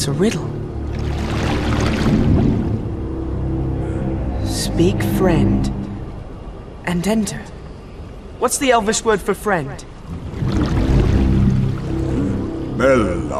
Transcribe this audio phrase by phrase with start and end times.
[0.00, 0.48] It's a riddle.
[4.46, 5.66] Speak friend
[6.86, 7.42] and enter.
[8.38, 9.84] What's the Elvish word for friend?
[12.78, 13.30] Melon.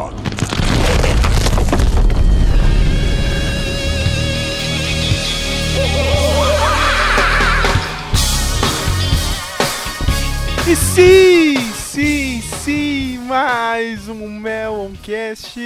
[10.68, 15.56] E sim, sim, sim, mais um Meloncast.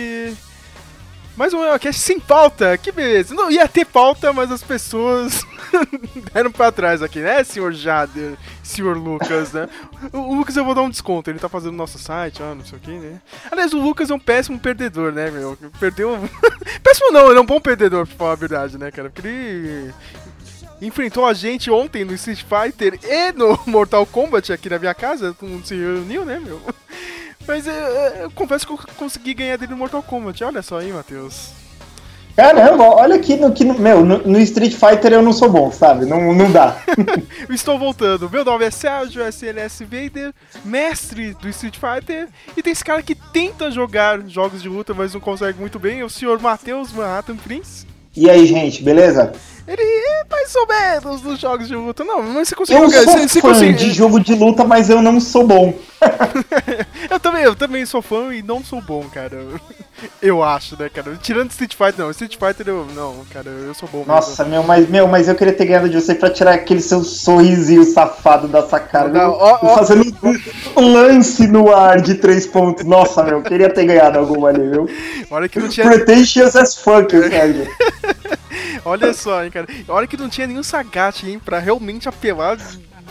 [1.37, 3.35] Mais um Meloncast sem pauta, que beleza.
[3.35, 5.45] Não ia ter pauta, mas as pessoas
[6.33, 9.69] deram pra trás aqui, né, senhor Jader, senhor Lucas, né?
[10.13, 12.65] O, o Lucas eu vou dar um desconto, ele tá fazendo nosso site, ah, não
[12.65, 13.21] sei o que, né?
[13.51, 15.59] Aliás, o Lucas é um péssimo perdedor, né, meu?
[15.81, 16.17] Perdeu.
[16.85, 19.11] péssimo não, ele é um bom perdedor, pra falar a verdade, né, cara?
[19.11, 19.93] Porque ele
[20.81, 25.35] enfrentou a gente ontem no Street Fighter e no Mortal Kombat aqui na minha casa,
[25.35, 26.61] todo mundo se reuniu, né, meu?
[27.47, 30.43] Mas eu, eu confesso que eu consegui ganhar dele no Mortal Kombat.
[30.45, 31.65] Olha só aí, Matheus.
[32.37, 33.65] Caramba, olha aqui no que.
[33.65, 36.05] Meu, no, no Street Fighter eu não sou bom, sabe?
[36.05, 36.77] Não, não dá.
[37.49, 38.29] Estou voltando.
[38.29, 40.33] Meu nome é Sérgio SLS Vader,
[40.65, 42.29] mestre do Street Fighter.
[42.57, 46.01] E tem esse cara que tenta jogar jogos de luta, mas não consegue muito bem.
[46.01, 47.87] É o senhor Matheus Manhattan Prince.
[48.17, 49.33] E aí, gente, beleza?
[49.67, 52.05] Ele é mais ou menos nos jogos de luta.
[52.05, 53.05] Não, mas você conseguiu Eu jogar.
[53.05, 55.73] sou Você, você fã conseguiu- de jogo de luta, mas eu não sou bom.
[57.11, 59.43] eu, também, eu também sou fã e não sou bom, cara.
[60.21, 61.17] Eu acho, né, cara?
[61.17, 62.11] Tirando Street Fighter, não.
[62.11, 62.87] Street Fighter, eu.
[62.95, 64.13] Não, cara, eu sou bom mesmo.
[64.13, 67.03] Nossa, meu, mas, meu, mas eu queria ter ganhado de você pra tirar aquele seu
[67.05, 69.09] sorrisinho safado dessa cara.
[69.09, 69.77] Não, ó, ó.
[69.77, 70.05] Fazendo
[70.77, 72.85] um lance no ar de três pontos.
[72.85, 74.89] Nossa, meu, queria ter ganhado alguma ali, viu?
[75.31, 75.89] Olha que não tinha.
[75.89, 77.69] Pretentious as fuck, Sérgio.
[78.85, 79.67] Olha só, hein, cara.
[79.89, 82.59] Olha que não tinha nenhum Sagat, hein, pra realmente apelar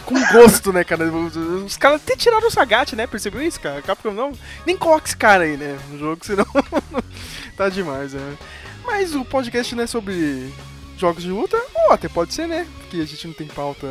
[0.04, 1.06] com gosto, né, cara.
[1.06, 3.08] Os, caras até tiraram o Sagat, né?
[3.08, 3.82] Percebeu isso, cara?
[3.82, 4.32] Capcom não.
[4.66, 5.78] Nem coloca esse cara aí, né?
[5.90, 6.46] No jogo, senão.
[7.58, 8.38] tá demais, né?
[8.86, 10.52] Mas o podcast não é sobre
[10.98, 12.68] jogos de luta, ou até pode ser, né?
[12.80, 13.88] Porque a gente não tem pauta.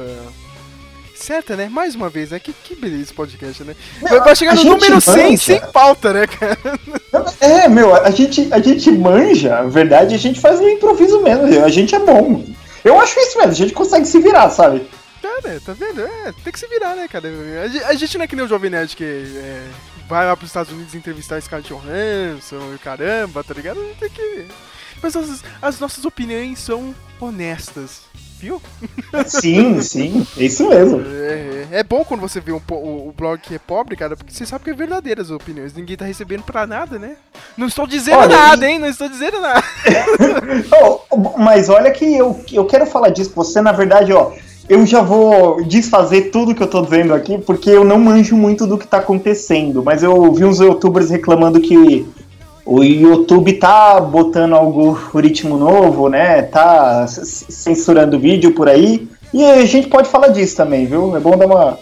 [1.14, 1.68] Certa, né?
[1.68, 2.40] Mais uma vez, né?
[2.40, 3.76] Que, que beleza esse podcast, né?
[4.00, 5.36] Vai, vai chegar no número 100 manja.
[5.36, 6.58] sem pauta, né, cara?
[7.40, 11.64] É, meu, a gente, a gente manja, a verdade, a gente faz no improviso mesmo.
[11.64, 12.44] A gente é bom.
[12.84, 14.84] Eu acho isso mesmo, a gente consegue se virar, sabe?
[15.22, 16.02] Cara, tá vendo?
[16.02, 17.28] É, tem que se virar, né, cara?
[17.64, 19.62] A ge- A gente não é que nem o Jovem Nerd que é,
[20.08, 23.78] vai lá pros Estados Unidos entrevistar Scarlett Johansson e caramba, tá ligado?
[24.00, 24.46] Tem que...
[25.00, 28.02] Mas as, as nossas opiniões são honestas,
[28.38, 28.60] viu?
[29.26, 31.02] Sim, sim, é isso mesmo.
[31.04, 34.32] É, é bom quando você vê um o, o blog que é pobre, cara, porque
[34.32, 35.72] você sabe que é verdadeiras as opiniões.
[35.74, 37.16] Ninguém tá recebendo pra nada, né?
[37.56, 38.78] Não estou dizendo Olha, nada, hein?
[38.78, 39.62] Não estou dizendo nada.
[40.80, 44.32] Oh, mas olha que eu, eu quero falar disso você, na verdade, ó.
[44.68, 48.66] Eu já vou desfazer tudo que eu tô dizendo aqui, porque eu não manjo muito
[48.66, 49.82] do que tá acontecendo.
[49.82, 52.06] Mas eu vi uns youtubers reclamando que
[52.64, 56.42] o YouTube tá botando algoritmo novo, né?
[56.42, 59.08] Tá censurando vídeo por aí.
[59.34, 61.16] E a gente pode falar disso também, viu?
[61.16, 61.78] É bom dar uma,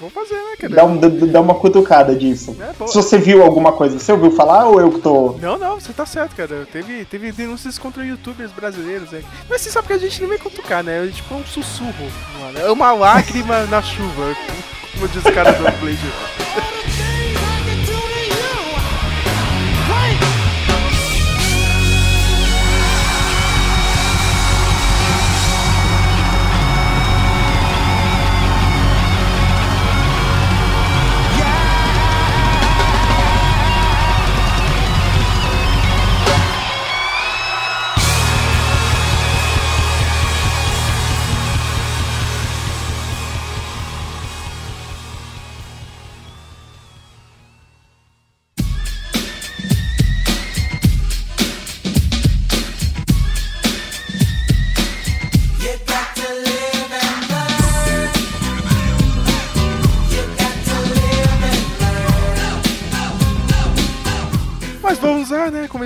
[0.00, 2.56] Vamos fazer, dar, um- dar uma cutucada disso.
[2.60, 2.86] É.
[2.86, 5.36] Se você viu alguma coisa, você ouviu falar ou eu que tô.
[5.40, 6.66] Não, não, você tá certo, cara.
[6.72, 9.22] Teve, teve denúncias contra youtubers brasileiros, né?
[9.48, 11.06] Mas você sabe que a gente não vem cutucar, né?
[11.06, 11.92] É tipo um sussurro,
[12.40, 12.58] mano.
[12.58, 14.36] É uma lágrima na chuva,
[14.94, 15.98] como diz o cara do Blade.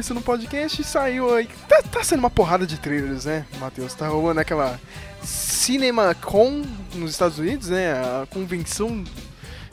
[0.05, 0.15] Lá, né?
[0.15, 1.49] Começando o podcast, saiu aí.
[1.69, 3.95] Tá, tá sendo uma porrada de trailers, né, Matheus?
[3.95, 4.79] Tá rolando aquela
[5.23, 6.63] CinemaCon
[6.95, 7.93] nos Estados Unidos, né?
[7.93, 9.03] A convenção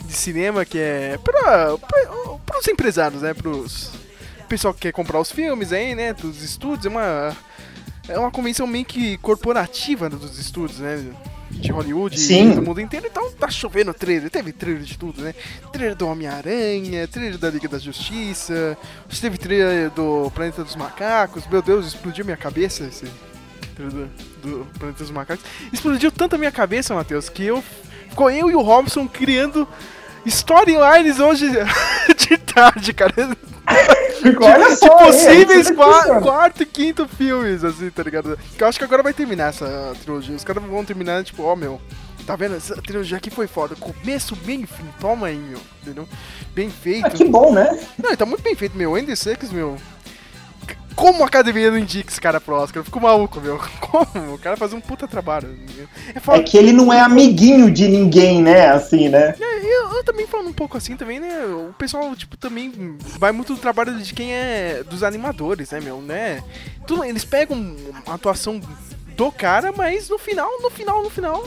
[0.06, 1.78] de cinema que é pra,
[2.46, 3.34] pros empresários, né?
[3.34, 3.92] Pros
[4.48, 6.14] pessoal que quer comprar os filmes aí, né?
[6.14, 6.86] Dos estúdios.
[6.86, 7.38] É uma,
[8.08, 11.14] é uma convenção meio que corporativa dos estúdios, né?
[11.60, 12.52] De Hollywood Sim.
[12.52, 15.36] e do mundo inteiro, então tá chovendo trailer, teve trailer de tudo, né?
[15.72, 18.78] Trailer do Homem-Aranha, trailer da Liga da Justiça,
[19.20, 23.06] teve trailer do Planeta dos Macacos, meu Deus, explodiu minha cabeça esse
[23.76, 24.08] trailer
[24.42, 25.46] do, do Planeta dos Macacos.
[25.72, 27.64] Explodiu tanto a minha cabeça, Matheus, que eu.
[28.10, 29.66] Ficou eu e o Robson criando
[30.26, 31.48] storylines hoje
[32.18, 33.14] de tarde, cara.
[34.42, 36.22] Olha de, só, de possíveis qua- funciona.
[36.22, 38.38] quarto e quinto filmes, assim, tá ligado?
[38.58, 40.36] Que eu acho que agora vai terminar essa trilogia.
[40.36, 41.82] Os caras vão terminar, tipo, ó, meu.
[42.26, 42.56] Tá vendo?
[42.56, 43.76] Essa trilogia aqui foi foda.
[43.76, 44.86] Começo, meio e fim.
[45.00, 45.60] Toma aí, meu.
[45.82, 46.08] Entendeu?
[46.54, 47.08] Bem feito.
[47.08, 47.80] Ah, que bom, né?
[48.02, 48.96] Não, ele tá muito bem feito, meu.
[48.96, 49.76] Andy Serkis, meu.
[51.02, 52.82] Como a academia não indica esse cara pro Oscar?
[52.82, 53.60] Eu fico maluco, meu.
[53.82, 54.36] Como?
[54.36, 55.58] O cara faz um puta trabalho.
[56.14, 58.68] É É que ele não é amiguinho de ninguém, né?
[58.68, 59.34] Assim, né?
[59.42, 61.44] É, eu, eu também falando um pouco assim também, né?
[61.46, 66.04] O pessoal, tipo, também vai muito do trabalho de quem é dos animadores, né, meu,
[66.04, 66.44] né?
[66.86, 67.76] Tudo, eles pegam
[68.06, 68.62] a atuação
[69.18, 71.44] do cara, mas no final, no final, no final,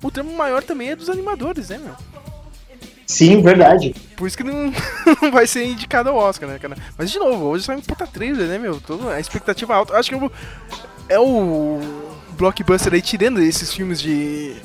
[0.00, 1.96] o termo maior também é dos animadores, né, meu?
[3.06, 3.94] Sim, verdade.
[4.16, 4.72] Por isso que não,
[5.20, 6.76] não vai ser indicado ao Oscar, né, cara?
[6.96, 8.80] Mas de novo, hoje sai um puta trailer, né, meu?
[8.80, 9.96] Toda a expectativa alta.
[9.96, 10.30] Acho que
[11.08, 11.80] é o
[12.36, 14.56] blockbuster aí tirando esses filmes de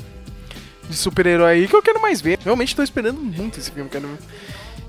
[0.90, 2.40] de super-herói aí que eu quero mais ver.
[2.44, 4.06] Realmente tô esperando muito esse filme, cara.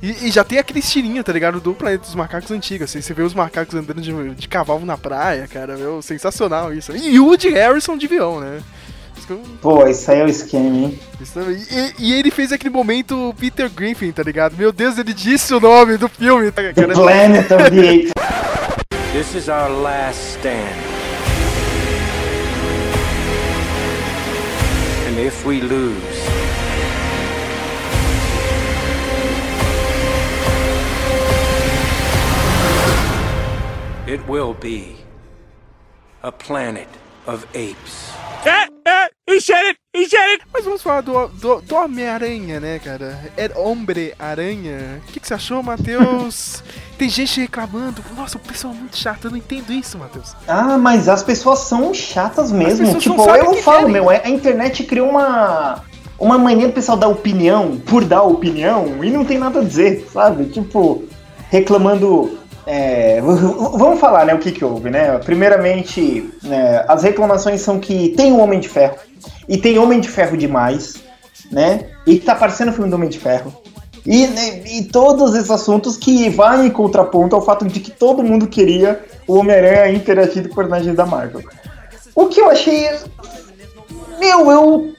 [0.00, 1.60] E, e já tem aquele estilinho, tá ligado?
[1.60, 3.00] Do Planeta dos Macacos antigo, assim.
[3.00, 5.76] Você vê os macacos andando de, de cavalo na praia, cara.
[5.76, 6.96] Meu, sensacional isso.
[6.96, 8.62] E o Woody Harrison de avião, né?
[9.29, 10.99] Eu- Pô, isso aí é o esquema, hein?
[11.20, 11.56] isso também.
[11.70, 14.56] E, e ele fez aquele momento Peter Griffin, tá ligado?
[14.56, 16.94] Meu Deus, ele disse o nome do filme, tá, The cara?
[16.94, 18.12] Planet of the Apes.
[19.12, 20.76] This is our last stand.
[25.09, 25.97] And if we lose,
[34.06, 34.97] it will be
[36.23, 36.88] a planet
[37.26, 38.12] of apes.
[40.52, 43.19] Mas vamos falar do, do, do Homem-Aranha, né, cara?
[43.37, 45.00] É Homem-Aranha.
[45.08, 46.62] O que, que você achou, Matheus?
[46.99, 48.05] Tem gente reclamando.
[48.17, 49.26] Nossa, o pessoal é muito chato.
[49.26, 50.35] Eu não entendo isso, Matheus.
[50.46, 52.99] Ah, mas as pessoas são chatas mesmo.
[52.99, 53.93] Tipo, eu falo, querem.
[53.93, 55.84] meu, é- a internet criou uma.
[56.19, 60.08] Uma mania do pessoal dar opinião por dar opinião e não tem nada a dizer,
[60.12, 60.46] sabe?
[60.46, 61.05] Tipo,
[61.49, 62.37] reclamando.
[62.70, 65.17] É, vamos falar, né, o que que houve, né?
[65.25, 68.97] Primeiramente, né, as reclamações são que tem o Homem de Ferro
[69.49, 70.97] e tem Homem de Ferro demais,
[71.50, 71.87] né?
[72.06, 73.55] E tá parecendo o filme do Homem de Ferro.
[74.05, 78.23] E, né, e todos esses assuntos que vai em contraponto ao fato de que todo
[78.23, 81.41] mundo queria o Homem-Aranha interagindo com personagens da Marvel.
[82.15, 82.87] O que eu achei.
[84.20, 84.93] Meu, eu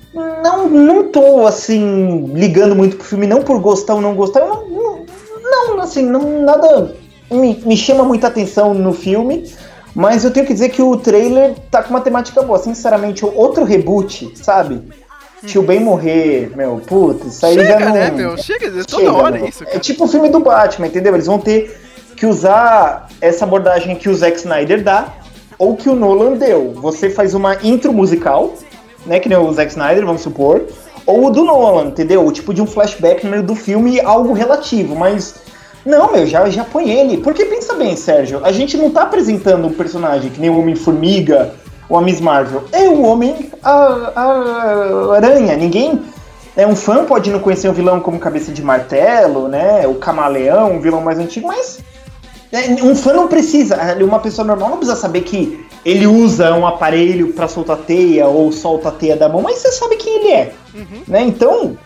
[0.43, 4.39] não, não tô assim, ligando muito pro filme, não por gostar ou não gostar.
[4.39, 5.05] Eu não,
[5.43, 6.95] não, assim, não, nada
[7.31, 9.51] me, me chama muita atenção no filme.
[9.95, 12.59] Mas eu tenho que dizer que o trailer tá com uma temática boa.
[12.59, 14.81] Sinceramente, outro reboot, sabe?
[15.45, 17.93] Tio Ben morrer, meu, puta, isso aí já Chega, não.
[17.93, 18.37] né, meu?
[18.37, 19.45] Chega, é toda Chega, hora meu.
[19.47, 19.79] isso, É cara.
[19.79, 21.13] tipo o filme do Batman, entendeu?
[21.13, 21.79] Eles vão ter
[22.17, 25.13] que usar essa abordagem que o Zack Snyder dá
[25.57, 26.73] ou que o Nolan deu.
[26.81, 28.53] Você faz uma intro musical,
[29.05, 30.61] né, que nem o Zack Snyder, vamos supor,
[31.05, 32.25] ou o do Nolan, entendeu?
[32.25, 35.35] O tipo de um flashback no meio do filme, algo relativo, mas
[35.89, 37.17] não, meu, já, já põe ele.
[37.17, 41.51] Porque pensa bem, Sérgio, a gente não tá apresentando um personagem que nem o Homem-Formiga
[41.89, 42.63] ou a Miss Marvel.
[42.71, 43.71] É o Homem a,
[44.15, 45.55] a- Aranha.
[45.57, 45.99] Ninguém.
[46.55, 49.87] É, um fã pode não conhecer um vilão como Cabeça de Martelo, né?
[49.87, 51.79] O Camaleão, um vilão mais antigo, mas.
[52.51, 56.67] é, um fã não precisa, uma pessoa normal não precisa saber que ele usa um
[56.67, 60.31] aparelho pra soltar teia ou solta a teia da mão, mas você sabe quem ele
[60.33, 60.51] é.
[61.07, 61.21] Né?
[61.21, 61.77] Então,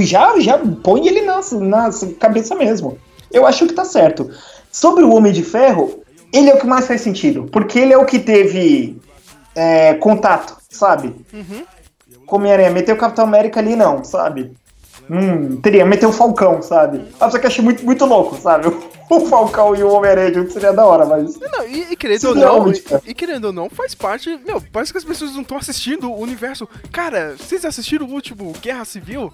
[0.00, 2.98] já, já põe ele na, na cabeça mesmo.
[3.32, 4.30] Eu acho que tá certo.
[4.70, 7.98] Sobre o Homem de Ferro, ele é o que mais faz sentido, porque ele é
[7.98, 9.00] o que teve
[9.54, 11.14] é, contato, sabe?
[12.26, 14.52] Com o Homem-Aranha, meteu o Capitão América ali, não, sabe?
[15.10, 17.04] Hum, teria, meter o Falcão, sabe?
[17.18, 18.68] Ah, só que eu achei muito, muito louco, sabe?
[19.10, 21.36] O Falcão e o Homem-Aranha seria da hora, mas.
[21.36, 24.38] Não, e, e querendo ou não, e, e querendo ou não, faz parte.
[24.46, 26.68] Meu, parece que as pessoas não estão assistindo o universo.
[26.92, 29.32] Cara, vocês assistiram o último Guerra Civil?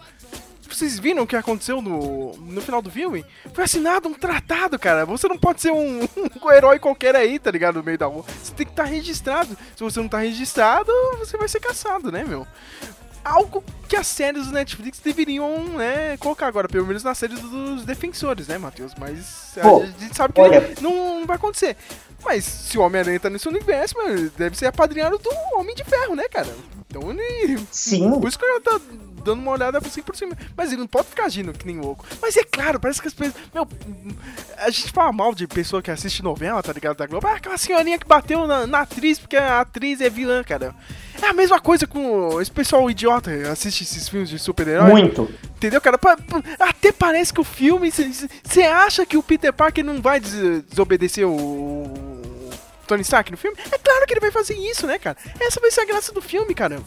[0.69, 3.25] Vocês viram o que aconteceu no, no final do filme?
[3.55, 5.07] Foi assinado um tratado, cara.
[5.07, 6.01] Você não pode ser um,
[6.43, 7.77] um herói qualquer aí, tá ligado?
[7.77, 8.25] No meio da rua.
[8.43, 9.57] Você tem que estar registrado.
[9.77, 12.47] Se você não tá registrado, você vai ser caçado, né, meu?
[13.25, 17.85] Algo que as séries do Netflix deveriam, né, colocar agora, pelo menos na série dos
[17.85, 18.93] defensores, né, Matheus?
[18.97, 21.77] Mas Pô, a gente sabe que não, não vai acontecer.
[22.25, 25.85] Mas se o Homem-Aranha tá nesse universo, mano, ele deve ser apadrinhado do Homem de
[25.85, 26.55] Ferro, né, cara?
[26.89, 27.59] Então ele.
[27.71, 28.11] Sim.
[28.21, 28.81] Por isso que eu tá
[29.25, 30.37] dando uma olhada assim por cima.
[30.57, 32.05] Mas ele não pode ficar agindo que nem louco.
[32.21, 33.35] Mas é claro, parece que as pessoas.
[33.55, 33.67] Meu,
[34.59, 36.97] a gente fala mal de pessoa que assiste novela, tá ligado?
[36.97, 37.27] Da Globo.
[37.27, 40.75] Ah, aquela senhorinha que bateu na, na atriz porque a atriz é vilã, cara.
[41.23, 44.91] É a mesma coisa com esse pessoal idiota que assiste esses filmes de super-herói.
[44.91, 45.31] Muito.
[45.57, 45.99] Entendeu, cara?
[46.61, 47.91] Até parece que o filme.
[47.91, 52.17] Você acha que o Peter Parker não vai des- desobedecer o.
[52.87, 53.57] Tony Stark no filme?
[53.73, 55.17] É claro que ele vai fazer isso, né, cara?
[55.41, 56.85] Essa vai ser a graça do filme, caramba.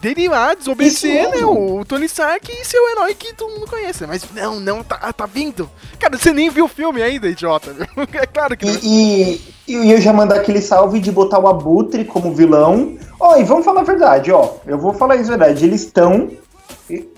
[0.00, 1.44] Dele lá desobedecer, né?
[1.44, 4.06] O Tony Stark e seu herói que todo mundo conhece.
[4.06, 5.70] Mas não, não, tá, tá vindo.
[5.98, 7.74] Cara, você nem viu o filme ainda, idiota.
[8.12, 8.74] É claro que não.
[8.82, 12.96] E, e, e eu já mandar aquele salve de botar o Abutre como vilão.
[13.18, 14.54] Ó, e vamos falar a verdade, ó.
[14.66, 15.64] Eu vou falar isso a verdade.
[15.64, 16.30] Eles estão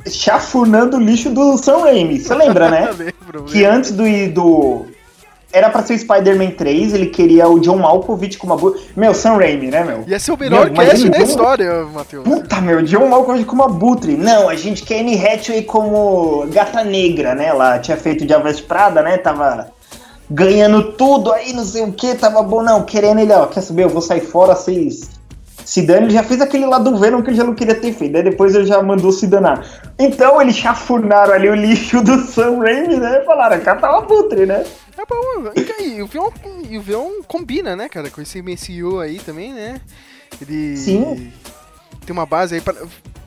[0.07, 2.21] chafurnando o lixo do Sam Raimi.
[2.21, 2.91] Você lembra, né?
[2.99, 3.77] Lembro, que lembro.
[3.77, 4.87] antes do, do
[5.53, 8.81] era pra ser o Spider-Man 3, ele queria o John Malkovich como Abutre.
[8.97, 10.05] Meu, Sam Raimi, né, meu?
[10.07, 12.25] Ia ser o melhor Meu, cast da história, Matheus.
[12.25, 14.17] Puta, meu, John Malkovich como Abutre.
[14.17, 17.47] Não, a gente quer Anne Hathaway como Gata Negra, né?
[17.47, 19.19] Ela tinha feito de Veste Prada, né?
[19.19, 19.69] Tava
[20.31, 22.63] ganhando tudo aí, não sei o que, tava bom.
[22.63, 25.11] Não, querendo ele, ó, quer saber, eu vou sair fora, vocês
[25.65, 26.07] se dane.
[26.07, 28.13] Ele já fez aquele lá do Venom que ele já não queria ter feito.
[28.13, 29.65] Daí depois ele já mandou se danar.
[29.99, 33.23] Então eles chafurnaram ali o lixo do Sam Raimi, né?
[33.25, 34.65] Falaram, cá tá o Abutre, né?
[34.99, 36.09] É bom, e aí, o
[36.69, 39.81] e o vilão combina, né, cara, com esse MCU aí também, né?
[40.41, 41.33] Ele Sim.
[42.05, 42.77] tem uma base aí para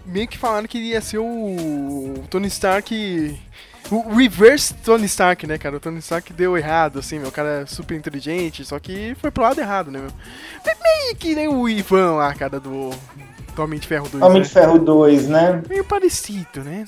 [0.05, 3.37] meio que falaram que ia ser o Tony Stark
[3.91, 5.77] o reverse Tony Stark, né, cara?
[5.77, 7.27] O Tony Stark deu errado, assim, meu.
[7.27, 10.09] O cara é super inteligente, só que foi pro lado errado, né, meu?
[10.65, 12.89] Me- Meio que nem o Ivan lá, cara, do,
[13.55, 14.43] do Homem de Ferro 2, Homem né?
[14.43, 15.61] de Ferro 2, né?
[15.69, 16.85] Meio parecido, né?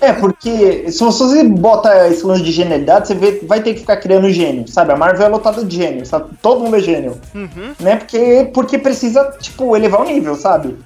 [0.00, 3.80] É, É, porque se você bota esse lance de genialidade, você vê- vai ter que
[3.80, 4.92] ficar criando gênio, sabe?
[4.92, 6.30] A Marvel é lotada de gênio, sabe?
[6.42, 7.72] Todo mundo é gênio, uhum.
[7.78, 7.96] né?
[7.96, 10.76] Porque, porque precisa, tipo, elevar o nível, sabe?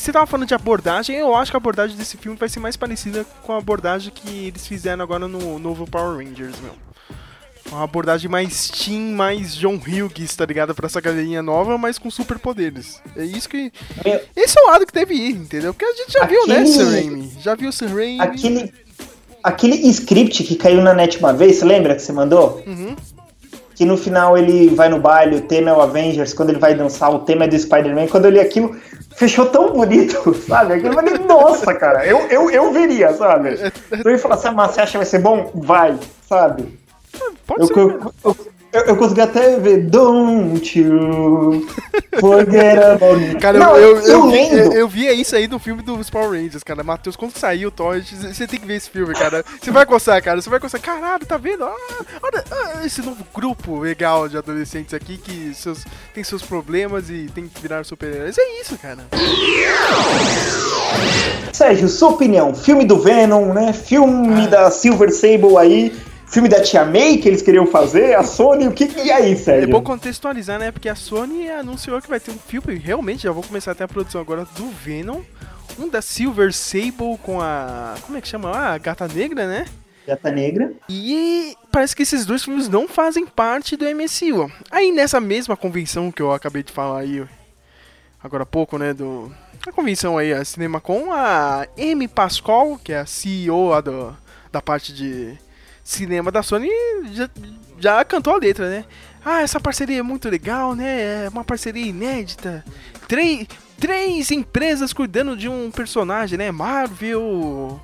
[0.00, 2.74] Você tava falando de abordagem, eu acho que a abordagem desse filme vai ser mais
[2.74, 6.72] parecida com a abordagem que eles fizeram agora no novo Power Rangers, meu.
[7.70, 10.74] Uma abordagem mais teen, mais John Hughes, tá ligado?
[10.74, 12.98] Pra essa galerinha nova, mas com superpoderes.
[13.14, 13.70] É isso que.
[14.02, 15.74] Meu, Esse é o lado que deve ir, entendeu?
[15.74, 17.32] Porque a gente já viu, né, Aquele- Sam Raimi?
[17.38, 18.20] Já viu o Sam Raimi.
[18.22, 18.72] aquele,
[19.44, 22.62] aquele script que caiu na net uma vez, você lembra que você mandou?
[22.66, 22.96] Uhum.
[23.74, 26.74] Que no final ele vai no baile, o tema é o Avengers, quando ele vai
[26.74, 28.08] dançar, o tema é do Spider-Man.
[28.08, 28.74] Quando eu li aquilo,
[29.20, 30.74] fechou tão bonito, sabe?
[30.74, 33.50] Aquilo falei, nossa, cara, eu, eu, eu veria, sabe?
[34.02, 35.50] Eu ia falar assim, ah, mas você acha que vai ser bom?
[35.54, 36.78] Vai, sabe?
[37.46, 37.76] Pode Eu, ser.
[37.76, 38.36] eu, eu,
[38.72, 41.66] eu, eu consegui até ver Don't you
[42.20, 43.34] forget about me.
[43.40, 46.30] Cara, Não, eu, eu, eu, vi, eu, eu via isso aí no filme dos Power
[46.30, 46.84] Rangers, cara.
[46.84, 49.44] Matheus, quando saiu o Thor, você tem que ver esse filme, cara.
[49.60, 50.40] Você vai gostar, cara.
[50.40, 50.78] Você vai gostar.
[50.78, 51.64] Caralho, tá vendo?
[51.64, 51.76] Ah,
[52.22, 55.84] olha ah, esse novo grupo legal de adolescentes aqui que seus,
[56.14, 58.36] tem seus problemas e tem que virar super-heróis.
[58.38, 59.06] É isso, cara.
[61.52, 63.72] Sérgio, sua opinião, filme do Venom, né?
[63.72, 65.92] Filme da Silver Sable aí,
[66.30, 69.32] filme da Tia May que eles queriam fazer, a Sony, o que que e aí,
[69.32, 69.68] É Sérgio?
[69.70, 70.70] bom contextualizar, né?
[70.70, 73.88] Porque a Sony anunciou que vai ter um filme, realmente, já vou começar até a
[73.88, 75.20] produção agora do Venom.
[75.78, 77.94] Um da Silver Sable com a.
[78.02, 78.74] Como é que chama lá?
[78.74, 79.66] A Gata Negra, né?
[80.06, 80.72] Gata Negra.
[80.88, 84.50] E parece que esses dois filmes não fazem parte do MCU.
[84.70, 87.24] Aí nessa mesma convenção que eu acabei de falar aí,
[88.22, 89.32] agora há pouco, né, do
[89.66, 94.16] a convenção aí, a CinemaCon, a Amy Pascal, que é a CEO do,
[94.50, 95.38] da parte de
[95.90, 96.68] cinema da Sony,
[97.12, 97.28] já,
[97.78, 98.84] já cantou a letra, né?
[99.24, 101.24] Ah, essa parceria é muito legal, né?
[101.26, 102.64] É uma parceria inédita.
[103.08, 103.46] Três,
[103.78, 106.50] três empresas cuidando de um personagem, né?
[106.50, 107.80] Marvel,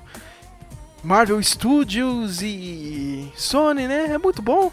[1.03, 4.05] Marvel Studios e Sony, né?
[4.13, 4.71] É muito bom.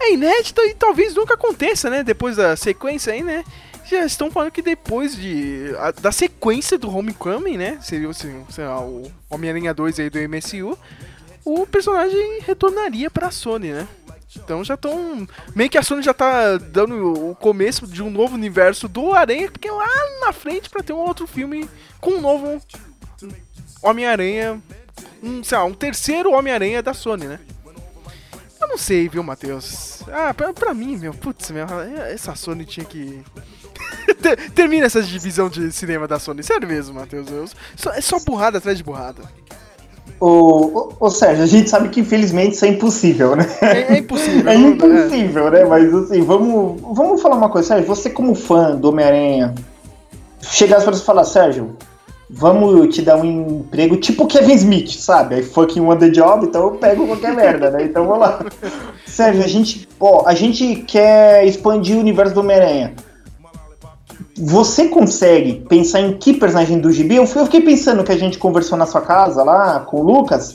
[0.00, 2.02] É inédito e talvez nunca aconteça, né?
[2.02, 3.44] Depois da sequência aí, né?
[3.88, 7.78] Já estão falando que depois de a- da sequência do Homecoming, né?
[7.80, 10.76] Seria o, sei lá, o Homem-Aranha 2 aí do MCU,
[11.44, 13.88] o personagem retornaria pra Sony, né?
[14.36, 15.26] Então já estão.
[15.54, 19.50] Meio que a Sony já tá dando o começo de um novo universo do Aranha,
[19.50, 19.86] porque lá
[20.24, 21.68] na frente pra ter um outro filme
[22.00, 22.60] com um novo
[23.82, 24.60] Homem-Aranha.
[25.22, 27.38] Um, sei lá, um terceiro Homem-Aranha da Sony, né?
[28.60, 30.02] Eu não sei, viu, Matheus?
[30.10, 31.66] Ah, pra, pra mim, meu, putz, meu,
[32.08, 33.22] essa Sony tinha que.
[34.22, 37.54] Ter- Termina essa divisão de cinema da Sony, sério mesmo, Matheus.
[37.94, 39.22] É só burrada atrás de burrada.
[40.24, 43.44] Ô, ô, ô, Sérgio, a gente sabe que infelizmente isso é impossível, né?
[43.60, 44.44] É, é impossível.
[44.48, 45.64] É não- impossível, né?
[45.64, 47.88] Mas assim, vamos, vamos falar uma coisa, Sérgio.
[47.88, 49.52] Você, como fã do Homem-Aranha,
[50.40, 51.76] chegasse pra você falar, Sérgio,
[52.30, 55.34] vamos te dar um emprego tipo Kevin Smith, sabe?
[55.34, 57.82] Aí fucking on the job, então eu pego qualquer merda, né?
[57.82, 58.44] Então vamos lá.
[59.04, 62.94] Sérgio, a gente, ó, a gente quer expandir o universo do Homem-Aranha.
[64.36, 67.16] Você consegue pensar em que personagem do gibi?
[67.16, 70.54] Eu, fiquei pensando que a gente conversou na sua casa lá com o Lucas.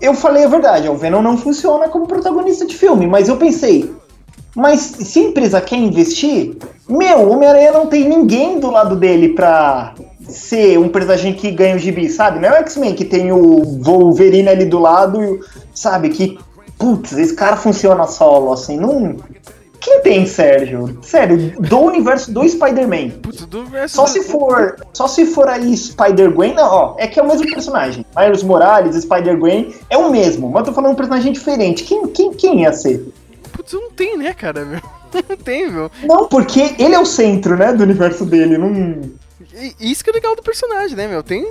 [0.00, 3.94] Eu falei a verdade, o Venom não funciona como protagonista de filme, mas eu pensei,
[4.54, 6.56] mas se a empresa quer investir,
[6.88, 9.94] meu, Homem-Aranha não tem ninguém do lado dele pra
[10.28, 12.40] ser um personagem que ganha o gibi, sabe?
[12.40, 15.40] Não é o X-Men que tem o Wolverine ali do lado,
[15.74, 16.08] sabe?
[16.08, 16.38] Que,
[16.78, 19.16] putz, esse cara funciona solo, assim, não.
[19.86, 20.98] Quem tem, Sérgio?
[21.00, 23.20] Sério, do universo do Spider-Man.
[23.22, 27.22] Putz, do Só se for, só se for aí Spider-Gwen, não, ó, é que é
[27.22, 28.04] o mesmo personagem.
[28.16, 31.84] Miles Morales, Spider-Gwen, é o mesmo, mas eu tô falando um personagem diferente.
[31.84, 33.12] Quem, quem, quem ia ser?
[33.52, 34.80] Putz, não tem, né, cara, meu?
[35.28, 35.90] Não tem, meu.
[36.02, 39.02] Não, porque ele é o centro, né, do universo dele, não...
[39.80, 41.22] Isso que é legal do personagem, né, meu?
[41.22, 41.50] Tem,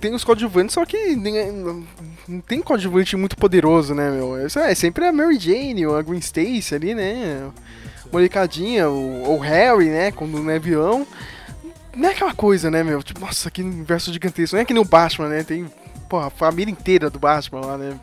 [0.00, 1.84] tem os coadjuvantes, só que nem- não,
[2.28, 4.44] não tem coadjuvante muito poderoso, né, meu?
[4.46, 7.48] Isso é sempre a Mary Jane ou a Gwen Stacy ali, né?
[8.12, 11.06] Molecadinha, o, o Harry, né, quando no avião.
[11.94, 13.02] Não é aquela coisa, né, meu?
[13.02, 14.54] Tipo, nossa, que universo gigantesco.
[14.56, 15.42] Não é que nem o Batman, né?
[15.42, 15.66] Tem,
[16.08, 17.98] porra, a família inteira do Batman lá, né?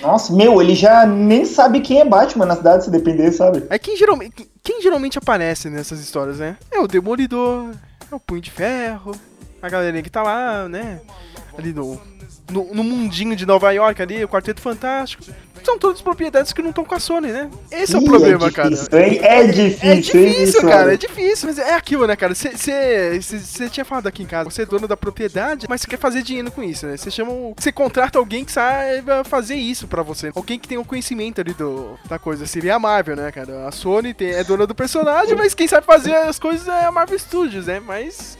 [0.00, 3.64] Nossa, meu, ele já nem sabe quem é Batman na cidade, se depender, sabe?
[3.68, 6.56] É quem geralmente, quem geralmente aparece nessas histórias, né?
[6.70, 7.70] É o Demolidor,
[8.10, 9.12] é o Punho de Ferro,
[9.62, 11.00] a galerinha que tá lá, né?
[11.56, 12.00] Ali no,
[12.50, 15.24] no, no mundinho de Nova York ali, o Quarteto Fantástico.
[15.62, 17.48] São todas propriedades que não estão com a Sony, né?
[17.70, 18.70] Esse é o Ih, problema, é cara.
[18.70, 19.20] difícil, Hein?
[19.22, 22.34] É difícil, É hein, difícil, isso, cara, é difícil, mas é aquilo, né, cara?
[22.34, 26.22] Você tinha falado aqui em casa, você é dono da propriedade, mas você quer fazer
[26.22, 26.96] dinheiro com isso, né?
[26.96, 27.30] Você chama.
[27.56, 30.32] Você contrata alguém que saiba fazer isso pra você.
[30.34, 32.44] Alguém que tenha o conhecimento ali do, da coisa.
[32.44, 33.68] Seria a Marvel, né, cara?
[33.68, 36.90] A Sony tem, é dona do personagem, mas quem sabe fazer as coisas é a
[36.90, 37.78] Marvel Studios, né?
[37.78, 38.36] Mas.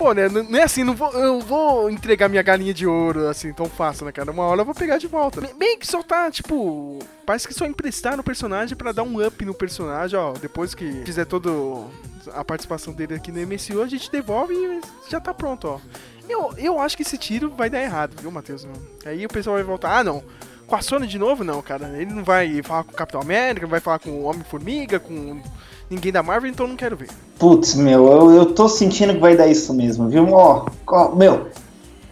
[0.00, 0.30] Pô, né?
[0.30, 4.06] Não é assim, não vou, eu vou entregar minha galinha de ouro assim tão fácil,
[4.06, 4.30] né, cara?
[4.30, 5.42] Uma hora eu vou pegar de volta.
[5.58, 6.98] Bem- que só tá, tipo.
[7.26, 10.32] Parece que só emprestar no personagem pra dar um up no personagem, ó.
[10.32, 11.84] Depois que fizer todo
[12.32, 14.80] a participação dele aqui no MCU, a gente devolve e
[15.10, 15.78] já tá pronto, ó.
[16.26, 18.66] Eu, eu acho que esse tiro vai dar errado, viu, Matheus?
[19.04, 20.24] Aí o pessoal vai voltar, ah, não.
[20.66, 21.88] Com a Sony de novo, não, cara.
[21.98, 25.42] Ele não vai falar com o Capitão América, não vai falar com o Homem-Formiga, com
[25.90, 27.08] ninguém da Marvel, então não quero ver.
[27.38, 30.32] Putz, meu, eu, eu tô sentindo que vai dar isso mesmo, viu?
[30.32, 31.48] Ó, ó, meu,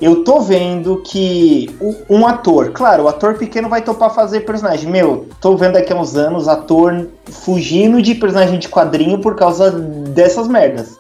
[0.01, 1.75] eu tô vendo que
[2.11, 4.91] um ator, claro, o ator pequeno vai topar fazer personagem.
[4.91, 9.71] Meu, tô vendo daqui a uns anos ator fugindo de personagem de quadrinho por causa
[9.71, 10.99] dessas merdas.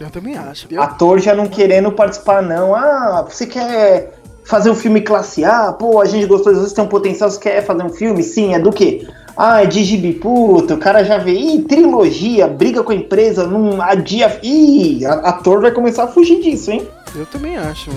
[0.00, 0.66] Eu também acho.
[0.70, 2.74] Eu, Ator já não querendo participar, não.
[2.74, 4.14] Ah, você quer
[4.44, 5.72] fazer um filme classe A?
[5.72, 8.22] Pô, a gente gostou, às vezes tem um potencial, você quer fazer um filme?
[8.24, 9.06] Sim, é do quê?
[9.36, 13.46] Ah, é de gibi puta, o cara já vê, ih, trilogia, briga com a empresa,
[13.46, 14.38] não adia.
[14.42, 16.86] Ih, a- ator vai começar a fugir disso, hein?
[17.14, 17.90] eu também acho.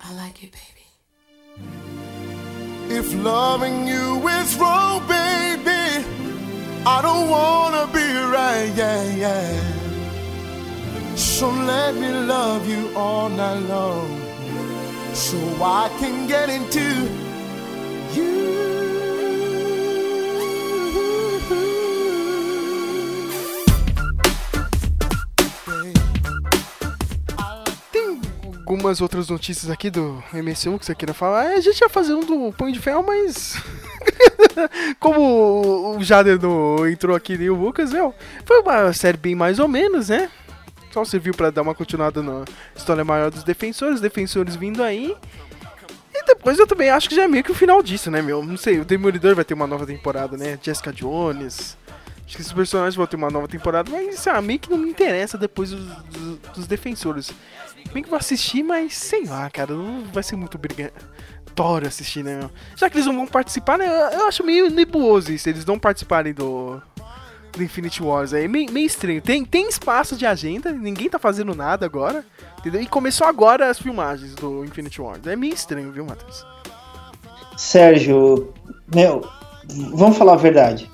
[0.00, 0.86] I like it, baby.
[2.98, 5.31] If loving you is wrong, baby,
[6.84, 9.60] I don't wanna be right, yeah, yeah.
[11.14, 14.20] So let me love you all night long,
[15.14, 16.80] so I can get into
[18.14, 18.52] you.
[28.66, 31.52] Algumas outras notícias aqui do MCU que você queira falar.
[31.52, 33.54] É, A gente ia fazer um do Punho de Ferro, mas.
[34.98, 39.58] Como o Jader não entrou aqui nem o Lucas, meu, foi uma série bem mais
[39.58, 40.30] ou menos, né?
[40.90, 42.44] Só serviu pra dar uma continuada na
[42.76, 45.16] história maior dos defensores, defensores vindo aí.
[46.14, 48.44] E depois eu também acho que já é meio que o final disso, né, meu?
[48.44, 50.58] Não sei, o Demolidor vai ter uma nova temporada, né?
[50.62, 51.78] Jessica Jones.
[52.26, 54.90] Acho que esses personagens vão ter uma nova temporada, mas ah, meio que não me
[54.90, 57.32] interessa depois dos, dos, dos defensores.
[57.92, 60.56] Bem que vou assistir, mas sei lá, cara, não vai ser muito
[61.52, 62.50] obrigatório assistir, né, meu?
[62.76, 63.86] Já que eles não vão participar, né?
[64.14, 66.80] Eu, acho meio nebuloso isso, eles não participarem do,
[67.52, 68.32] do Infinity Wars.
[68.32, 69.20] É meio, meio estranho.
[69.20, 72.24] Tem, tem espaço de agenda, ninguém tá fazendo nada agora,
[72.58, 72.80] entendeu?
[72.80, 75.26] E começou agora as filmagens do Infinity Wars.
[75.26, 76.44] É meio estranho, viu, Matheus?
[77.56, 78.52] Sérgio,
[78.92, 79.28] meu,
[79.94, 80.90] vamos falar a verdade.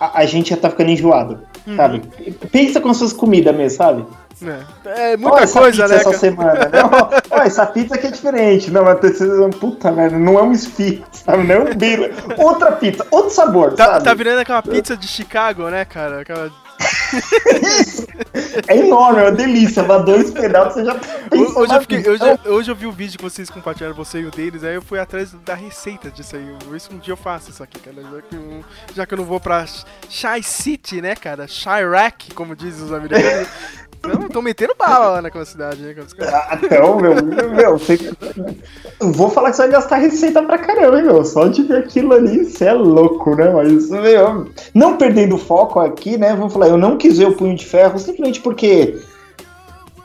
[0.00, 1.42] A, a gente já tá ficando enjoado,
[1.76, 2.02] sabe?
[2.52, 4.06] Pensa com suas comidas mesmo, sabe?
[4.84, 6.00] É, é muita essa coisa, pizza né?
[6.00, 6.70] essa semana.
[6.72, 6.90] Não,
[7.30, 8.70] ó, essa pizza aqui é diferente.
[8.70, 8.98] Não, mas
[9.58, 11.44] puta merda, não é um esfirro, sabe?
[11.44, 12.08] Não é um bila.
[12.36, 14.04] Outra pizza, outro sabor, Tá, sabe?
[14.04, 16.20] tá virando aquela pizza de Chicago, né, cara?
[16.20, 16.50] Aquela...
[18.68, 19.82] É enorme, é uma delícia.
[19.82, 22.10] Mas dois pedaços você já pensa Hoje eu, fiquei, pizza.
[22.12, 24.82] hoje, hoje eu vi o vídeo que vocês compartilharam, você e o deles, aí eu
[24.82, 26.46] fui atrás da receita disso aí.
[26.74, 27.96] Isso um dia eu faço isso aqui, cara.
[28.02, 29.64] Já que eu, já que eu não vou pra
[30.08, 31.46] Shy City, né, cara?
[31.48, 33.48] Chirac, como dizem os americanos.
[34.06, 37.14] Não, tô metendo bala lá naquela cidade, né, Ah, não, meu,
[37.50, 37.98] meu, você...
[39.00, 41.24] Vou falar que você vai gastar receita pra caramba, hein, meu.
[41.24, 43.50] Só de ver aquilo ali, você é louco, né?
[43.50, 46.34] Mas, meu, não perdendo o foco aqui, né?
[46.34, 48.98] Vamos falar, eu não quis ver o Punho de Ferro simplesmente porque.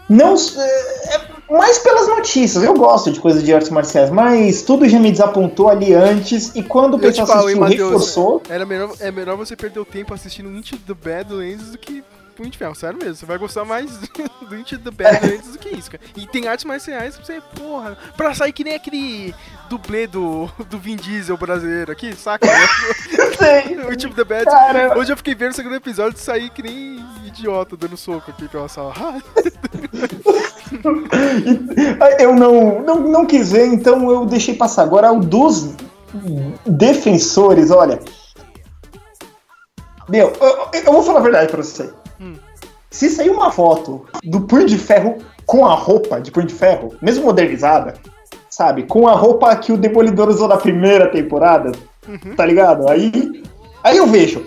[0.10, 0.36] Não.
[0.36, 2.64] é, mais pelas notícias.
[2.64, 6.52] Eu gosto de coisas de artes marciais, mas tudo já me desapontou ali antes.
[6.56, 8.42] E quando o pessoal assistiu, Matheus, reforçou.
[8.50, 12.50] era melhor, é melhor você perder o tempo assistindo Into the Badlands do que Punho
[12.50, 13.16] de Ferro, sério mesmo.
[13.16, 13.98] Você vai gostar mais
[14.50, 16.04] do Into the Badlands do que isso, cara.
[16.16, 19.34] E tem artes marciais pra você, porra, pra sair que nem aquele
[19.70, 22.48] dublê do, do Vin Diesel brasileiro aqui, saca?
[23.38, 23.78] Sei.
[23.78, 24.46] o Into the Bad.
[24.46, 24.98] Cara.
[24.98, 28.48] Hoje eu fiquei vendo o segundo episódio e saí que nem idiota dando soco aqui
[28.48, 28.94] pela sala.
[32.20, 34.84] Eu não, não, não quis ver, então eu deixei passar.
[34.84, 35.76] Agora, o dos
[36.66, 38.00] defensores, olha.
[40.10, 41.94] Meu, eu, eu vou falar a verdade pra você.
[42.94, 46.96] Se sair uma foto do Punho de Ferro com a roupa de Punho de Ferro,
[47.02, 47.96] mesmo modernizada,
[48.48, 48.84] sabe?
[48.84, 51.72] Com a roupa que o Demolidor usou na primeira temporada,
[52.38, 52.88] tá ligado?
[52.88, 53.44] Aí,
[53.84, 54.46] aí eu vejo.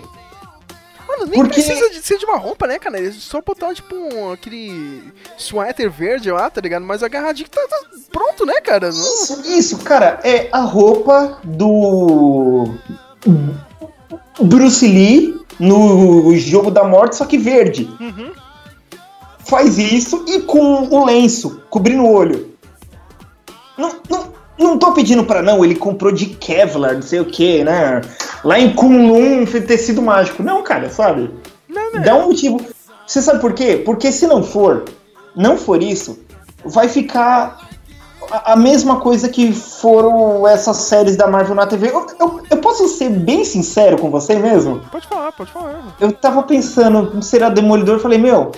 [1.05, 2.97] Mano, nem Porque- precisa de ser de uma roupa, né, cara?
[3.05, 5.03] É só botar, tipo, um, aquele
[5.37, 6.85] sweater verde lá, tá ligado?
[6.85, 7.79] Mas agarradinho que tá, tá
[8.13, 8.87] pronto, né, cara?
[8.87, 12.73] Isso, isso, cara, é a roupa do
[14.41, 17.89] Bruce Lee no Jogo da Morte, só que verde.
[19.47, 22.51] Faz isso e com o lenço, cobrindo o olho.
[23.77, 27.63] Não, não, não tô pedindo pra não, ele comprou de Kevlar, não sei o que,
[27.63, 28.01] né?
[28.43, 30.43] Lá em Kunlun, tecido mágico.
[30.43, 31.31] Não, cara, sabe?
[31.69, 32.01] Não?
[32.01, 32.59] Dá um motivo.
[33.05, 33.81] Você sabe por quê?
[33.85, 34.83] Porque se não for,
[35.35, 36.19] não for isso,
[36.65, 37.69] vai ficar
[38.29, 41.87] a, a mesma coisa que foram essas séries da Marvel na TV.
[41.89, 44.81] Eu, eu- eu posso ser bem sincero com você mesmo?
[44.91, 45.95] Pode falar, pode falar.
[46.01, 48.51] Eu tava pensando em ser a Demolidor e falei, meu,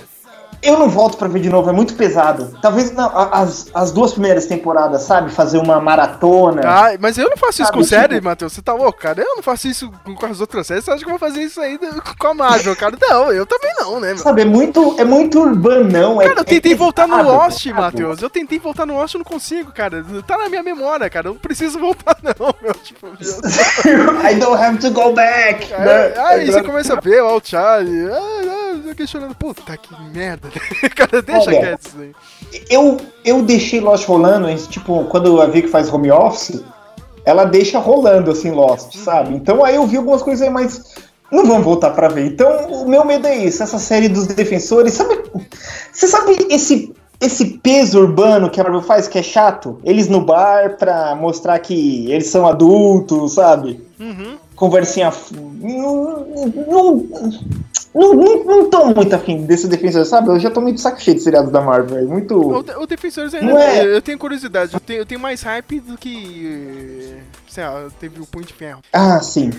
[0.61, 2.53] eu não volto pra ver de novo, é muito pesado.
[2.61, 5.31] Talvez não, as, as duas primeiras temporadas, sabe?
[5.31, 6.61] Fazer uma maratona.
[6.65, 8.53] Ah, mas eu não faço isso com tipo- série, Matheus.
[8.53, 9.21] Você tá louco, cara?
[9.21, 10.85] Eu não faço isso com, as outras séries.
[10.85, 11.79] Você acha que eu vou fazer isso aí
[12.17, 12.97] com a Marvel, cara?
[13.09, 14.17] Não, eu também não, né, meu?
[14.17, 16.21] Sabe, é muito, é muito urbanão.
[16.21, 17.81] é- Cara, eu tentei é voltar no pesado, Lost, pesado.
[17.81, 18.21] Matheus.
[18.21, 20.03] Eu tentei voltar no Lost e não consigo, cara.
[20.27, 21.29] Tá na minha memória, cara.
[21.29, 22.73] Eu não preciso voltar, não, meu.
[22.73, 23.15] Tipo, meu.
[24.29, 25.73] I don't have to go back.
[25.73, 26.13] Aí, né?
[26.17, 28.09] aí você começa a ver ó, o Charlie.
[28.11, 29.36] Ah, eu fiquei chorando.
[29.36, 30.49] Puta que merda.
[30.95, 32.12] cara, deixa Olha, quieto isso aí.
[32.69, 36.62] Eu, eu deixei Lost rolando, tipo, quando a Vic faz home office,
[37.25, 39.36] ela deixa rolando, assim, Lost, sabe?
[39.36, 40.95] Então aí eu vi algumas coisas aí, mas
[41.32, 42.25] não vamos voltar pra ver.
[42.25, 42.49] Então
[42.84, 45.19] o meu medo é isso, essa série dos defensores, sabe?
[45.91, 49.79] Você sabe esse, esse peso urbano que a Marvel faz, que é chato?
[49.84, 53.79] Eles no bar pra mostrar que eles são adultos, sabe?
[54.55, 55.08] Conversinha...
[55.08, 56.25] f- Não,
[56.67, 57.05] não,
[57.93, 60.30] não, não, não tô muito afim desse defensor, sabe?
[60.30, 62.36] Eu já tô muito saco cheio de seriados da Marvel, é muito...
[62.36, 63.52] O, o Defensores ainda.
[63.52, 63.86] Não é?
[63.86, 64.73] Eu tenho curiosidade.
[64.73, 67.17] Eu tenho, eu tenho mais hype do que.
[67.47, 68.82] Sei lá, teve o Punho de Ferro.
[68.91, 69.52] Ah, sim.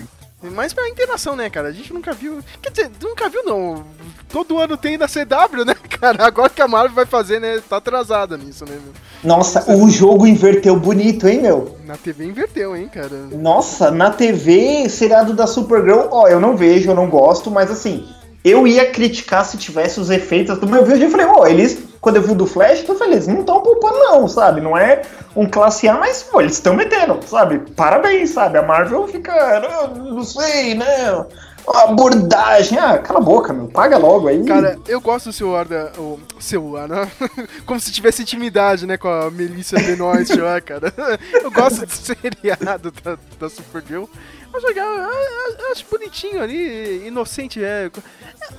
[0.43, 1.67] Mais pela interação, né, cara?
[1.67, 2.39] A gente nunca viu.
[2.61, 3.83] Quer dizer, nunca viu, não.
[4.27, 6.25] Todo ano tem na CW, né, cara?
[6.25, 7.61] Agora que a Marvel vai fazer, né?
[7.69, 8.93] Tá atrasada nisso, né, meu?
[9.23, 11.77] Nossa, o jogo inverteu bonito, hein, meu?
[11.85, 13.15] Na TV inverteu, hein, cara?
[13.31, 18.07] Nossa, na TV, seriado da Supergirl, ó, eu não vejo, eu não gosto, mas assim,
[18.43, 21.05] eu ia criticar se tivesse os efeitos do meu vídeo.
[21.05, 23.61] Eu falei, ó, eles, quando eu vi o do Flash, eu falei, eles não estão
[23.61, 24.61] poupando, não, sabe?
[24.61, 25.03] Não é
[25.35, 27.59] um classe A, mas, pô, eles estão metendo, sabe?
[27.75, 28.57] Parabéns, sabe?
[28.57, 31.25] A Marvel fica, não, não sei, né?
[31.67, 34.43] Abordagem, ah, cala a boca, meu, paga logo aí.
[34.43, 35.91] Cara, eu gosto do celular da.
[35.97, 37.09] O celular, né?
[37.67, 40.91] Como se tivesse intimidade, né, com a Melissa Benoist lá, cara.
[41.31, 44.05] Eu gosto do seriado da, da Supergirl.
[44.53, 47.63] Acho legal, eu- acho bonitinho ali, inocente.
[47.63, 47.89] É.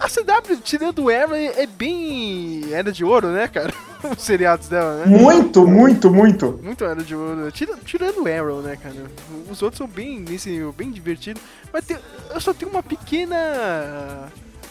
[0.01, 2.63] A CW, tirando o Arrow, é é bem.
[2.73, 3.73] Era de ouro, né, cara?
[4.17, 5.07] Os seriados dela, né?
[5.07, 6.59] muito, muito, muito.
[6.63, 7.51] Muito era de ouro.
[7.53, 8.95] Tira- tirando o Arrow, né, cara?
[9.51, 11.43] Os outros são bem, nesse, bem divertidos.
[11.73, 11.99] Mas tem-
[12.35, 13.37] eu só tenho uma pequena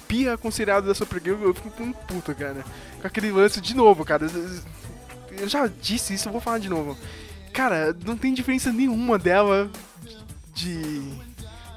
[0.08, 1.42] pirra com o seriado da Supergirl.
[1.44, 2.66] Eu fico com um puta, cara.
[3.00, 4.28] Com aquele lance de novo, cara.
[5.40, 6.98] Eu já disse isso, eu vou falar de novo.
[7.54, 9.70] Cara, não tem diferença nenhuma dela
[10.54, 11.02] de.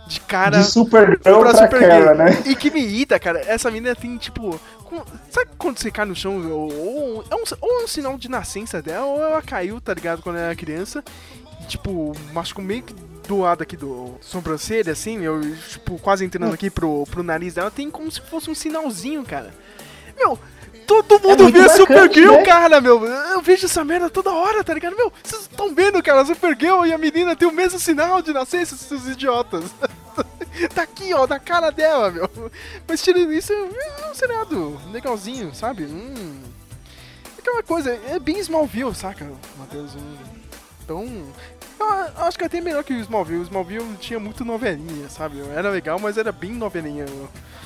[0.07, 0.59] de cara.
[0.59, 1.91] De Supergirl pra, pra Supergirl.
[2.05, 2.43] Kara, né?
[2.47, 4.59] E que me irrita, cara, essa menina tem, tipo.
[4.85, 6.37] com- sabe quando você cai no chão?
[6.51, 9.93] Ou, ou- é um, ou é um sinal de nascença dela, ou ela caiu, tá
[9.95, 10.23] ligado?
[10.23, 11.03] Quando ela era criança.
[11.63, 12.95] E, tipo, machucou meio que
[13.27, 17.71] do lado aqui do sobrancelha, assim, eu, tipo, quase entrando aqui pro, pro nariz dela.
[17.71, 19.51] Tem como se fosse um sinalzinho, cara.
[20.17, 20.39] Meu.
[20.87, 22.42] Todo mundo muito vê a marcante, Supergirl, né?
[22.42, 23.05] cara, meu.
[23.07, 24.97] Eu vejo essa merda toda hora, tá ligado?
[24.97, 28.33] Meu, vocês estão vendo, cara, a Supergirl e a menina tem o mesmo sinal de
[28.33, 29.64] nascença, seus idiotas.
[30.75, 32.29] tá aqui, ó, na cara dela, meu.
[32.87, 35.85] Mas tirando isso, é um seriado legalzinho, sabe?
[35.85, 36.40] Hum,
[37.38, 39.94] aquela coisa, é bem Smallville, saca, Matheus?
[39.94, 40.16] Hum,
[40.85, 41.27] Então,
[41.79, 43.41] Eu, acho que até melhor que o Smallville.
[43.41, 45.37] O Smallville tinha muito novelinha, sabe?
[45.55, 47.07] Era legal, mas era bem novelinha.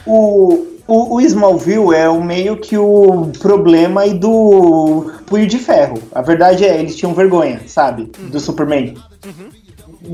[0.06, 6.02] O, o, o Smallville é o meio que o problema e do Punho de Ferro.
[6.12, 8.10] A verdade é, eles tinham vergonha, sabe?
[8.18, 8.94] Do Superman.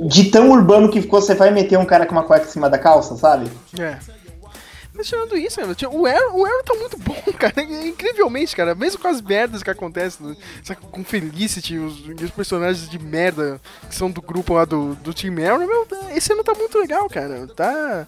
[0.09, 2.69] De tão urbano que ficou, você vai meter um cara com uma cueca em cima
[2.69, 3.51] da calça, sabe?
[3.79, 3.99] É.
[4.97, 7.61] Mas tirando isso, tinha- o Arrow, o Arrow tá muito bom, cara.
[7.63, 8.75] Incrivelmente, cara.
[8.75, 13.61] Mesmo com as merdas que acontecem, né, sabe, com Felicity, os, os personagens de merda
[13.89, 17.09] que são do grupo lá do, do Team Arrow, meu, esse ano tá muito legal,
[17.09, 17.47] cara.
[17.49, 18.07] Tá.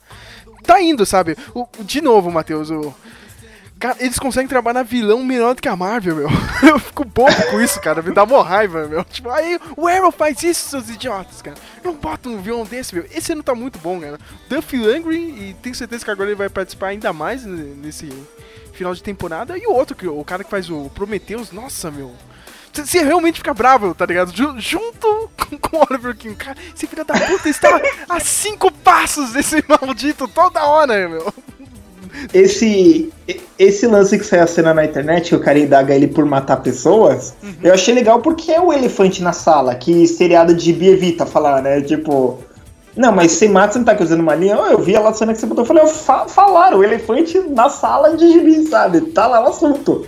[0.63, 1.37] Tá indo, sabe?
[1.55, 2.95] O, de novo, Matheus, o.
[3.79, 6.29] Cara, eles conseguem trabalhar vilão melhor do que a Marvel, meu.
[6.67, 8.01] Eu fico bobo com isso, cara.
[8.01, 9.05] Me dá mó raiva, meu.
[9.05, 11.57] Tipo, aí o Arrow faz isso, seus idiotas, cara.
[11.85, 13.05] Não bota um vilão desse, meu.
[13.15, 14.19] Esse ano tá muito bom, cara.
[14.49, 18.09] Duffy Langry, e tenho certeza que agora ele vai participar ainda mais ne- nesse
[18.73, 19.59] final de temporada.
[19.59, 22.15] E o outro, o cara que faz o Prometheus, nossa, meu.
[22.73, 24.35] Você- realmente fica bravo, tá ligado?
[24.35, 26.35] Ju- junto com, o Oliver King.
[26.35, 31.33] Cara, esse filho da puta estava a cinco passos desse maldito toda hora, meu.
[32.33, 33.13] Esse,
[33.59, 36.59] esse lance que saiu a cena na internet, que o cara indaga ele por matar
[36.59, 41.25] pessoas, eu achei legal porque é o elefante na sala, que seriado de gibi evita
[41.25, 41.81] falar, né?
[41.81, 42.39] Tipo,
[42.97, 44.59] não, mas sem mata você não tá acusando uma linha?
[44.59, 47.69] Oh, eu vi a cena que você botou, eu falei, fa falaram, o elefante na
[47.69, 49.01] sala de gibi, sabe?
[49.01, 50.07] Tá lá o assunto.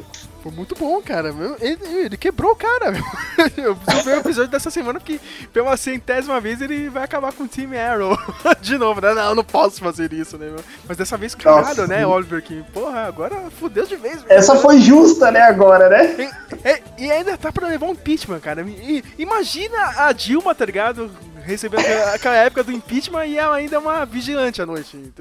[0.48, 1.34] Foi muito bom, cara.
[1.60, 2.94] Ele, ele quebrou o cara.
[3.56, 5.20] Eu ver o episódio dessa semana, porque
[5.52, 8.16] pela centésima vez ele vai acabar com o Team Arrow.
[8.62, 9.12] De novo, né?
[9.12, 10.64] Não, eu não posso fazer isso, né, meu?
[10.86, 11.86] Mas dessa vez, claro, Nossa.
[11.86, 12.64] né, Oliver King?
[12.72, 14.30] Porra, agora fudeu de vez, meu.
[14.36, 16.30] Essa foi justa, né, agora, né?
[16.64, 18.62] E, é- e ainda tá pra levar um impeachment, cara.
[18.62, 21.10] E, imagina a Dilma, tá ligado?
[21.44, 21.80] Recebendo
[22.14, 24.96] aquela- época do impeachment e ela ainda é uma vigilante à noite.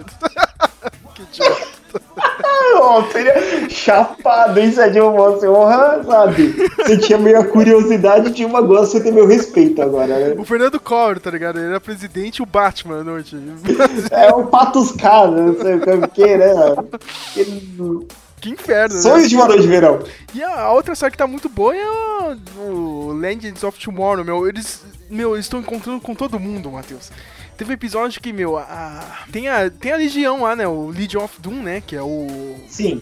[1.15, 1.67] que idiota.
[2.79, 5.45] Ó, seria chapado, hein, Sedinho Moço?
[5.47, 6.55] Honra, sabe?
[6.77, 10.35] Você tinha meio a curiosidade de uma agora, você tem meu respeito agora, né?
[10.37, 11.57] O Fernando Collor, tá ligado?
[11.57, 13.37] Ele era presidente e o Batman à noite.
[14.11, 16.47] É o Patos Casa, não sei o que, né?
[18.39, 19.01] que inferno, né?
[19.01, 19.99] Sonhos de uma noite de verão.
[20.33, 24.23] E a a outra série que tá muito boa é o, o Legends of Tomorrow,
[24.23, 24.47] meu.
[24.47, 27.11] Eles, meu, eles estão encontrando com todo mundo, Matheus.
[27.57, 30.67] Teve um episódio que, meu, a, tem, a, tem a Legião lá, né?
[30.67, 31.81] O Legion of Doom, né?
[31.85, 32.55] Que é o.
[32.67, 33.01] Sim.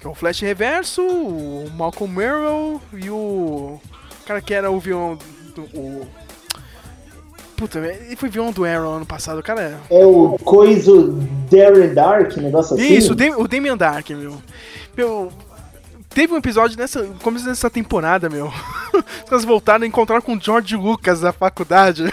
[0.00, 3.80] Que é o Flash Reverso, o Malcolm Merrill e o.
[4.26, 5.16] cara que era o vilão
[5.54, 5.62] do.
[5.78, 6.06] O,
[7.56, 10.00] puta, ele foi vilão do Arrow ano passado, o cara é.
[10.00, 11.16] É o coiso
[11.50, 12.94] Darren Dark, negócio assim?
[12.94, 14.36] Isso, o, Dam o Damian Dark, meu.
[14.96, 15.32] Meu.
[16.14, 17.04] Teve um episódio nessa.
[17.22, 18.46] começo dessa temporada, meu.
[18.94, 22.04] Os caras voltaram a encontrar com o George Lucas na faculdade.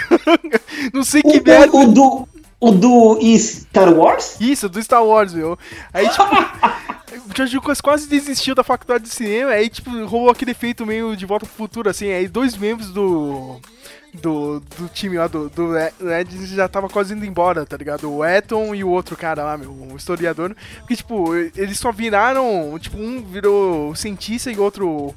[0.92, 1.76] Não sei que merda.
[1.76, 2.28] o, o do.
[2.60, 4.38] O do Star Wars?
[4.40, 5.58] Isso, do Star Wars, meu.
[5.94, 6.24] Aí, tipo.
[6.24, 11.16] O George Lucas quase desistiu da faculdade de cinema, aí, tipo, rolou aquele efeito meio
[11.16, 13.60] de volta pro futuro, assim, aí dois membros do.
[14.14, 18.12] Do, do time lá, do, do Ed já tava quase indo embora, tá ligado?
[18.12, 20.54] O Eton e o outro cara lá, meu, o historiador.
[20.80, 22.78] Porque, tipo, eles só viraram.
[22.78, 25.16] Tipo, um virou cientista e outro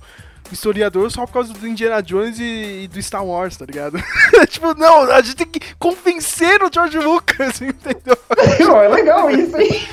[0.52, 3.98] historiador só por causa do Indiana Jones e, e do Star Wars, tá ligado?
[4.48, 8.16] tipo, não, a gente tem que convencer o George Lucas, entendeu?
[8.28, 9.88] É legal isso, hein?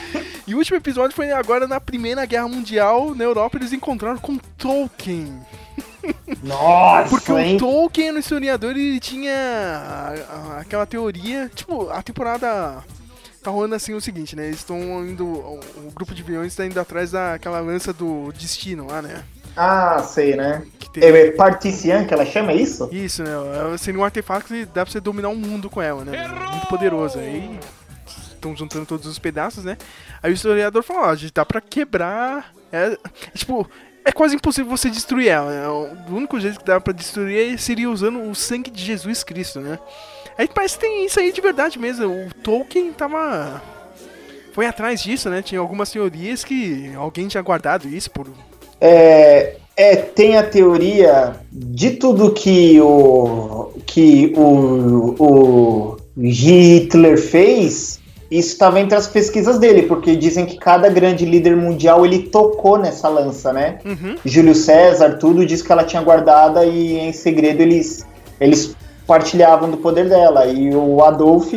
[0.48, 4.38] E o último episódio foi agora na Primeira Guerra Mundial, na Europa, eles encontraram com
[4.58, 5.40] Tolkien.
[6.44, 7.56] Nossa, Porque hein?
[7.56, 9.34] o Tolkien, no historiador, ele tinha
[10.60, 11.50] aquela teoria.
[11.54, 12.84] Tipo, a temporada
[13.44, 14.46] tá rolando assim o seguinte, né?
[14.48, 15.26] Eles estão indo.
[15.26, 19.24] O, o grupo de vilões está indo atrás daquela lança do destino lá, né?
[19.56, 20.64] Ah, sei, né?
[20.80, 22.88] Que tem- É Partician que ela chama, é isso?
[22.92, 23.32] Isso, né?
[23.32, 26.28] Ela Seria um artefato que dá pra você dominar um mundo com ela, né?
[26.28, 27.20] Muito poderoso.
[27.20, 27.60] Aí
[28.34, 29.78] estão juntando todos os pedaços, né?
[30.24, 32.54] Aí o historiador falou, ó, a gente dá pra quebrar.
[32.72, 33.70] É, é tipo,
[34.04, 35.52] é quase impossível você destruir ela.
[35.52, 35.68] né?
[35.68, 39.78] O único jeito que dá pra destruir seria usando o sangue de Jesus Cristo, né?
[40.38, 42.08] Aí parece que tem isso aí de verdade mesmo.
[42.08, 43.62] O Tolkien tava.
[44.54, 45.42] Foi atrás disso, né?
[45.42, 48.28] Tinha algumas teorias que alguém tinha guardado isso por.
[48.80, 58.01] É, é, tem a teoria de tudo que o que o, o Hitler fez.
[58.32, 62.78] Isso estava entre as pesquisas dele, porque dizem que cada grande líder mundial ele tocou
[62.78, 63.80] nessa lança, né?
[63.84, 64.15] Uhum.
[64.24, 68.08] Júlio César, tudo diz que ela tinha guardada e em segredo eles,
[68.39, 68.74] eles
[69.06, 70.46] partilhavam do poder dela.
[70.46, 71.52] E o Adolf,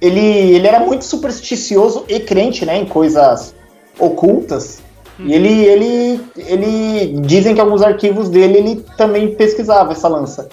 [0.00, 3.54] ele, ele era muito supersticioso e crente, né, em coisas
[3.96, 4.82] ocultas.
[5.20, 10.48] E ele, ele, ele dizem que alguns arquivos dele ele também pesquisava essa lança.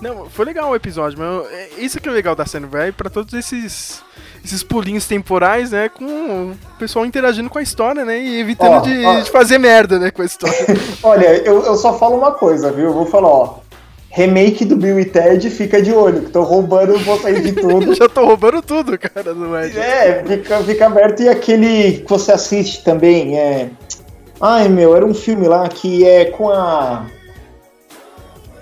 [0.00, 3.10] Não, foi legal o episódio, mas é- isso que é legal da cena, vai pra
[3.10, 4.00] todos esses
[4.44, 8.80] esses pulinhos temporais, né, com o pessoal interagindo com a história, né, e evitando Ó,
[8.80, 9.20] de, ó.
[9.20, 10.56] de fazer merda, né, com a história.
[11.02, 12.86] Olha, eu, eu só falo uma coisa, viu?
[12.86, 13.54] Eu vou falar, ó.
[14.10, 17.94] remake do Bill e Ted, fica de olho, que tô roubando vocês de tudo.
[17.96, 19.78] Já tô roubando tudo, cara, do Ed.
[19.78, 21.22] É, fica, fica aberto.
[21.22, 23.70] E aquele que você assiste também, é.
[24.40, 27.06] Ai, meu, era um filme lá que é com a.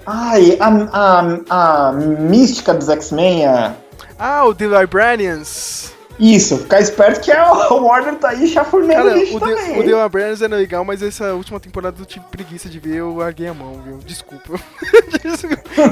[0.06, 3.74] Ai, a, a, a mística dos X-Men, a.
[4.22, 5.94] Ah, o The Librarians.
[6.18, 9.72] Isso, ficar esperto que a Warner tá aí chafurnando Cara, lixo o também.
[9.72, 12.96] The, o The Librarians era legal, mas essa última temporada eu tive preguiça de ver,
[12.96, 13.96] eu larguei a mão, viu?
[14.04, 14.60] Desculpa.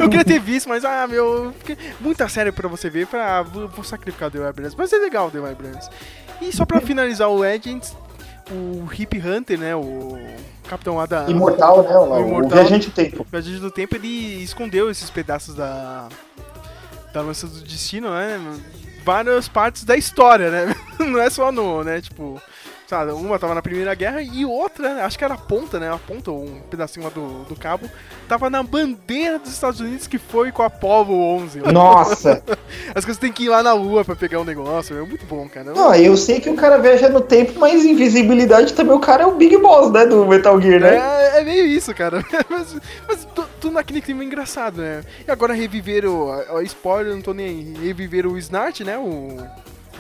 [0.03, 1.55] eu queria ter visto, mas, ah, meu,
[1.99, 4.75] muita série pra você ver, pra, ah, vou, vou sacrificar o The Librarians.
[4.75, 5.88] Mas é legal o The Librarians.
[6.43, 7.97] E só pra finalizar o Legends,
[8.51, 10.19] o Hip Hunter, né, o
[10.69, 11.25] capitão lá da...
[11.31, 11.97] Imortal, né?
[11.97, 12.49] O, O o.
[12.51, 13.23] Viajante do Tempo.
[13.23, 16.07] O Viajante do Tempo, ele escondeu esses pedaços da.
[17.12, 18.38] Da lança do destino, né?
[19.05, 20.75] Várias partes da história, né?
[20.99, 22.01] Não é só no, né?
[22.01, 22.40] Tipo.
[22.88, 25.92] Sabe, uma tava na Primeira Guerra e outra, né, acho que era a ponta, né?
[25.92, 27.87] A ponta, um pedacinho lá do, do cabo,
[28.27, 31.59] tava na bandeira dos Estados Unidos que foi com a Apollo 11.
[31.71, 32.42] Nossa!
[32.97, 35.47] As coisas tem que ir lá na lua pra pegar o negócio, é muito bom,
[35.51, 35.75] cara.
[35.75, 39.27] Não, eu sei que o cara viaja no tempo, mas invisibilidade também o cara é
[39.27, 40.07] o Big Boss, né?
[40.07, 40.97] Do Metal Gear, né?
[40.97, 42.25] É, é meio isso, cara.
[42.49, 42.75] mas
[43.07, 45.03] mas tudo naquele clima engraçado, né?
[45.27, 46.29] E agora reviver o.
[46.29, 47.75] ó, Spoiler, não tô nem aí.
[47.87, 48.97] Reviver o Snart, né?
[48.99, 49.37] O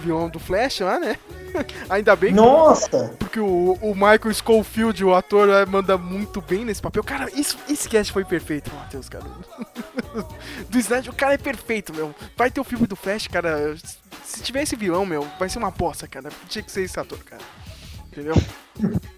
[0.02, 1.16] vilão do Flash lá, né?
[1.90, 3.14] Ainda bem que- Nossa!
[3.18, 7.02] porque o, o Michael Schofield, o ator, manda muito bem nesse papel.
[7.02, 9.24] Cara, isso, esse cast foi perfeito, Matheus, cara.
[10.70, 12.14] do Snart, o cara é perfeito, meu.
[12.36, 13.74] Vai ter o filme do Flash, cara.
[14.24, 16.28] Se tiver esse vilão, meu, vai ser uma bosta, cara.
[16.48, 17.42] Tinha que ser esse ator, cara.
[18.12, 18.34] Entendeu?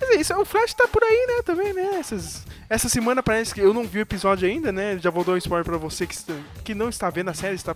[0.00, 1.96] Mas é isso, o Flash tá por aí, né, também, né?
[1.98, 4.98] Essas, essa semana parece que eu não vi o episódio ainda, né?
[5.00, 6.16] Já vou dar um spoiler pra você que,
[6.64, 7.74] que não está vendo a série, está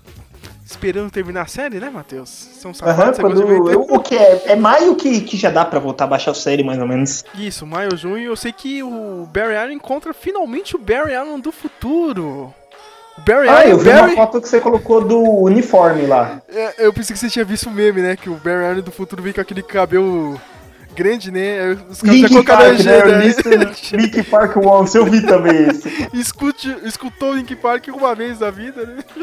[0.67, 2.29] esperando terminar a série, né, Matheus?
[2.29, 4.43] São gosta de quando, eu- o que é?
[4.53, 7.25] É maio que, que já dá pra voltar a baixar a série, mais ou menos.
[7.35, 11.53] Isso, maio, junho, eu sei que o Barry Allen encontra finalmente o Barry Allen do
[11.53, 12.53] futuro.
[13.27, 14.15] Barry Ah, Allen, eu vi Barry...
[14.15, 16.41] uma foto que você colocou do uniforme lá.
[16.49, 18.17] É, eu pensei que você tinha visto o meme, né?
[18.17, 20.39] Que o Barry Allen do futuro vem com aquele cabelo
[20.99, 21.79] grande, né?
[21.89, 23.05] Os caras já colocaram a Park, né?
[23.05, 23.65] legenda, né?
[23.73, 25.89] disse Link Park Once, eu vi também esse.
[26.13, 29.05] Escute, escutou Link Park uma vez na vida, né?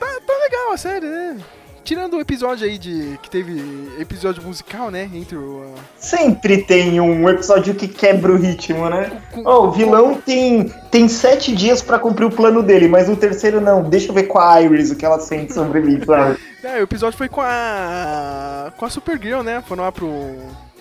[0.00, 1.36] tá, tá legal a série, né?
[1.84, 3.18] Tirando o episódio aí de.
[3.22, 5.10] que teve episódio musical, né?
[5.12, 5.74] Entre o.
[5.98, 9.20] Sempre tem um episódio que quebra o ritmo, né?
[9.44, 13.60] Ó, o vilão tem, tem sete dias pra cumprir o plano dele, mas o terceiro
[13.60, 13.82] não.
[13.82, 16.38] Deixa eu ver com a Iris o que ela sente sobre mim, sabe?
[16.62, 18.72] É, o episódio foi com a.
[18.76, 19.60] com a Supergirl, né?
[19.66, 20.08] Foram lá pro.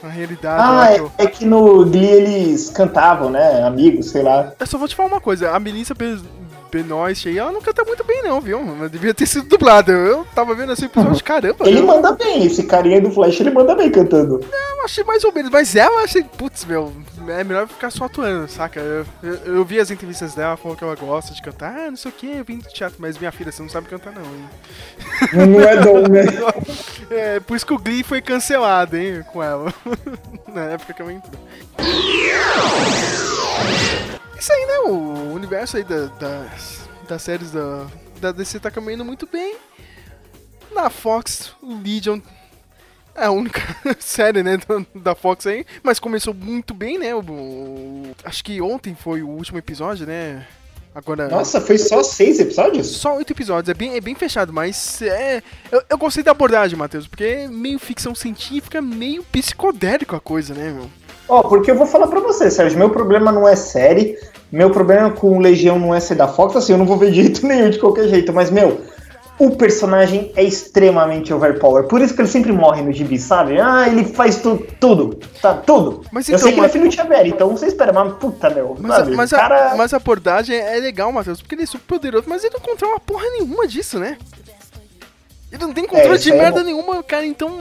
[0.03, 0.63] na realidade.
[0.63, 1.11] Ah, é, pro...
[1.17, 3.63] é que no Glee eles cantavam, né?
[3.63, 4.53] Amigos, sei lá.
[4.59, 5.95] Eu só vou te falar uma coisa, a Melissa
[6.71, 8.61] Benoist aí, ela não canta muito bem não, viu?
[8.63, 9.91] Mas devia ter sido dublada.
[9.91, 13.51] Eu tava vendo esse episódio, caramba, Ele eu, manda bem, esse carinha do Flash, ele
[13.51, 14.39] manda bem cantando.
[14.41, 16.91] eu achei mais ou menos, mas ela achei, putz, meu,
[17.27, 18.79] é melhor ficar só atuando, saca?
[18.79, 21.97] Eu, eu, eu vi as entrevistas dela, falou que ela gosta de cantar, ah, não
[21.97, 24.23] sei o que, eu vim do teatro, mas minha filha, você não sabe cantar não,
[24.23, 24.49] hein?
[25.33, 26.21] Não é dom, né?
[27.11, 29.73] É, por isso que o Glee foi cancelado, hein, com ela.
[30.47, 31.41] Na época que ela entrou.
[34.41, 34.79] Isso aí, né?
[34.87, 37.85] O universo aí da- das, das séries da,
[38.19, 39.55] da DC tá caminhando muito bem.
[40.71, 42.19] Na Fox, o Legion
[43.13, 43.61] é a única
[43.99, 44.57] série, né,
[44.95, 47.13] da, Fox aí, mas começou muito bem, né?
[47.13, 50.43] O, acho que ontem foi o último episódio, né?
[50.95, 51.27] Agora.
[51.29, 52.87] Nossa, foi só seis episódios?
[52.87, 55.43] Só oito episódios, é bem, é bem fechado, mas é.
[55.71, 60.55] Eu, eu gostei da abordagem, Matheus, porque é meio ficção científica, meio psicodélico a coisa,
[60.55, 60.89] né, meu?
[61.31, 64.17] Ó, porque eu vou falar pra você, Sérgio, meu problema não é série,
[64.51, 67.17] meu problema com Legião não é ser da Fox, assim, eu não vou ver de
[67.23, 68.81] jeito nenhum, de qualquer jeito, mas, meu,
[69.39, 73.59] o personagem é extremamente overpower, por isso que ele sempre morre no gibi, sabe?
[73.59, 76.03] Ah, ele faz tu, tudo, tá, tudo.
[76.11, 78.13] Mas eu então, sei que ele é mas- filho de Xavier, então você espera, mas
[78.17, 79.15] puta, meu, Mas, a, sabe?
[79.15, 79.71] mas, o cara...
[79.71, 82.61] a, mas a abordagem é legal, Matheus, porque ele é super poderoso, mas ele não
[82.61, 84.17] controla porra nenhuma disso, né?
[85.51, 86.65] Ele não tem controle isso de é merda bom.
[86.65, 87.51] nenhuma, cara, então.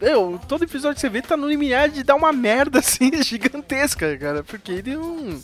[0.00, 4.16] Meu, todo episódio que você vê tá no limiar de dar uma merda assim gigantesca,
[4.16, 5.38] cara, porque ele não.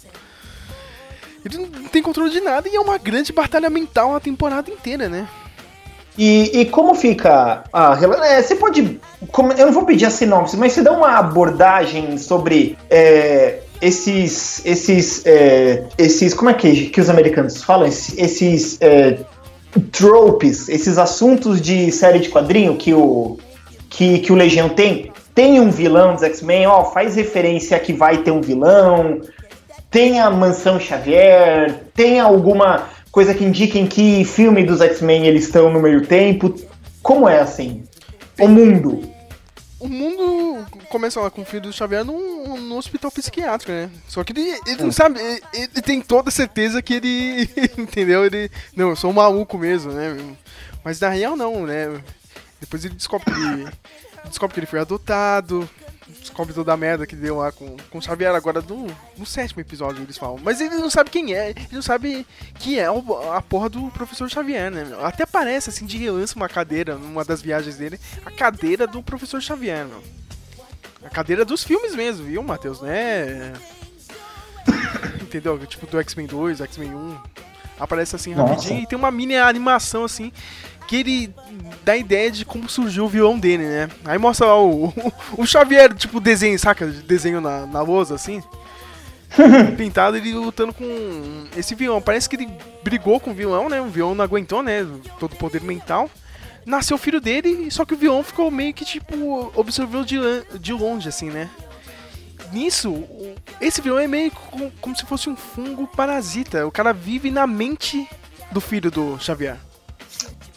[1.45, 5.09] Ele não tem controle de nada e é uma grande batalha mental a temporada inteira,
[5.09, 5.29] né?
[6.17, 9.01] E, e como fica a é, Você pode.
[9.59, 14.65] eu não vou pedir a sinopse, mas você dá uma abordagem sobre é, esses.
[14.65, 15.27] Esses.
[15.27, 16.33] é, esses.
[16.33, 17.87] Como é que, que os americanos falam?
[17.87, 18.17] Esses.
[18.17, 19.19] esses é,
[19.91, 23.39] tropes, esses assuntos de série de quadrinho que o.
[23.91, 25.13] Que, que o Legião tem.
[25.35, 29.21] Tem um vilão dos X-Men, ó, faz referência que vai ter um vilão.
[29.95, 35.45] Tem a Mansão Xavier, tem alguma coisa que indique em que filme dos X-Men eles
[35.45, 36.53] estão no meio tempo.
[37.01, 37.85] Como é assim?
[38.41, 39.09] O mundo.
[39.79, 43.89] o mundo começa lá com o filho do Xavier num, num hospital psiquiátrico, né?
[44.09, 47.49] Só que ele, ele não sabe, ele, ele tem toda certeza que ele,
[47.79, 48.25] entendeu?
[48.25, 50.17] Ele, não, eu sou um maluco mesmo, né?
[50.83, 52.03] Mas na real não, né?
[52.61, 53.69] Depois ele descobre que ele,
[54.25, 55.71] descobre que ele foi adotado,
[56.25, 59.61] descobre toda a merda que deu lá com, com o Xavier agora do, no sétimo
[59.61, 60.39] episódio eles falam.
[60.43, 62.27] Mas ele não sabe quem é, ele não sabe
[62.59, 64.87] que é o- a porra do professor Xavier, né?
[65.03, 69.41] Até parece assim de relance uma cadeira numa das viagens dele, a cadeira do professor
[69.41, 70.03] Xavier, meu.
[71.05, 72.81] A cadeira dos filmes mesmo, viu, Matheus?
[72.81, 73.53] Né?
[75.21, 75.59] Entendeu?
[75.67, 77.17] Tipo do X-Men 2, X-Men 1.
[77.79, 78.55] Aparece assim Nossa.
[78.55, 80.33] rapidinho e tem uma mini animação assim
[80.87, 81.35] que ele
[81.85, 83.89] dá a ideia de como surgiu o vilão dele, né?
[84.05, 84.89] Aí mostra lá o,
[85.37, 86.87] o, o Xavier, tipo, desenho, saca?
[86.87, 88.43] Desenho na, na lousa, assim.
[89.77, 92.01] Pintado, ele lutando com esse vilão.
[92.01, 92.49] Parece que ele
[92.83, 93.81] brigou com o vilão, né?
[93.81, 94.87] O vilão não aguentou, né?
[95.19, 96.09] Todo o poder mental.
[96.65, 100.17] Nasceu o filho dele, só que o vilão ficou meio que, tipo, observou de,
[100.59, 101.51] de longe, assim, né?
[102.53, 103.05] Nisso,
[103.61, 106.67] esse vilão é meio co- como se fosse um fungo parasita.
[106.67, 108.09] O cara vive na mente
[108.53, 109.59] do filho do Xavier.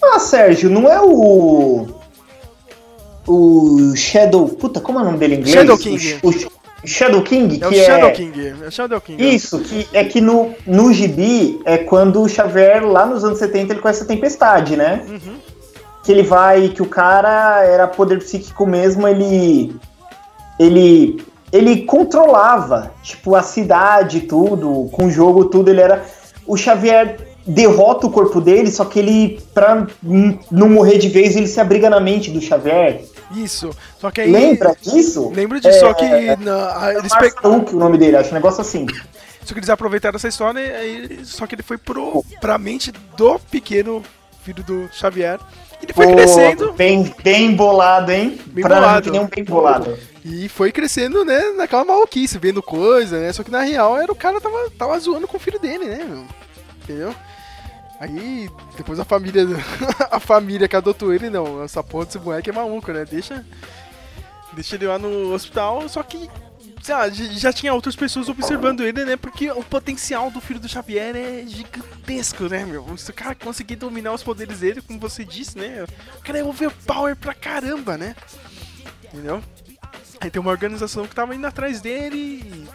[0.01, 1.87] Ah, Sérgio, não é o.
[3.27, 4.47] O Shadow.
[4.49, 5.55] Puta, como é o nome dele em inglês?
[5.55, 6.19] Shadow King.
[6.23, 8.11] O, o Shadow King, É o Shadow é.
[8.11, 8.53] King.
[8.63, 9.35] É Shadow King.
[9.35, 13.73] Isso, que é que no, no gibi é quando o Xavier, lá nos anos 70,
[13.73, 15.03] ele conhece a tempestade, né?
[15.07, 15.37] Uhum.
[16.03, 19.75] Que ele vai, que o cara era poder psíquico mesmo, ele.
[20.59, 21.21] Ele.
[21.51, 26.05] Ele controlava, tipo, a cidade, tudo, com o jogo, tudo, ele era.
[26.45, 29.87] O Xavier derrota o corpo dele, só que ele, pra
[30.51, 33.01] não morrer de vez, ele se abriga na mente do Xavier.
[33.35, 33.69] Isso.
[33.99, 34.31] Só que aí.
[34.31, 35.31] Lembra disso?
[35.33, 36.05] Lembro disso, É, só que
[36.37, 38.85] na- a- eles, pe- o nome dele, acho um negócio assim.
[39.43, 43.39] só que eles aproveitaram essa história, aí- só que ele foi pro, pra mente do
[43.51, 44.03] pequeno
[44.43, 45.39] filho do Xavier.
[45.81, 48.39] E ele foi Pô, crescendo Bem, bem bolado, hein?
[48.47, 49.05] Bem pra bolado.
[49.05, 49.97] mim nem um bem bolado.
[50.25, 53.31] e foi crescendo, né, naquela maluquice, vendo coisa, né?
[53.31, 56.03] Só que na real era o cara tava, tava zoando com o filho dele, né,
[56.09, 56.23] meu?
[56.83, 57.13] Entendeu?
[57.99, 59.43] Aí, depois a família.
[60.11, 61.63] a família que adotou ele, não.
[61.63, 63.05] Essa porra desse moleque é maluco, né?
[63.05, 63.45] Deixa.
[64.53, 66.29] Deixa ele lá no hospital, só que.
[66.87, 69.17] Lá, já tinha outras pessoas observando ele, né?
[69.17, 72.95] Porque o potencial do filho do Xavier é gigantesco, né, meu?
[72.97, 75.85] Se o cara conseguir dominar os poderes dele, como você disse, né?
[76.17, 78.15] O cara é overpower pra caramba, né?
[79.03, 79.43] Entendeu?
[80.21, 82.67] Aí tem uma organização que tava indo atrás dele.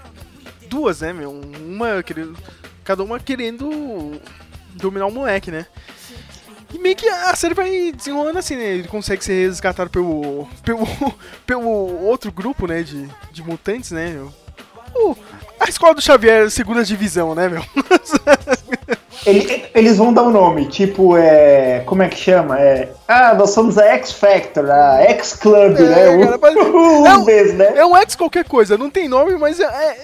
[0.68, 1.30] Duas, né, meu?
[1.30, 2.36] Uma querendo.
[2.84, 4.20] Cada uma querendo
[4.74, 5.66] dominar o moleque, né?
[6.74, 8.64] E meio que a série vai desenrolando assim, né?
[8.64, 10.48] Ele consegue ser resgatado pelo.
[10.64, 10.86] pelo.
[11.46, 12.82] pelo outro grupo, né?
[12.82, 14.18] De, de mutantes, né?
[14.94, 15.14] O,
[15.60, 17.62] a escola do Xavier, segunda divisão, né, meu?
[19.24, 21.80] Ele- eles vão dar um nome, tipo, é.
[21.86, 22.58] Como é que chama?
[22.60, 22.90] É.
[23.06, 25.82] Ah, nós somos a X Factor, a X Club, É,
[26.16, 26.24] né?
[26.24, 27.72] cara, mas- o, é um- né?
[27.76, 29.96] É um ex qualquer coisa, não tem nome, mas é, é-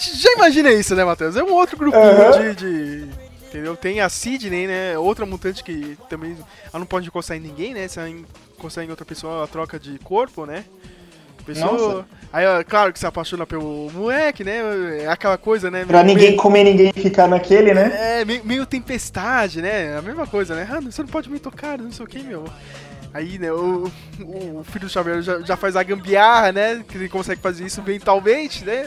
[0.00, 1.36] já imagina isso, né, Matheus?
[1.36, 2.30] É um outro grupinho Aham.
[2.30, 3.08] de, de-
[3.50, 3.76] Entendeu?
[3.76, 4.96] Tem a Sidney, né?
[4.96, 6.36] Outra mutante que também.
[6.72, 7.88] Ela não pode encostar em ninguém, né?
[7.88, 10.64] Se ela encostar em outra pessoa, ela troca de corpo, né?
[11.44, 11.72] Pessoa.
[11.72, 12.06] Nossa.
[12.32, 14.60] Aí, claro que se apaixona pelo moleque, né?
[15.02, 15.84] É aquela coisa, né?
[15.84, 18.20] Pra meio- ninguém comer, ninguém ficar naquele, né?
[18.20, 19.96] é, meio, meio tempestade, né?
[19.98, 20.68] A mesma coisa, né?
[20.70, 22.44] Ah, você não pode me tocar, não sei o que, meu.
[23.12, 23.90] Aí, né, o,
[24.20, 26.84] o filho do Xavier já, já faz a gambiarra, né?
[26.86, 28.84] Que ele consegue fazer isso mentalmente, né?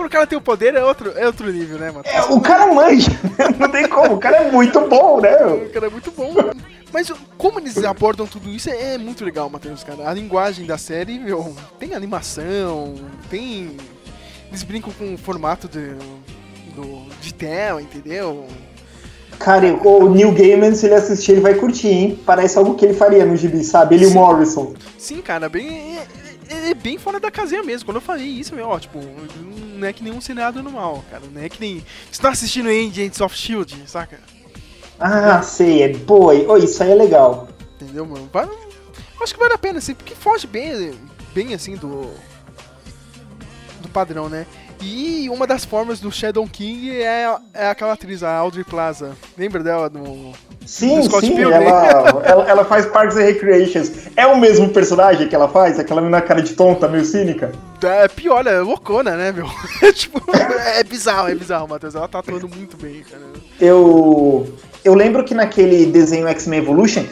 [0.00, 2.04] Quando o cara tem o poder, é outro, é outro nível, né, mano?
[2.06, 3.10] É, o cara manja,
[3.58, 5.36] não tem como, o cara é muito bom, né?
[5.44, 6.32] O cara é muito bom.
[6.90, 10.08] Mas como eles abordam tudo isso é muito legal, Matheus, cara.
[10.08, 12.94] A linguagem da série, meu, tem animação,
[13.28, 13.76] tem.
[14.48, 15.90] Eles brincam com o formato de,
[16.74, 18.46] do, de tela, entendeu?
[19.38, 22.18] Cara, o Neil Gaiman, se ele assistir, ele vai curtir, hein?
[22.24, 23.96] Parece algo que ele faria no gibi, sabe?
[23.96, 24.12] Ele e o.
[24.12, 24.72] Morrison.
[24.96, 25.98] Sim, cara, bem.
[26.50, 27.86] É, é bem fora da casinha mesmo.
[27.86, 28.98] Quando eu falei isso, meu, ó, tipo,
[29.78, 31.22] não é que nem um seriado normal, cara.
[31.32, 31.84] Não é que nem.
[32.10, 34.18] Você tá assistindo Agents of Shield, saca?
[34.98, 36.34] Ah, sei, é boa.
[36.48, 37.48] Oh, isso aí é legal.
[37.80, 38.28] Entendeu, mano?
[38.32, 38.48] Vai-
[39.22, 40.92] acho que vale a pena, assim, porque foge bem,
[41.32, 42.12] bem assim do.
[43.80, 44.46] do padrão, né?
[44.82, 49.12] E uma das formas do Shadow King é, é aquela atriz, a Audrey Plaza.
[49.36, 50.32] Lembra dela no.
[50.64, 51.64] Sim, Do Scott sim, Pilgrim.
[51.64, 53.90] ela, ela, ela faz Parks and Recreations.
[54.16, 55.78] É o mesmo personagem que ela faz?
[55.78, 57.52] Aquela menina cara de tonta, meio cínica?
[57.82, 59.46] É pior, é loucona, né, meu?
[59.92, 60.20] tipo,
[60.76, 61.94] é bizarro, é bizarro, Matheus.
[61.94, 63.22] Ela tá atuando muito bem, cara.
[63.60, 64.48] Eu,
[64.84, 67.04] eu lembro que naquele desenho X-Men Evolution,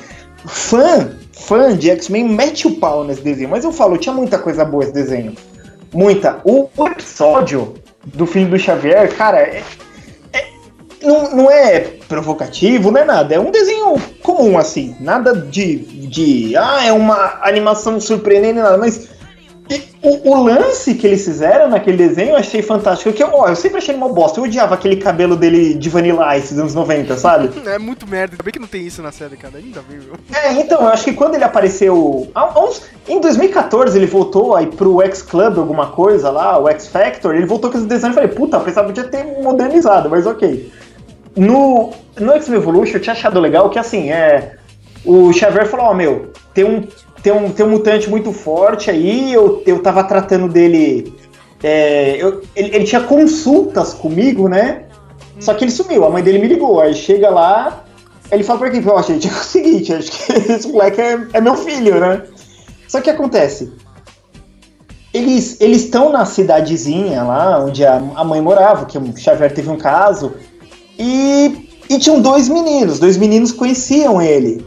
[0.47, 3.49] fã, fã de X-Men mete o pau nesse desenho.
[3.49, 5.35] Mas eu falo, tinha muita coisa boa esse desenho.
[5.93, 6.41] Muita.
[6.45, 7.74] O, episódio
[8.05, 9.62] do filho do Xavier, cara, é,
[10.32, 10.47] é-
[11.03, 13.34] não, não é provocativo, não é nada.
[13.34, 14.97] É um desenho comum, assim.
[15.01, 15.76] Nada de.
[16.09, 18.78] de ah, é uma animação surpreendente, nada.
[18.78, 19.09] Mas
[20.03, 23.12] o, o lance que eles fizeram naquele desenho eu achei fantástico.
[23.12, 24.39] Que, ó, eu sempre achei ele uma bosta.
[24.41, 27.51] Eu odiava aquele cabelo dele de Vanilla Ice dos anos 90, sabe?
[27.69, 28.35] É muito merda.
[28.35, 29.59] Ainda bem que não tem isso na série, cara.
[29.59, 30.12] Ainda bem, viu?
[30.35, 32.29] É, então, eu acho que quando ele apareceu.
[32.35, 36.87] há uns- em 2014 ele voltou aí pro X Club, alguma coisa lá, o X
[36.89, 40.09] Factor, ele voltou com esse desenho e falei, puta, eu pensava que podia ter modernizado,
[40.09, 40.71] mas ok.
[41.37, 44.57] No, no X-Men Evolution eu tinha achado legal que assim, é.
[45.05, 46.83] O Xavier falou, ó, meu, tem um,
[47.23, 51.15] tem, um, tem um mutante muito forte aí, eu, eu tava tratando dele.
[51.63, 54.85] é, eu- ele, ele tinha consultas comigo, né?
[55.41, 56.81] Só que ele sumiu, a mãe dele me ligou.
[56.81, 57.85] Aí chega lá,
[58.31, 58.83] ele fala pra quem?
[58.87, 62.23] Ó, gente, é o seguinte, acho que esse moleque é, é meu filho, né?
[62.89, 63.73] Só que acontece.
[65.13, 69.71] Eles eles estão na cidadezinha lá onde a, a mãe morava, que o Xavier teve
[69.71, 70.35] um caso,
[70.99, 74.65] e, e tinham dois meninos, dois meninos conheciam ele.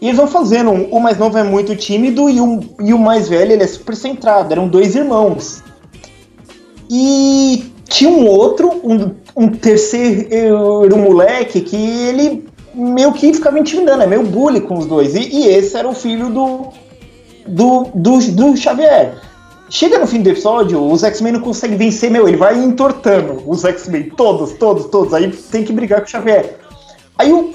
[0.00, 2.98] E eles vão fazendo, um- o mais novo é muito tímido e o, e o
[2.98, 5.62] mais velho ele é super centrado, eram dois irmãos.
[6.90, 14.06] E tinha um outro, um, um terceiro moleque que ele meio que ficava intimidando, é
[14.06, 15.14] meio bully com os dois.
[15.14, 16.68] E, e esse era o filho do,
[17.46, 19.20] do, do, do Xavier.
[19.70, 23.64] Chega no fim do episódio, os X-Men não conseguem vencer, meu, ele vai entortando os
[23.64, 25.12] X-Men, todos, todos, todos.
[25.12, 26.56] Aí tem que brigar com o Xavier.
[27.18, 27.52] Aí o.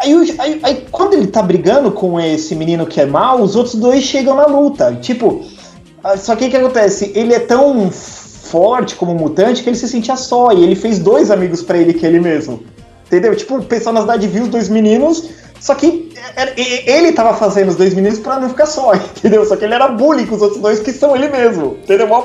[0.00, 3.74] Aí, aí, aí quando ele tá brigando com esse menino que é mal, os outros
[3.74, 4.96] dois chegam na luta.
[5.00, 5.44] Tipo,
[6.04, 7.12] ah, só que o que acontece?
[7.14, 10.52] Ele é tão forte como mutante que ele se sentia só.
[10.52, 12.62] E ele fez dois amigos pra ele que ele mesmo.
[13.06, 13.34] Entendeu?
[13.34, 17.34] Tipo, o pessoal na cidade viu os dois meninos, só que era- e- ele tava
[17.34, 19.44] fazendo os dois meninos pra não ficar só, entendeu?
[19.46, 22.06] Só que ele era bullying com os outros dois que são ele mesmo, entendeu?
[22.06, 22.24] Mó,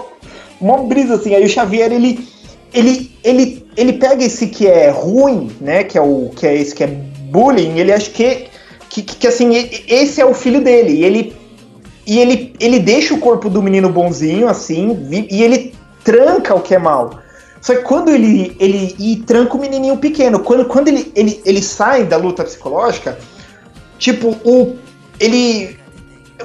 [0.62, 1.34] mó brisa assim.
[1.34, 2.28] Aí o Xavier, ele,
[2.74, 5.86] ele, ele, ele pega esse que é ruim, né?
[5.86, 6.98] Que é o que é esse que é
[7.34, 8.48] bullying, ele acha que,
[8.90, 9.50] que, que assim,
[9.88, 10.94] esse é o filho dele.
[10.94, 11.44] E ele
[12.06, 15.74] e ele, ele deixa o corpo do menino bonzinho, assim, e ele
[16.04, 17.22] tranca o que é mal.
[17.62, 18.56] Só que quando ele.
[18.60, 20.40] ele e tranca o menininho pequeno.
[20.40, 23.18] Quando, quando ele, ele, ele sai da luta psicológica,
[23.98, 24.76] tipo, o.
[25.20, 25.80] Ele.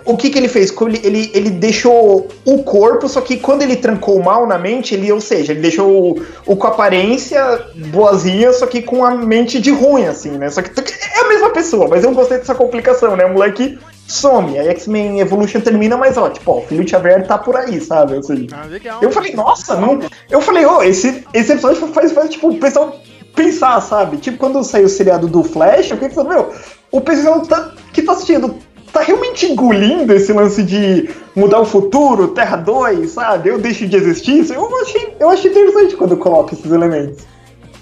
[0.05, 0.73] O que, que ele fez?
[1.03, 5.21] Ele, ele, deixou o corpo, só que quando ele trancou mal na mente, ele, ou
[5.21, 10.07] seja, ele deixou o, o com aparência boazinha, só que com a mente de ruim,
[10.07, 10.51] assim, né?
[10.51, 13.25] Só que é a mesma pessoa, mas eu gostei dessa complicação, né?
[13.25, 17.27] O moleque some, aí X-Men Evolution termina, mas ó, tipo, ó, o filho de Xavier
[17.27, 18.17] tá por aí, sabe?
[18.17, 18.67] Assim, Ah,
[19.03, 20.01] eu falei, nossa, não.
[20.31, 22.99] Eu falei, ô, esse, esse episódio faz, faz, tipo, o pessoal
[23.35, 24.17] pensar, sabe?
[24.17, 26.53] Tipo, quando saiu o seriado do Flash, eu fiquei pensando, meu,
[26.91, 28.57] o pessoal tá, que tá assistindo
[28.93, 33.49] tá realmente engolindo esse lance de mudar o futuro, Terra 2, sabe?
[33.51, 34.51] Eu deixo de existir.
[34.51, 37.25] Eu achei, eu achei interessante quando coloco esses elementos.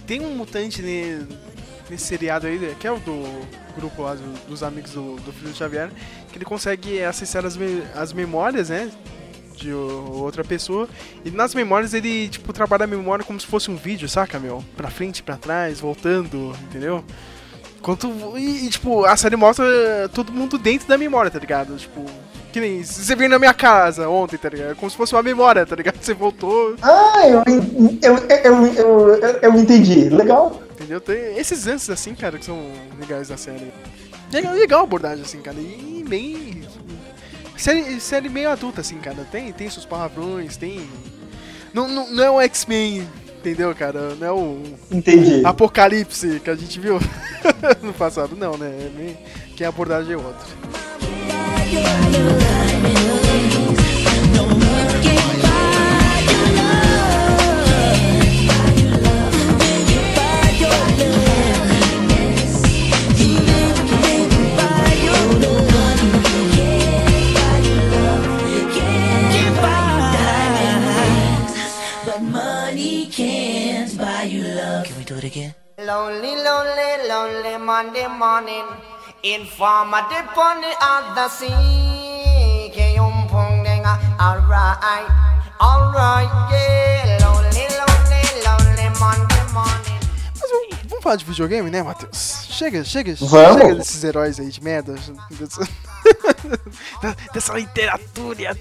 [0.06, 1.26] Tem um mutante ne-
[1.90, 3.22] nesse seriado aí, que é o do
[3.76, 5.90] grupo lá do- dos amigos do, do filho do Xavier,
[6.32, 8.90] que ele consegue acessar as, me- as memórias, né?
[9.56, 10.86] De outra pessoa.
[11.24, 14.62] E nas memórias ele, tipo, trabalha a memória como se fosse um vídeo, saca, meu?
[14.76, 17.02] Pra frente, pra trás, voltando, entendeu?
[17.86, 18.36] Enquanto.
[18.36, 19.64] E, e, tipo, a série mostra
[20.12, 21.76] todo mundo dentro da memória, tá ligado?
[21.76, 22.04] Tipo.
[22.52, 22.82] Que nem.
[22.82, 24.74] Você veio na minha casa ontem, tá ligado?
[24.74, 25.96] Como se fosse uma memória, tá ligado?
[26.02, 27.44] Você voltou, Ah, eu,
[28.02, 30.08] eu, eu, eu, eu, eu entendi.
[30.08, 30.60] Legal.
[30.72, 31.00] Entendeu?
[31.00, 32.60] Tem esses lances assim, cara, que são
[32.98, 33.72] legais da série.
[34.32, 35.56] Legal, legal a abordagem, assim, cara.
[35.56, 36.62] E bem.
[37.56, 39.24] Série, série meio adulta, assim, cara.
[39.30, 40.90] Tem, tem seus palavrões, tem.
[41.72, 43.06] Não, não, não é o X-Men,
[43.46, 44.14] entendeu, cara?
[44.16, 45.42] Não é o Entendi.
[45.44, 46.98] Apocalipse que a gente viu
[47.82, 48.66] no passado, não, né?
[48.66, 49.16] É meio-
[49.56, 50.46] Que a abordagem é outra.
[72.04, 74.84] But money can't buy you love.
[74.84, 75.54] Can we do it again?
[75.78, 78.66] Lonely, lonely, lonely Monday morning.
[79.22, 82.70] Informer dip on the other sea.
[82.76, 83.96] Kayum pong denga.
[84.20, 85.08] Alright,
[85.58, 87.18] alright, yeah.
[87.24, 90.00] Lonely, lonely, lonely Monday morning.
[90.38, 92.46] Mas vamos, vamos falar de videogame, né, Matheus?
[92.50, 93.62] Chega, chega, Vamos.
[93.62, 94.94] chega desses heróis aí de merda.
[97.32, 98.56] Dessa literatura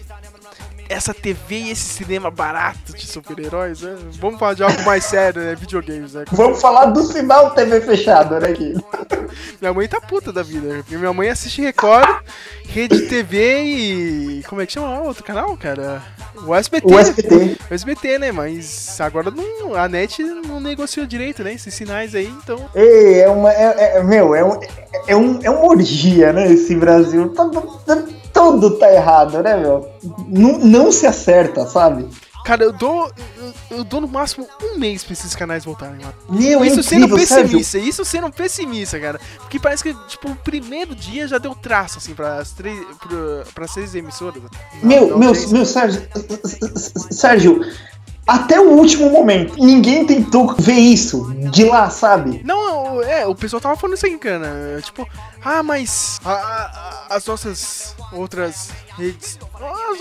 [0.90, 3.96] essa TV e esse cinema barato de super-heróis, né?
[4.20, 5.56] Vamos falar de algo mais sério, né?
[5.56, 6.26] Videogames, né?
[6.32, 8.74] Vamos falar do sinal TV fechado, né, aqui.
[9.60, 10.84] Minha mãe tá puta da vida, né?
[10.90, 12.24] Minha mãe assiste Record,
[12.68, 14.44] Rede TV e.
[14.48, 16.02] Como é que chama o outro canal, cara?
[16.46, 16.94] O SBT.
[16.94, 17.58] O SBT.
[17.70, 18.32] O SBT, né?
[18.32, 21.54] Mas agora não, a net não negociou direito, né?
[21.54, 22.70] Esses sinais aí, então.
[22.76, 23.52] Ei, é uma.
[23.52, 24.60] É, é- meu, é, um,
[25.08, 26.52] é, um, é uma orgia, né?
[26.52, 27.30] Esse Brasil.
[27.30, 27.50] Tá-
[27.86, 28.04] tá-
[28.36, 29.90] Tudo tá errado, né, meu?
[30.28, 32.06] Não, não se acerta, sabe?
[32.46, 33.10] Cara, eu dou.
[33.72, 36.14] Eu, eu dou no máximo um mês pra esses canais voltarem, mano.
[36.30, 37.44] Meu, é Isso sendo incrível, Sérgio.
[37.58, 39.20] pessimista, isso sendo pessimista, cara.
[39.40, 42.80] Porque parece que, tipo, o primeiro dia já deu traço, assim, pras três.
[43.56, 44.44] Pra, seis emissoras.
[44.84, 45.52] Meu, Não, meu, três.
[45.52, 46.04] meu, Sérgio,
[47.10, 47.62] Sérgio,
[48.28, 52.42] até o último momento, ninguém tentou ver isso de lá, sabe?
[52.44, 54.80] Não, é, o pessoal tava falando isso aí, cara.
[54.82, 55.08] Tipo,
[55.44, 56.32] ah, mas a-
[57.10, 59.38] a- as nossas outras redes.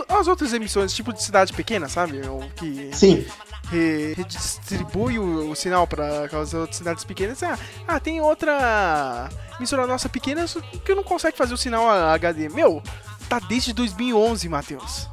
[0.08, 2.20] As, as outras emissões, tipo de cidade pequena, sabe?
[2.26, 3.26] O que Sim.
[3.70, 7.42] re- redistribui o, o sinal para aquelas outras cidades pequenas.
[7.42, 10.46] Ah, ah, tem outra emissora nossa pequena
[10.84, 12.48] que não consegue fazer o sinal HD.
[12.48, 12.82] Meu,
[13.28, 15.08] tá desde 2011, Matheus.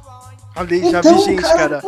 [0.54, 1.80] A lei já Então, vigente, cara.
[1.80, 1.82] cara,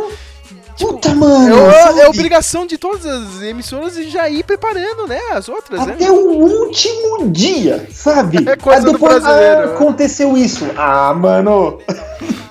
[0.77, 1.57] Tipo, Puta, mano.
[1.71, 5.21] é, é obrigação de todas as emissoras já ir preparando, né?
[5.33, 5.93] As outras, né?
[5.93, 8.45] Até o último dia, sabe?
[8.55, 9.73] É coisa do depois, brasileiro, ah, né?
[9.75, 10.67] aconteceu isso.
[10.77, 11.79] Ah, mano.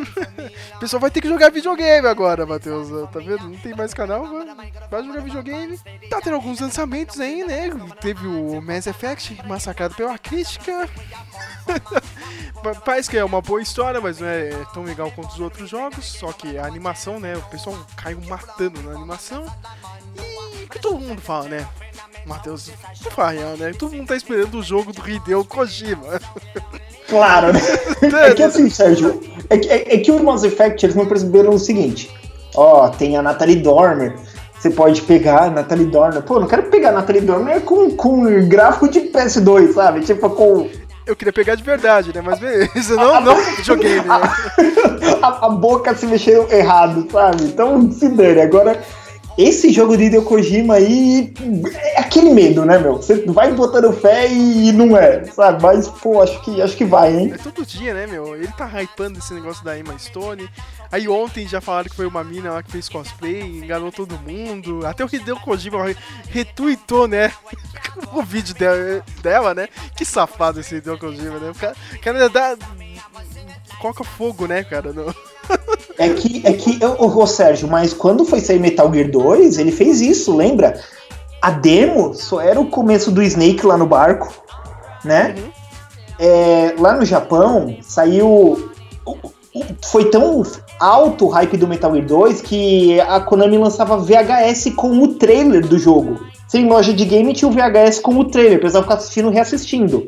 [0.84, 2.90] O pessoal vai ter que jogar videogame agora, Matheus.
[3.10, 3.48] Tá vendo?
[3.50, 5.80] Não tem mais canal, vai, vai jogar videogame.
[6.10, 7.70] Tá tendo alguns lançamentos aí, né?
[8.02, 10.90] Teve o Mass Effect, massacrado pela crítica.
[12.62, 15.70] Pa- Parece que é uma boa história, mas não é tão legal quanto os outros
[15.70, 16.04] jogos.
[16.06, 17.38] Só que a animação, né?
[17.38, 19.46] O pessoal caiu matando na animação.
[20.62, 21.66] E que todo mundo fala, né?
[22.26, 22.72] Matheus,
[23.12, 23.72] fala real, né?
[23.78, 26.20] Todo mundo tá esperando o jogo do Hideo Kojima.
[27.08, 27.60] Claro, né?
[28.30, 31.52] É que assim, Sérgio, é que, é, é que o Mass Effect eles não perceberam
[31.52, 32.10] o seguinte:
[32.56, 34.16] ó, tem a Natalie Dormer.
[34.58, 36.24] Você pode pegar a Natalie Dormer.
[36.24, 40.02] Pô, não quero pegar a Natalie Dormer com, com gráfico de PS2, sabe?
[40.02, 40.70] Tipo, com.
[41.06, 42.22] Eu queria pegar de verdade, né?
[42.22, 44.22] Mas beleza, não, não videogame, né?
[45.22, 47.44] a, a boca se mexeu errado, sabe?
[47.44, 48.40] Então se dane.
[48.40, 48.82] Agora,
[49.38, 51.34] esse jogo de Hideo Kojima aí
[51.74, 52.98] é aquele medo, né, meu?
[52.98, 55.62] Você vai botando fé e não é, sabe?
[55.62, 57.32] Mas, pô, acho que, acho que vai, hein?
[57.34, 58.36] É todo dia, né, meu?
[58.36, 60.50] Ele tá hypando esse negócio da Emma Stone.
[60.92, 64.86] Aí ontem já falaram que foi uma mina lá que fez cosplay, enganou todo mundo.
[64.86, 65.98] Até o Hideo Kojima re-
[66.30, 67.32] retweetou, né?
[68.14, 69.68] o vídeo dela, dela, né?
[69.96, 71.50] Que safado esse Hideo Kojima, né?
[71.50, 72.56] O cara, o cara dá...
[73.80, 74.94] Coloca fogo, né, cara?
[74.94, 75.14] No...
[75.98, 79.72] É que, é que, ô, ô, Sérgio, mas quando foi sair Metal Gear 2, ele
[79.72, 80.80] fez isso, lembra?
[81.42, 84.34] A demo só era o começo do Snake lá no barco,
[85.04, 85.36] né?
[86.18, 88.72] É, lá no Japão, saiu.
[89.86, 90.42] Foi tão
[90.80, 95.68] alto o hype do Metal Gear 2 que a Konami lançava VHS com o trailer
[95.68, 96.20] do jogo.
[96.48, 100.06] Sem loja de game tinha o VHS com o trailer, precisava ficar assistindo reassistindo.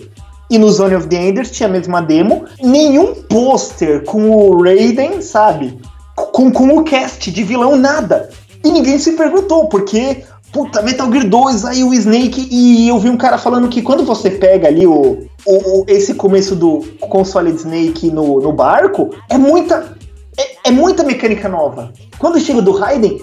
[0.50, 2.46] E no Zone of the Enders tinha a mesma demo.
[2.62, 5.80] Nenhum pôster com o Raiden, sabe?
[6.16, 8.30] Com, com o cast de vilão, nada.
[8.64, 13.10] E ninguém se perguntou, porque, puta, Metal Gear 2, aí o Snake, e eu vi
[13.10, 17.58] um cara falando que quando você pega ali o, o- esse começo do console de
[17.60, 19.96] Snake no, no barco, é muita.
[20.38, 21.91] É, é muita mecânica nova.
[22.20, 23.22] Quando chega do Raiden,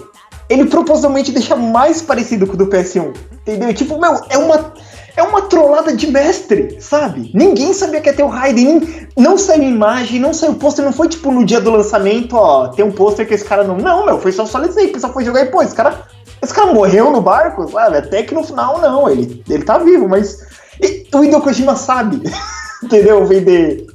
[0.49, 3.13] ele propositalmente deixa mais parecido com o do PS1.
[3.41, 3.73] Entendeu?
[3.73, 4.73] Tipo, meu, é uma.
[5.15, 7.29] É uma trollada de mestre, sabe?
[7.33, 9.07] Ninguém sabia que ia ter o Raiden.
[9.15, 12.83] Não saiu imagem, não saiu pôster, não foi tipo no dia do lançamento, ó, tem
[12.83, 13.77] um pôster que esse cara não.
[13.77, 16.01] Não, meu, foi só o Solid Snake, só foi jogar e pô, esse cara.
[16.41, 17.97] Esse cara morreu no barco, sabe?
[17.97, 20.39] Até que no final não, ele, ele tá vivo, mas.
[20.81, 22.21] e- o Hideo Kojima sabe,
[22.83, 23.25] entendeu?
[23.25, 23.85] Vender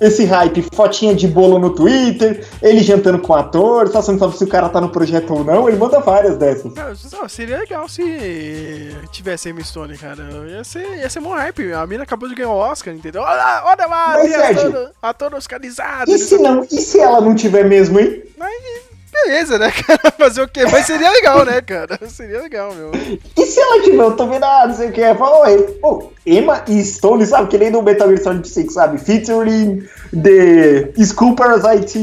[0.00, 4.18] esse hype, fotinha de bolo no Twitter, ele jantando com o ator, só você não
[4.18, 6.72] sabe se o cara tá no projeto ou não, ele manda várias dessas.
[7.14, 10.22] Ó, seria legal se tivesse Emma Stone, cara.
[10.48, 11.72] Ia ser, ia ser mó hype.
[11.72, 13.22] A mina acabou de ganhar o Oscar, entendeu?
[13.22, 16.10] Olha, olha lá, Mas, Sérgio, ator, ator oscarizado.
[16.10, 16.64] E não se não?
[16.64, 18.22] E se ela não tiver mesmo, hein?
[18.38, 20.10] Mas beleza, né, cara?
[20.16, 20.64] Fazer o quê?
[20.70, 21.98] Mas seria legal, né, cara?
[22.08, 22.90] Seria legal, meu.
[23.36, 25.46] E se ela tiver, vendo, ah, não sei o que, é, fala,
[25.80, 29.86] pô, Emma e Stone, sabe, que nem no Metal Gear Solid 5, sabe, featuring
[30.22, 31.98] the School Parasite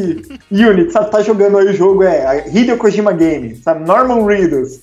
[0.51, 4.79] Unit, sabe, tá jogando aí o jogo, é, Hideo Kojima Game, sabe, Norman Reedus,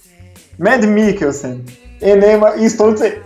[0.59, 1.64] Mad Mikkelsen,
[2.01, 3.20] e Emma e Stone, você...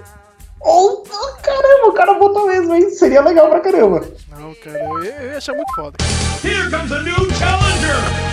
[0.61, 4.03] Oh, oh, caramba, o cara botou mesmo, hein, seria legal pra caramba.
[4.37, 5.97] Não, cara, eu, ia- eu ia achar muito foda.
[6.45, 8.28] Here comes a new challenger!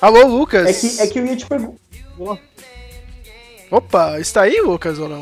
[0.00, 0.66] Alô, Lucas?
[0.66, 1.78] É que, é que eu ia te perguntar...
[3.70, 5.20] Opa, está aí, Lucas, ou não?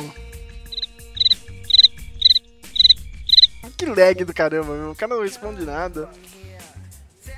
[3.77, 4.91] Que lag do caramba, meu.
[4.91, 6.09] O cara não responde nada.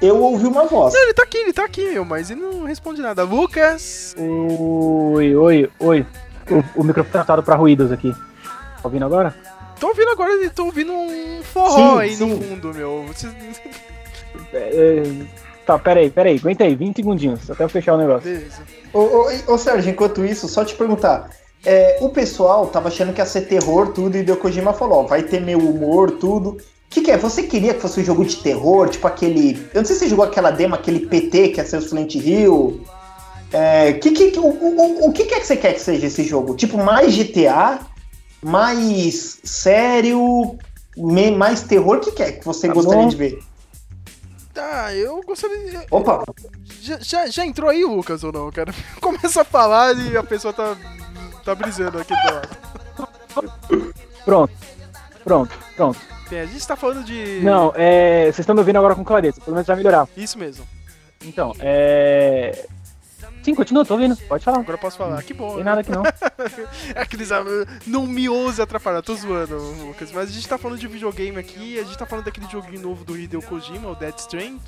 [0.01, 0.95] eu ouvi uma voz.
[0.95, 3.23] Não, ele tá aqui, ele tá aqui, meu, mas ele não responde nada.
[3.25, 4.15] Lucas!
[4.19, 6.07] Oi, oi, oi.
[6.77, 8.13] O, o microfone tá adaptado pra ruídos aqui.
[8.43, 9.35] Tá ouvindo agora?
[9.79, 12.41] Tô ouvindo agora, tô ouvindo um forró Sim, aí no sim.
[12.43, 13.05] fundo, meu.
[13.07, 13.33] Vocês-
[14.53, 15.03] É, é,
[15.73, 16.37] tá, peraí, peraí.
[16.39, 18.31] Aguenta aí, 20 segundinhos, até eu fechar o negócio.
[18.31, 18.63] Beleza.
[18.93, 21.31] Ô, ô, ô Sérgio, enquanto isso, só te perguntar.
[21.65, 25.03] é, o pessoal tava achando que ia ser terror, tudo, e o Kojima falou, ó,
[25.07, 26.51] vai ter meu humor, tudo.
[26.51, 26.59] O
[26.93, 27.17] que, que é?
[27.19, 29.53] Você queria que fosse um jogo de terror, tipo aquele.
[29.73, 32.81] Eu não sei se você jogou aquela demo, aquele PT que é seu Silent Hill.
[33.53, 36.25] É, que, que, o, o, o que, que é que você quer que seja esse
[36.25, 36.57] jogo?
[36.57, 37.79] Tipo, mais GTA,
[38.43, 40.57] mais sério,
[41.37, 41.97] mais terror?
[41.99, 43.09] O que, que é que você Tá gostaria bom.
[43.09, 43.39] de ver?
[44.53, 45.87] Tá, eu gostaria.
[45.91, 46.25] Opa,
[46.81, 48.75] Já, já, já entrou aí, Lucas, ou não, cara?
[49.01, 50.77] Começa a falar e a pessoa tá,
[51.45, 52.49] tá brisando aqui do lado.
[54.25, 54.53] Pronto,
[55.25, 56.01] pronto, pronto.
[56.29, 57.41] Bem, a gente tá falando de.
[57.43, 58.25] Não, é.
[58.25, 60.09] Vocês estão me ouvindo agora com clareza, pelo menos vai melhorar.
[60.17, 60.67] Isso mesmo.
[61.25, 62.67] Então, é.
[63.43, 64.17] Sim, continua, tô ouvindo.
[64.17, 64.59] Pode falar.
[64.59, 65.23] Agora eu posso falar.
[65.23, 65.49] Que bom.
[65.55, 65.65] Tem né?
[65.65, 66.03] nada aqui não.
[66.95, 67.33] Aqueles.
[67.33, 67.43] ah,
[67.87, 70.13] Não me ouse atrapalhar, tô zoando, Lucas.
[70.13, 73.05] Mas a gente tá falando de videogame aqui, a gente tá falando daquele joguinho novo
[73.05, 74.61] do Hideo Kojima, o Dead Stranding.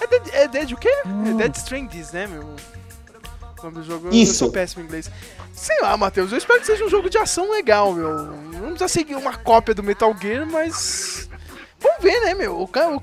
[0.00, 0.92] É Dead, é Dead o quê?
[1.28, 2.42] É Dead Stranding, né, meu?
[2.42, 4.34] O nome do jogo eu Isso.
[4.34, 5.08] sou péssimo em inglês.
[5.52, 8.12] Sei lá, Matheus, eu espero que seja um jogo de ação legal, meu.
[8.26, 11.28] Não precisa seguir uma cópia do Metal Gear, mas.
[11.78, 12.60] Vamos ver, né, meu?
[12.60, 12.96] O cara.
[12.96, 13.02] o-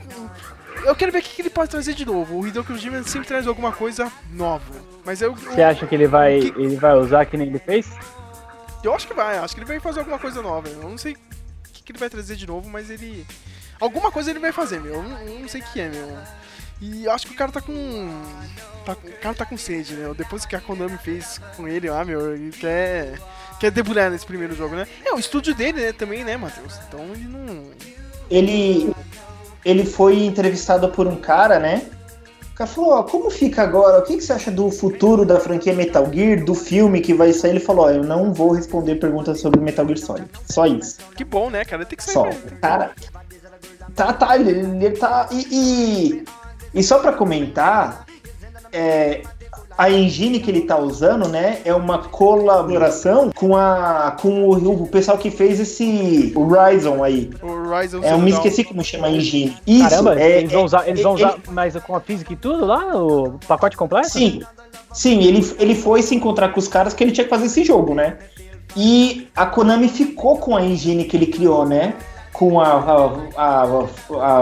[0.86, 2.40] Eu quero ver o que ele pode trazer de novo.
[2.40, 4.64] O Hideo Kojima sempre traz alguma coisa nova.
[5.06, 5.36] Mas eu.
[5.36, 7.88] Você acha que ele vai, Que- ele vai usar que nem ele fez?
[8.84, 10.68] Eu acho que vai, acho que ele vai fazer alguma coisa nova.
[10.70, 11.18] Eu não sei o
[11.74, 13.26] que, que ele vai trazer de novo, mas ele.
[13.80, 14.96] Alguma coisa ele vai fazer, meu.
[14.96, 16.18] Eu não, eu não sei o que é, meu.
[16.82, 18.24] E eu acho que o cara tá com.
[18.86, 20.12] Tá, com- o cara tá com sede, né?
[20.18, 23.20] Depois que a Konami fez com ele lá, meu, ele quer.
[23.60, 24.88] Quer debulhar nesse primeiro jogo, né?
[25.06, 26.80] É, o estúdio dele, né, também, né, Matheus?
[26.88, 27.72] Então ele não.
[28.32, 28.94] ele
[29.64, 31.84] ele foi entrevistado por um cara, né?
[32.52, 34.00] O cara falou, ó, como fica agora?
[34.00, 37.32] O que, que você acha do futuro da franquia Metal Gear, do filme que vai
[37.32, 37.52] sair?
[37.52, 40.30] Ele falou, ó, eu não vou responder perguntas sobre Metal Gear Solid.
[40.50, 40.98] Só isso.
[41.16, 41.86] Que bom, né, cara?
[41.86, 42.14] Tem que sair.
[42.14, 42.26] Só.
[42.26, 42.42] mesmo.
[42.62, 42.92] Cara,
[43.96, 45.30] tá, tá, ele, ele tá...
[45.32, 46.24] E, e,
[46.74, 48.06] e só pra comentar,
[48.74, 49.24] é,
[49.80, 54.88] a engine que ele tá usando, né, é uma colaboração com, a, com o, o
[54.88, 57.30] pessoal que fez esse Horizon aí.
[57.42, 59.56] Horizon É, eu me esqueci como chama a engine.
[59.66, 62.34] Isso, Caramba, é, eles vão é- usar, eles vão ele- usar mais com a física
[62.34, 64.10] e tudo lá, o pacote completo?
[64.10, 64.42] Sim,
[64.92, 67.64] sim, ele, ele foi se encontrar com os caras que ele tinha que fazer esse
[67.64, 68.18] jogo, né?
[68.76, 71.94] E a Konami ficou com a engine que ele criou, né?
[72.34, 73.64] Com a, a, a,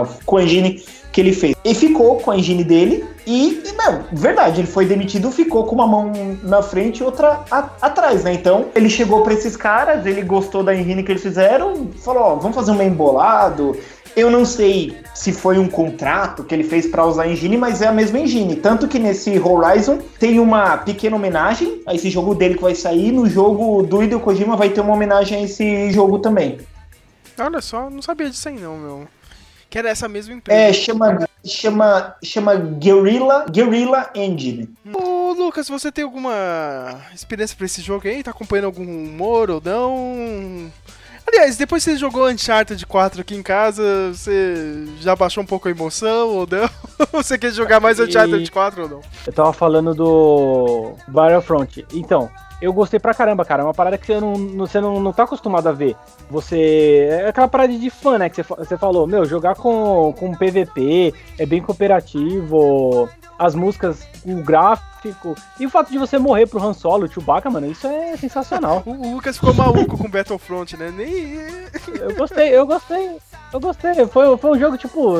[0.02, 0.84] a- com a engine
[1.18, 1.56] que ele fez.
[1.66, 5.88] Ele ficou com a engine dele e, não, verdade, ele foi demitido, ficou com uma
[5.88, 6.12] mão
[6.44, 8.34] na frente e outra a- atrás, né?
[8.34, 12.36] Então, ele chegou pra esses caras, ele gostou da engine que eles fizeram, falou, ó,
[12.36, 13.76] vamos fazer um embolado.
[14.16, 17.82] Eu não sei se foi um contrato que ele fez pra usar a engine, mas
[17.82, 18.56] é a mesma engine.
[18.56, 23.12] Tanto que nesse Horizon tem uma pequena homenagem a esse jogo dele que vai sair.
[23.12, 26.60] No jogo do Hideo Kojima vai ter uma homenagem a esse jogo também.
[27.40, 29.08] Olha só, não sabia disso aí, não, meu.
[29.70, 30.60] Que era essa mesma empresa.
[30.60, 34.70] É, chama, chama, chama Guerrilla, Guerrilla Engine.
[34.94, 38.24] Ô, Lucas, você tem alguma experiência pra esse jogo aí?
[38.24, 40.72] Tá acompanhando algum humor ou não?
[41.28, 45.68] Aliás, depois que você jogou Uncharted 4 aqui em casa, você já baixou um pouco
[45.68, 46.70] a emoção ou não?
[47.12, 49.02] você quer jogar mais Uncharted 4 ou não?
[49.26, 51.86] Eu tava falando do Battlefront.
[51.94, 52.32] Então,
[52.62, 53.62] eu gostei pra caramba, cara.
[53.62, 55.96] É uma parada que você não, você não, não tá acostumado a ver.
[56.30, 57.08] Você.
[57.10, 58.30] É aquela parada de fã, né?
[58.30, 63.10] Que você, você falou, meu, jogar com, com PVP é bem cooperativo.
[63.40, 65.36] As músicas, o gráfico.
[65.60, 68.82] E o fato de você morrer pro Han Solo, o Chewbacca, mano, isso é sensacional.
[68.86, 70.92] O, Lucas ficou maluco com Battlefront, né?
[70.96, 71.38] Nem.
[72.02, 73.18] Eu gostei, eu gostei.
[73.54, 74.06] Eu gostei.
[74.08, 75.14] Foi, foi um jogo tipo.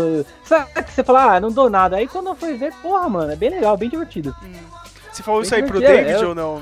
[0.44, 1.98] Sabe que você fala, ah, não dou nada.
[1.98, 4.36] Aí quando eu fui ver, porra, mano, é bem legal, bem divertido.
[5.12, 6.62] Você falou isso aí pro divertido, David eu- ou não?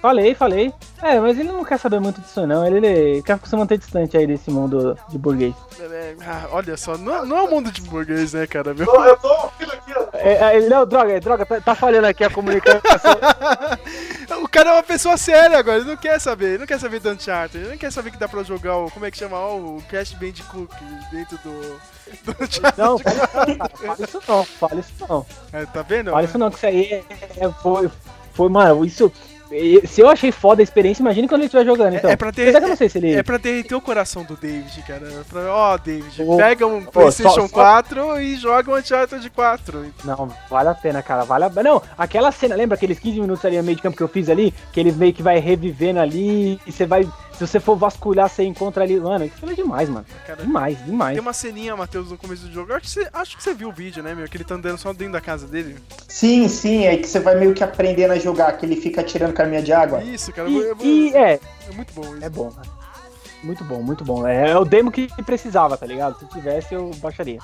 [0.00, 0.72] Falei, falei.
[1.02, 2.66] É, mas ele não quer saber muito disso, não.
[2.66, 5.54] Ele, ele quer se manter distante aí desse mundo de burguês.
[5.80, 8.72] É, ah, olha só, não, não é um mundo de burguês, né, cara?
[8.72, 8.86] Meu?
[8.86, 10.06] Eu tô ouvindo aqui, ó.
[10.14, 12.80] É, é, ele- não, droga, droga, tá, tá falhando aqui a comunicação.
[14.42, 16.98] O cara é uma pessoa séria agora, ele não quer saber, ele não quer saber
[17.00, 19.36] do Uncharted, ele não quer saber que dá pra jogar o, como é que chama,
[19.38, 20.68] ó, o Crash Bandicoot
[21.12, 21.80] dentro do,
[22.24, 22.78] do Uncharted.
[22.78, 25.26] não, fala isso não, fala isso não.
[25.52, 26.10] É, tá vendo?
[26.10, 27.04] Fala isso não, que isso aí é,
[27.38, 27.90] é- foi,
[28.34, 29.12] foi, mano, isso.
[29.86, 32.10] Se eu achei foda a experiência, imagina quando ele estiver jogando, então.
[32.10, 33.14] É, é pra ter, Apesar que eu não sei se ele.
[33.14, 35.06] é pra derreter o coração do David, cara.
[35.06, 39.30] É ó, David, Ô, pega um ô, PlayStation só- só- 4 e joga um Uncharted
[39.30, 39.86] 4.
[40.04, 41.24] Não, vale a pena, cara.
[41.24, 41.50] Vale a...
[41.62, 44.28] Não, aquela cena, lembra aqueles 15 minutos ali no meio de campo que eu fiz
[44.28, 44.52] ali?
[44.72, 47.06] Que eles meio que vai revivendo ali e você vai
[47.36, 48.98] Se você for vasculhar, você encontra ali.
[48.98, 50.06] Mano, aquilo é demais, mano.
[50.26, 51.12] Cara, Demais, demais.
[51.14, 52.72] Tem uma ceninha, Matheus, no começo do jogo.
[52.72, 54.26] Eu acho que, você, acho que você viu o vídeo, né, meu?
[54.26, 55.76] Que ele tá andando só dentro da casa dele.
[56.08, 59.34] Sim, sim, é que você vai meio que aprendendo a jogar, que ele fica tirando
[59.34, 60.02] caminha de água.
[60.02, 60.48] Isso, cara.
[60.48, 61.34] E, eu- eu- e é,
[61.68, 62.24] é muito bom isso.
[62.24, 62.68] é bom, cara.
[63.42, 64.26] Muito bom, muito bom.
[64.26, 66.18] É, é o demo que precisava, tá ligado?
[66.18, 67.38] Se tivesse, eu baixaria.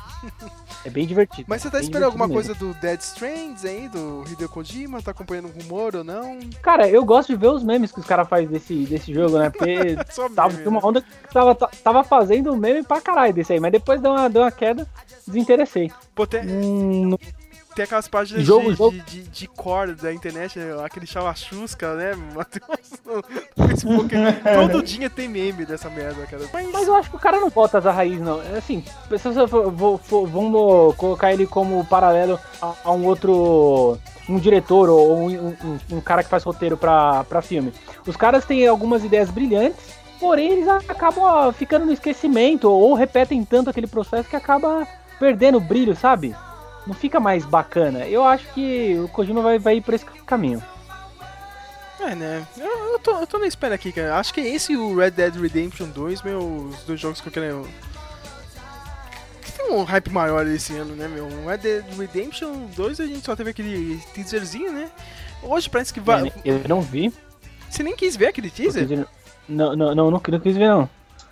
[0.85, 1.45] É bem divertido.
[1.49, 5.01] Mas você tá esperando alguma divertido coisa do Dead Strands aí, do Hideo Kojima?
[5.01, 6.35] Tá acompanhando um rumor ou não?
[6.35, 6.51] mesmo.
[6.61, 9.51] Cara, eu gosto de ver os memes que os caras fazem desse, desse jogo, né?
[9.51, 9.97] Porque
[10.35, 14.01] tava meme, uma onda que tava, tava fazendo meme pra caralho desse aí, mas depois
[14.01, 14.87] deu uma, deu uma queda,
[15.27, 15.91] desinteressei.
[16.15, 17.17] Pô, tem, Hum,
[17.75, 20.77] tem aquelas páginas Jogo- de, jogo- de, de, de core da internet, né?
[20.85, 22.63] aquele chava-chusca, né, Matheus?
[23.57, 24.15] No Facebook,
[24.71, 26.43] todo dia tem meme dessa merda, cara.
[26.53, 28.41] Mas, Mas eu acho que o cara não volta às raiz, não.
[28.43, 33.05] É Assim, se você for- vou- for- vamos colocar ele como paralelo a, a um
[33.07, 33.99] outro.
[34.29, 37.73] Um diretor ou um, um- um cara que faz roteiro pra, pra filme.
[38.07, 39.81] Os caras têm algumas ideias brilhantes,
[40.21, 44.87] porém eles acabam ó, ficando no esquecimento ou repetem tanto aquele processo que acaba
[45.19, 46.35] perdendo o brilho, sabe?
[46.87, 48.07] Não fica mais bacana.
[48.07, 50.63] Eu acho que o Kojima vai, vai ir por esse caminho.
[52.01, 52.47] é, né?
[52.59, 54.19] Eu, eu, tô, eu tô na espera aqui, cara.
[54.19, 57.33] Acho que esse e o Red Dead Redemption 2, meu, os dois jogos que eu
[57.33, 57.69] quero.
[59.43, 61.27] Que tem um hype maior esse ano, né, meu?
[61.27, 64.91] O Red Dead Redemption 2 a gente só teve aquele teaserzinho, né?
[65.43, 66.33] Hoje parece que vai.
[66.45, 67.13] Eu não vi.
[67.71, 68.89] Você nem quis ver aquele teaser?
[69.49, 70.89] Não, não, não, não, não quis ver, não.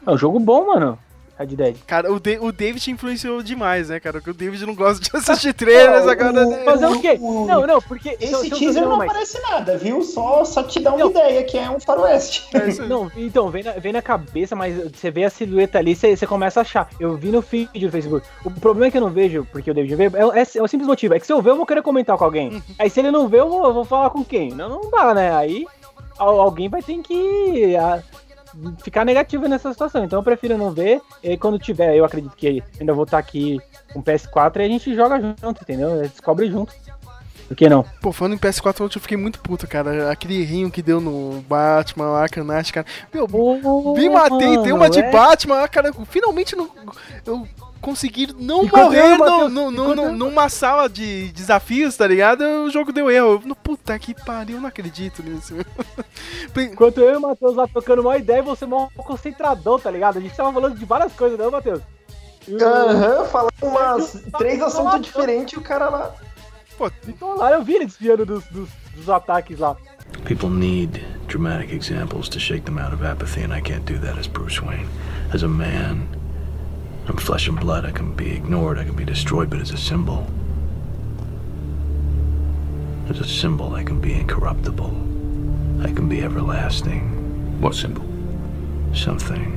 [0.06, 0.98] É um jogo bom, mano.
[1.40, 1.76] Red Dead.
[1.86, 4.18] Cara, o, Da- o David influenciou demais, né, cara?
[4.18, 6.46] Porque o David não gosta de assistir trailers Não, agora.
[6.46, 6.64] o-?
[6.64, 7.18] Fazer o quê?
[7.20, 8.16] o- Não, não, porque.
[8.20, 10.02] Esse não, não, teaser não, mas- aparece nada, viu?
[10.02, 11.10] Só, só te dá uma Não.
[11.10, 12.48] ideia que é um faroeste.
[12.54, 12.60] É.
[12.90, 16.26] Não, então, vem na, vem na cabeça, mas você vê a silhueta ali, você, você
[16.26, 16.88] começa a achar.
[16.98, 18.26] Eu vi no feed do Facebook.
[18.44, 20.68] O problema é que eu não vejo, porque o David veio, é, é, é o
[20.68, 21.14] simples motivo.
[21.14, 22.62] É que se eu ver, eu vou querer comentar com alguém.
[22.78, 24.50] Aí se ele não ver, eu vou, eu vou falar com quem?
[24.50, 25.32] Não, não dá, né?
[25.34, 25.66] Aí
[26.18, 27.74] al- alguém vai ter que
[28.82, 30.04] ficar negativo nessa situação.
[30.04, 31.00] Então eu prefiro não ver.
[31.22, 33.58] E aí, quando tiver, eu acredito que ainda vou estar aqui
[33.92, 36.00] com o PS4 e a gente joga junto, entendeu?
[36.02, 36.72] Descobre junto.
[37.48, 37.84] Por que não?
[38.00, 40.08] Pô, falando em PS4, ontem eu fiquei muito puto, cara.
[40.12, 42.86] Aquele rinho que deu no Batman, Arkham Knight, cara.
[43.12, 45.10] Meu, me matei, dei uma de é?
[45.10, 45.92] Batman, cara.
[46.08, 46.70] Finalmente não,
[47.26, 47.48] eu
[47.80, 52.42] consegui não Enquanto morrer no, Matheus, no- no- no- numa sala de desafios, tá ligado?
[52.64, 53.42] O jogo deu erro.
[53.46, 55.54] Eu, puta que pariu, eu não acredito nisso.
[56.56, 60.18] Enquanto eu e o Matheus lá tocando uma ideia, você mó concentradão, tá ligado?
[60.18, 61.80] A gente tava falando de várias coisas, não, Matheus?
[62.48, 66.14] E o- Aham, falando umas três assuntos diferentes e o cara lá.
[67.06, 69.76] Então lá eu vi ele desviando dos, dos, dos ataques lá.
[70.24, 74.18] People need dramatic examples to shake them out of apathy, and I can't do that
[74.18, 74.88] as Bruce Wayne.
[75.32, 76.06] As a man,
[77.10, 77.84] I'm flesh and blood.
[77.84, 80.24] I can be ignored, I can be destroyed, but as a symbol,
[83.08, 84.92] as a symbol, I can be incorruptible.
[85.82, 87.60] I can be everlasting.
[87.60, 88.04] What symbol?
[88.94, 89.56] Something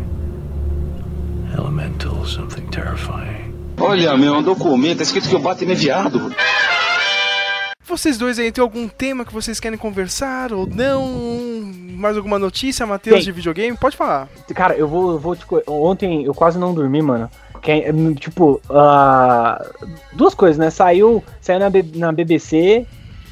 [1.56, 3.54] elemental, something terrifying.
[3.80, 6.34] Olha, meu, um documento, tá escrito que o Batman é viado.
[7.86, 11.62] Vocês dois aí, tem algum tema que vocês querem conversar ou não?
[11.96, 13.78] Mais alguma notícia, Matheus, de videogame?
[13.78, 14.28] Pode falar.
[14.56, 15.46] Cara, eu vou, eu vou te.
[15.68, 17.30] Ontem eu quase não dormi, mano.
[17.64, 19.66] Que é, é, tipo, ah,
[20.12, 20.70] duas coisas, né?
[20.70, 22.86] Saiu, saiu na, B- na BBC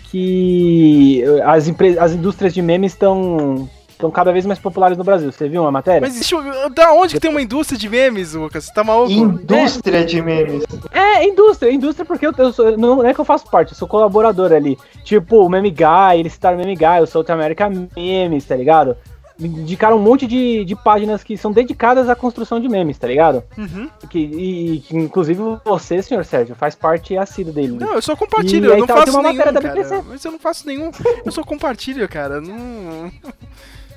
[0.09, 5.31] que as, as indústrias de memes estão estão cada vez mais populares no Brasil.
[5.31, 6.01] Você viu uma matéria?
[6.01, 8.65] Mas deixa eu, da onde que tem uma indústria de memes, Lucas?
[8.65, 9.11] Você tá maluco?
[9.11, 10.63] Indústria de memes.
[10.91, 13.87] É, indústria, indústria porque eu, eu sou, não é que eu faço parte, eu sou
[13.87, 14.75] colaborador ali.
[15.03, 18.55] Tipo, o Meme Guy, eles citaram o Meme Guy, eu sou o America Memes, tá
[18.55, 18.97] ligado?
[19.41, 23.07] Me indicaram um monte de, de páginas que são dedicadas à construção de memes, tá
[23.07, 23.43] ligado?
[23.57, 23.89] Uhum.
[24.09, 27.77] Que, e, que inclusive você, senhor Sérgio, faz parte assíduo dele.
[27.79, 30.03] Não, eu só compartilho, E eu não tá- faço nenhum, matéria da cara.
[30.07, 30.91] Mas eu não faço nenhum,
[31.25, 32.39] eu só compartilho, cara.
[32.39, 33.11] Não...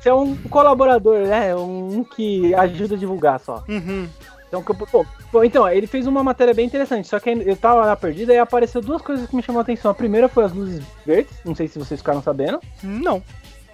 [0.01, 1.55] Você é um colaborador, né?
[1.57, 3.65] Um que ajuda a divulgar só.
[3.69, 4.07] Uhum.
[4.49, 7.57] Então, que eu- pô, pô, então, ele fez uma matéria bem interessante, só que eu
[7.57, 9.91] tava lá perdida e apareceu duas coisas que me chamou a atenção.
[9.91, 12.61] A primeira foi as luzes verdes, não sei se vocês ficaram sabendo.
[12.83, 13.23] Não.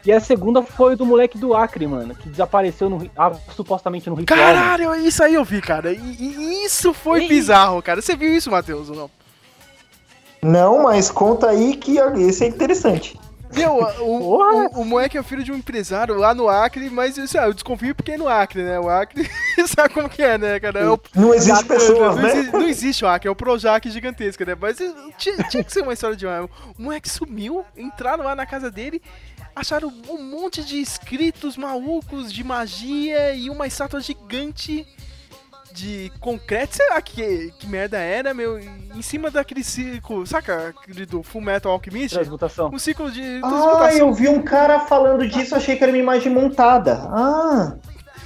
[0.05, 4.17] E a segunda foi do moleque do Acre, mano, que desapareceu no, ah, supostamente no
[4.17, 4.39] ritual.
[4.39, 4.53] mano.
[4.53, 5.93] Caralho, isso aí eu vi, cara.
[5.93, 7.29] E, e isso foi Ih.
[7.29, 8.01] bizarro, cara.
[8.01, 9.11] Você viu isso, Matheus, ou não?
[10.43, 13.19] Não, mas conta aí que esse é interessante.
[13.55, 14.39] Meu, o,
[14.79, 17.55] o, o moleque é filho de um empresário lá no Acre, mas isso, ah, eu
[17.55, 18.79] desconfio porque é no Acre, né?
[18.79, 19.29] O Acre,
[19.67, 20.81] sabe como que é, né, cara?
[20.81, 22.33] É o, Não existe pessoas, não, né?
[22.33, 24.57] existe, não existe o Acre, é o Projac gigantesco, né?
[24.59, 26.45] Mas eh, tinha, tinha que ser uma história de um.
[26.79, 29.03] O moleque sumiu, entraram lá na casa dele,
[29.55, 34.87] acharam um monte de escritos malucos de magia e uma estátua gigante
[35.73, 41.07] de concreto, sei lá que, que merda era, meu, em cima daquele círculo, saca aquele
[41.07, 42.15] do Full Metal Alchemist?
[42.15, 42.71] Transmutação.
[42.73, 43.99] Um ciclo de Ah, transmutação.
[43.99, 46.95] eu vi um cara falando disso, achei que era uma imagem montada.
[47.13, 47.75] Ah,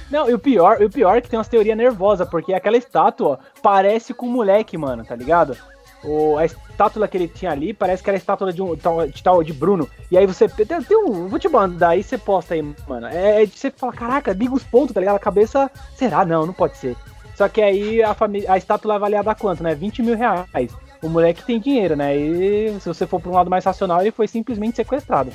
[0.09, 2.77] Não, e o pior, e o pior é que tem umas teorias nervosas, porque aquela
[2.77, 5.55] estátua parece com o moleque, mano, tá ligado?
[6.05, 9.23] O, a estátua que ele tinha ali parece que era a estátua de um de,
[9.23, 9.89] tal de Bruno.
[10.11, 10.47] E aí você.
[10.47, 11.27] Tem, tem um.
[11.27, 13.07] Vou te mandar, aí você posta aí, mano.
[13.07, 15.15] É, é você fala, caraca, liga os pontos, tá ligado?
[15.15, 15.69] A cabeça.
[15.95, 16.25] Será?
[16.25, 16.95] Não, não pode ser.
[17.35, 19.75] Só que aí a, família, a estátua é avaliada a quanto, né?
[19.75, 20.71] 20 mil reais.
[21.01, 22.15] O moleque tem dinheiro, né?
[22.15, 25.31] E se você for pra um lado mais racional, ele foi simplesmente sequestrado.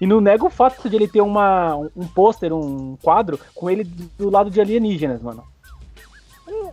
[0.00, 3.70] E não nega o fato de ele ter uma, um, um pôster, um quadro, com
[3.70, 5.44] ele do lado de alienígenas, mano.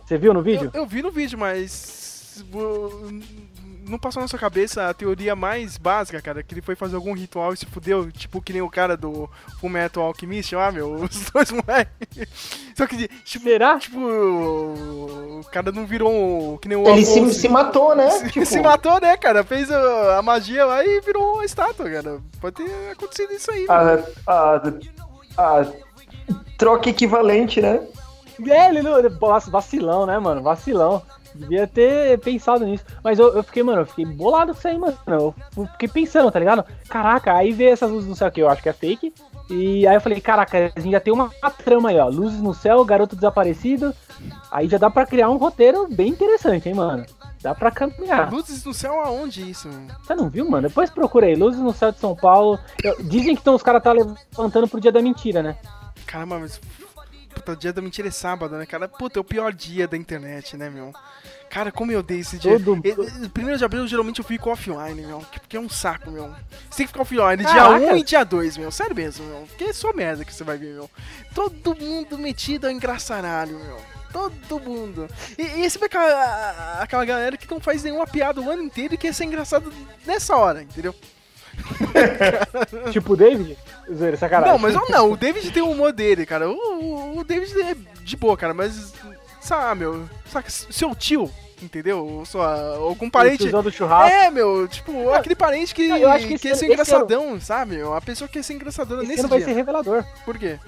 [0.04, 0.70] Você viu no vídeo?
[0.74, 1.99] Eu, eu vi no vídeo, mas.
[3.86, 7.12] Não passou na sua cabeça a teoria mais básica, cara, que ele foi fazer algum
[7.12, 9.28] ritual e se fudeu, tipo que nem o cara do
[9.60, 12.28] Fullmetal Alchemist lá, meu, os dois moleques.
[12.76, 13.78] Só que, tipo, Será?
[13.78, 18.10] tipo, o cara não virou um, que nem o Ele se, se matou, né?
[18.10, 19.42] Se, Tipo, se matou, né, cara?
[19.42, 22.20] Fez a, a magia lá e virou uma estátua, cara.
[22.40, 24.04] Pode ter acontecido isso aí, mano.
[24.26, 24.56] a,
[25.36, 25.72] a, a
[26.56, 27.80] troca equivalente, né?
[28.48, 29.02] É, ele não.
[29.02, 30.42] Nossa, vacilão, né, mano?
[30.42, 31.02] Vacilão.
[31.34, 32.84] Devia ter pensado nisso.
[33.02, 34.96] Mas eu, eu fiquei, mano, eu fiquei bolado com isso aí, mano.
[35.06, 35.34] Eu
[35.72, 36.64] fiquei pensando, tá ligado?
[36.88, 39.12] Caraca, aí veio essas luzes no céu que eu acho que é fake.
[39.48, 42.08] E aí eu falei, caraca, a gente já tem uma, uma trama aí, ó.
[42.08, 43.92] Luzes no céu, garoto desaparecido.
[44.50, 47.04] Aí já dá pra criar um roteiro bem interessante, hein, mano?
[47.42, 48.30] Dá pra caminhar.
[48.32, 49.88] Luzes no céu aonde isso, mano?
[50.02, 50.68] Você não viu, mano?
[50.68, 51.34] Depois procura aí.
[51.34, 52.58] Luzes no céu de São Paulo.
[52.84, 55.56] Eu- dizem que então, os caras tá levantando pro dia da mentira, né?
[56.06, 56.60] Caramba, mas.
[57.34, 58.88] Puta, dia da mentira é sábado, né, cara?
[58.88, 60.92] Puta, é o pior dia da internet, né, meu?
[61.48, 62.52] Cara, como eu odeio esse dia.
[62.58, 65.20] Todo- Primeiro de abril, geralmente eu fico offline, meu.
[65.32, 66.28] que- Porque é um saco, meu.
[66.70, 67.78] Você tem que ficar offline Caraca.
[67.78, 68.70] dia 1 e dia 2, meu.
[68.70, 69.46] Sério mesmo, meu.
[69.48, 70.90] Porque é só merda que você vai ver, meu.
[71.34, 73.76] Todo mundo metido ao engraçaralho, meu.
[74.12, 75.08] Todo mundo.
[75.38, 78.94] E, e esse vai aquela, aquela galera que não faz nenhuma piada o ano inteiro
[78.94, 79.72] e quer ser engraçado
[80.04, 80.94] nessa hora, entendeu?
[82.92, 83.56] tipo o David?
[83.92, 84.52] Zoeira, sacanagem.
[84.52, 86.48] Não, mas não, não, o David tem o humor dele, cara.
[86.48, 88.92] O, o, o David é de boa, cara, mas.
[89.40, 90.08] Sabe, meu.
[90.26, 91.30] Saca, seu tio,
[91.62, 92.22] entendeu?
[92.26, 93.48] Sua, algum parente.
[93.48, 94.14] do churrasco.
[94.14, 97.76] É, meu, tipo, aquele parente que Não, eu acho que quer ser ano- engraçadão, sabe?
[97.76, 97.94] meu?
[97.94, 99.48] A pessoa que quer ser engraçadora Esse nesse ano vai dia.
[99.48, 100.04] ser revelador.
[100.24, 100.58] Por quê?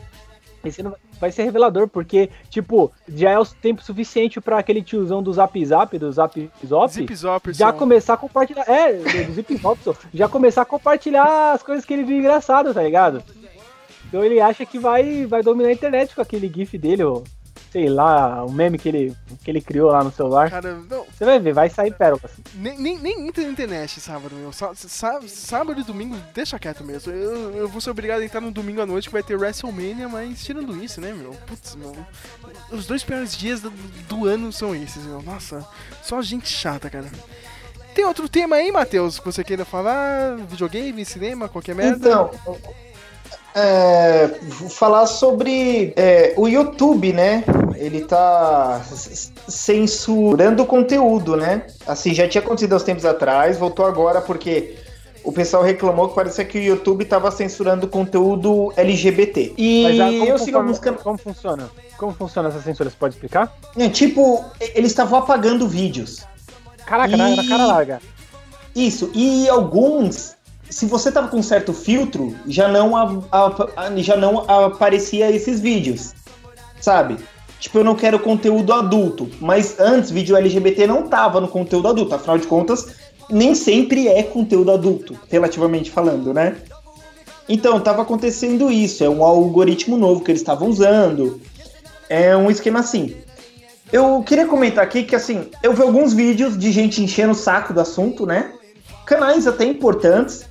[1.20, 5.64] Vai ser revelador, porque, tipo, já é o tempo suficiente pra aquele tiozão do Zap
[5.64, 7.14] Zap, do Zap Zop, Zip
[7.52, 8.64] já começar a compartilhar.
[8.68, 8.92] É,
[9.24, 9.80] do Zip Zop,
[10.12, 13.22] já começar a compartilhar as coisas que ele viu engraçado, tá ligado?
[14.08, 17.24] Então ele acha que vai, vai dominar a internet com aquele GIF dele, ou
[17.72, 20.50] sei lá, o meme que ele, que ele criou lá no celular.
[20.50, 22.30] Cara, não, Você vai ver, vai sair pérolas.
[22.54, 24.52] nem, nem, nem entra na internet sábado, meu.
[24.52, 27.10] Sá- sá- sábado e domingo, deixa quieto mesmo.
[27.10, 30.06] Eu, eu vou ser obrigado a entrar no domingo à noite que vai ter WrestleMania,
[30.06, 31.32] mas tirando isso, né, meu?
[31.46, 31.96] Putz, meu.
[32.70, 33.70] Os dois piores dias do,
[34.06, 35.22] do ano são esses, meu.
[35.22, 35.66] Nossa,
[36.02, 37.06] só gente chata, cara.
[37.94, 40.36] Tem outro tema aí, Matheus, que você queira falar?
[40.48, 41.96] Videogame, cinema, qualquer merda?
[42.08, 42.30] Então,
[43.54, 44.28] é,
[44.70, 47.44] falar sobre é, o YouTube, né?
[47.76, 48.80] Ele tá
[49.48, 51.62] censurando conteúdo, né?
[51.86, 54.76] Assim, já tinha acontecido há uns tempos atrás, voltou agora porque
[55.24, 59.54] o pessoal reclamou que parecia que o YouTube tava censurando conteúdo LGBT.
[59.56, 61.70] E Mas ah, como, eu sigo alguns can- como funciona?
[61.96, 62.90] Como funciona essa censura?
[62.90, 63.56] Você pode explicar?
[63.78, 64.44] É, Tipo,
[64.74, 66.24] eles estavam apagando vídeos.
[66.84, 68.00] Caraca, na, na cara larga.
[68.74, 70.34] Isso, e alguns,
[70.72, 75.60] se você tava com certo filtro, já não, a- a- a- já não aparecia esses
[75.60, 76.14] vídeos,
[76.80, 77.16] sabe?
[77.60, 82.14] Tipo, eu não quero conteúdo adulto, mas antes vídeo LGBT não tava no conteúdo adulto,
[82.14, 82.86] afinal de contas,
[83.30, 86.56] nem sempre é conteúdo adulto, relativamente falando, né?
[87.48, 91.40] Então, tava acontecendo isso, é um algoritmo novo que eles estavam usando,
[92.08, 93.14] é um esquema assim.
[93.92, 97.74] Eu queria comentar aqui que, assim, eu vi alguns vídeos de gente enchendo o saco
[97.74, 98.52] do assunto, né?
[99.04, 100.46] Canais até importantes.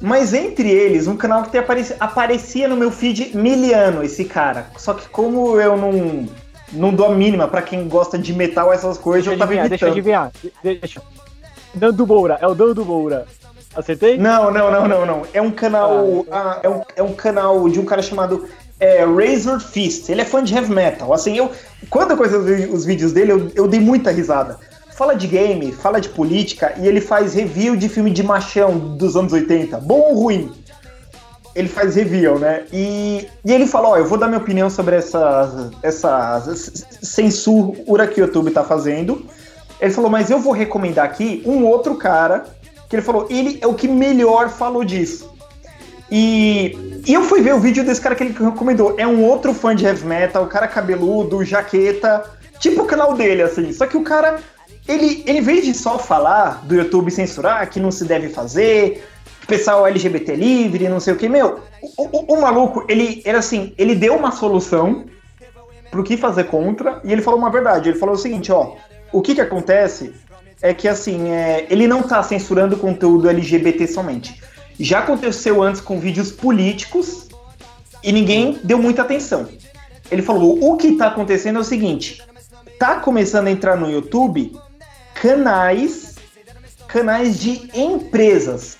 [0.00, 4.66] Mas entre eles, um canal que apareci- aparecia no meu feed miliano, esse cara.
[4.76, 6.28] Só que como eu não,
[6.72, 9.68] não dou a mínima pra quem gosta de metal, essas coisas, Deixa eu tava adivinhar,
[9.68, 10.32] deixa eu evitando.
[10.42, 10.78] adivinhar.
[10.80, 11.02] Deixa.
[11.74, 13.26] Dando Moura, é o Dando Moura.
[13.74, 14.16] Acertei?
[14.16, 15.22] Não, não, não, não, não.
[15.32, 16.24] É um canal.
[16.30, 18.46] ah, é, um, é um canal de um cara chamado
[18.78, 20.08] é, Razor Fist.
[20.08, 21.12] Ele é fã de heavy metal.
[21.12, 21.50] Assim, eu.
[21.90, 24.58] Quando eu conheci os, os vídeos dele, eu, eu dei muita risada.
[24.96, 29.16] Fala de game, fala de política e ele faz review de filme de machão dos
[29.16, 30.52] anos 80, bom ou ruim.
[31.54, 32.64] Ele faz review, né?
[32.72, 36.42] E, e ele falou: Ó, eu vou dar minha opinião sobre essa, essa
[37.02, 39.24] censura que o YouTube tá fazendo.
[39.80, 42.44] Ele falou, mas eu vou recomendar aqui um outro cara
[42.88, 45.30] que ele falou, ele é o que melhor falou disso.
[46.10, 48.94] E, e eu fui ver o vídeo desse cara que ele recomendou.
[48.98, 52.24] É um outro fã de heavy metal, cara cabeludo, jaqueta,
[52.58, 53.72] tipo o canal dele, assim.
[53.72, 54.38] Só que o cara,
[54.86, 59.04] ele, ele, em vez de só falar do YouTube censurar, que não se deve fazer,
[59.46, 61.60] pessoal LGBT livre, não sei o que, meu,
[61.96, 65.04] o, o- o maluco, ele era assim, ele deu uma solução
[65.90, 67.88] pro que fazer contra, e ele falou uma verdade.
[67.88, 68.74] Ele falou o seguinte, ó,
[69.12, 70.12] o que que acontece
[70.60, 74.40] é que assim, é, ele não tá censurando conteúdo LGBT somente.
[74.80, 77.28] Já aconteceu antes com vídeos políticos
[78.02, 79.46] e ninguém deu muita atenção.
[80.10, 82.20] Ele falou: o que tá acontecendo é o seguinte:
[82.78, 84.52] tá começando a entrar no YouTube
[85.14, 86.16] canais,
[86.88, 88.76] canais de empresas.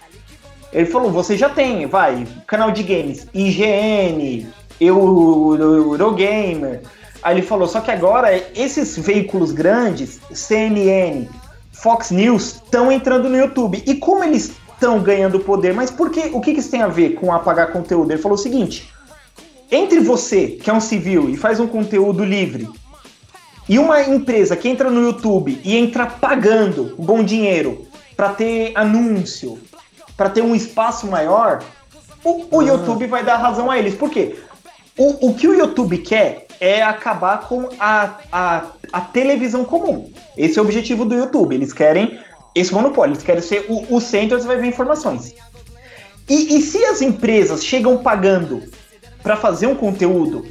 [0.72, 4.47] Ele falou: você já tem, vai, canal de games, IGN,
[4.80, 6.82] Eurogamer.
[7.22, 11.28] Aí ele falou: só que agora esses veículos grandes, CNN,
[11.72, 13.82] Fox News, estão entrando no YouTube.
[13.87, 16.89] E como eles estão ganhando poder, mas por que, o que, que isso tem a
[16.89, 18.11] ver com apagar conteúdo?
[18.11, 18.93] Ele falou o seguinte:
[19.70, 22.68] entre você, que é um civil e faz um conteúdo livre,
[23.69, 27.87] e uma empresa que entra no YouTube e entra pagando bom dinheiro
[28.17, 29.59] para ter anúncio,
[30.17, 31.62] para ter um espaço maior,
[32.23, 33.95] o, o YouTube vai dar razão a eles.
[33.95, 34.37] Por quê?
[34.97, 40.11] O, o que o YouTube quer é acabar com a, a, a televisão comum.
[40.37, 41.55] Esse é o objetivo do YouTube.
[41.55, 42.19] Eles querem
[42.55, 45.35] esse monopólio, eles querem ser o, o centro onde vai ver informações.
[46.29, 48.62] E, e se as empresas chegam pagando
[49.23, 50.47] para fazer um conteúdo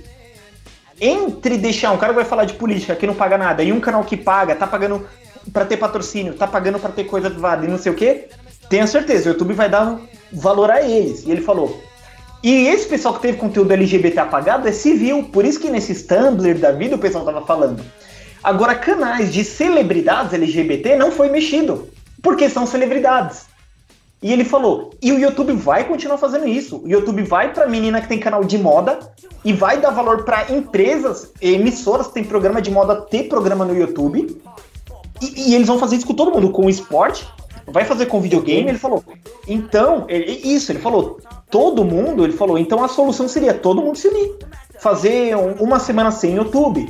[0.99, 3.79] entre deixar um cara que vai falar de política que não paga nada e um
[3.79, 5.05] canal que paga, tá pagando
[5.51, 8.27] para ter patrocínio, tá pagando para ter coisa privada e não sei o que,
[8.69, 9.99] tenha certeza, o YouTube vai dar
[10.31, 11.25] valor a eles.
[11.25, 11.81] E ele falou.
[12.41, 16.57] E esse pessoal que teve conteúdo LGBT apagado é civil, por isso que nesse Tumblr
[16.59, 17.83] da vida o pessoal tava falando.
[18.43, 21.87] Agora, canais de celebridades LGBT não foi mexido,
[22.21, 23.45] porque são celebridades.
[24.23, 26.77] E ele falou: e o YouTube vai continuar fazendo isso.
[26.77, 28.97] O YouTube vai para menina que tem canal de moda
[29.43, 33.77] e vai dar valor para empresas, emissoras que tem programa de moda ter programa no
[33.77, 34.41] YouTube.
[35.21, 37.27] E, e, eles vão fazer isso com todo mundo, com o esporte,
[37.67, 38.69] vai fazer com videogame.
[38.69, 39.03] Ele falou:
[39.45, 41.19] então, ele, isso, ele falou:
[41.51, 44.37] todo mundo, ele falou: então a solução seria todo mundo se unir.
[44.79, 46.89] Fazer um, uma semana sem YouTube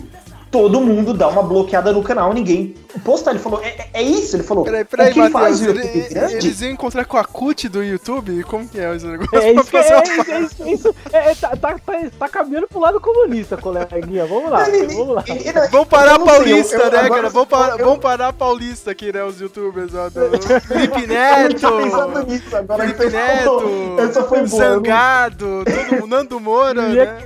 [0.53, 3.31] todo mundo dá uma bloqueada no canal, ninguém postar.
[3.31, 4.63] Ele falou, é, é isso, ele falou.
[4.63, 6.35] Peraí, peraí, o que faz o ele- YouTube grande?
[6.35, 8.43] eles iam encontrar com a CUT do YouTube?
[8.43, 9.37] Como que é esse negócio?
[9.37, 10.95] É isso, é, é isso, é isso.
[11.11, 14.25] É, é, tá, tá, tá, tá caminhando pro lado comunista, coleguinha.
[14.25, 15.23] Vamos lá, vamos lá.
[15.71, 17.29] Vamos parar Eu a não sei, Paulista, eu- eu- né, agora cara?
[17.29, 19.23] Vamos parar, eu- vamos parar a Paulista aqui, né?
[19.23, 20.09] Os youtubers, ó.
[20.09, 22.25] do Felipe Neto.
[22.27, 23.09] nisso, agora Felipe.
[23.15, 23.61] Neto.
[23.99, 24.63] Essa foi boa.
[24.63, 25.63] não- Zangado.
[25.89, 27.17] todo Nando Moura, E é né?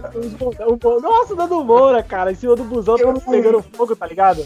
[1.01, 4.45] Nossa, Nando Moura, cara, em cima do busão, todo mundo pegando fogo, tá ligado?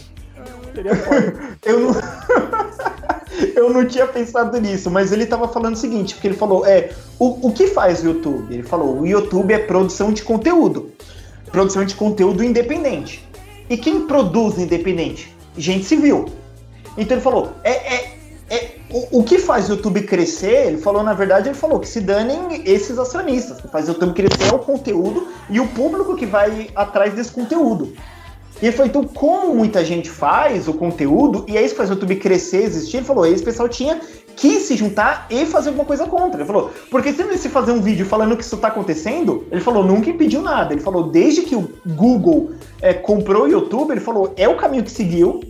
[1.64, 1.92] Eu não...
[3.56, 6.90] eu não tinha pensado nisso, mas ele tava falando o seguinte, porque ele falou, é,
[7.18, 8.52] o, o que faz o YouTube?
[8.52, 10.92] Ele falou, o YouTube é produção de conteúdo.
[11.50, 13.26] Produção de conteúdo independente.
[13.68, 15.34] E quem produz independente?
[15.56, 16.26] Gente civil.
[16.96, 18.16] Então ele falou, é, é,
[18.50, 21.88] é o, o que faz o YouTube crescer, ele falou, na verdade, ele falou que
[21.88, 23.58] se danem esses acionistas.
[23.58, 27.14] O que faz o YouTube crescer é o conteúdo e o público que vai atrás
[27.14, 27.94] desse conteúdo.
[28.62, 31.90] E ele falou, então, como muita gente faz o conteúdo, e é isso que faz
[31.90, 34.00] o YouTube crescer, existir, ele falou, esse pessoal tinha
[34.36, 36.40] que se juntar e fazer alguma coisa contra.
[36.40, 39.84] Ele falou, porque se se fazer um vídeo falando que isso tá acontecendo, ele falou,
[39.84, 40.72] nunca impediu nada.
[40.72, 44.84] Ele falou, desde que o Google é, comprou o YouTube, ele falou, é o caminho
[44.84, 45.40] que seguiu,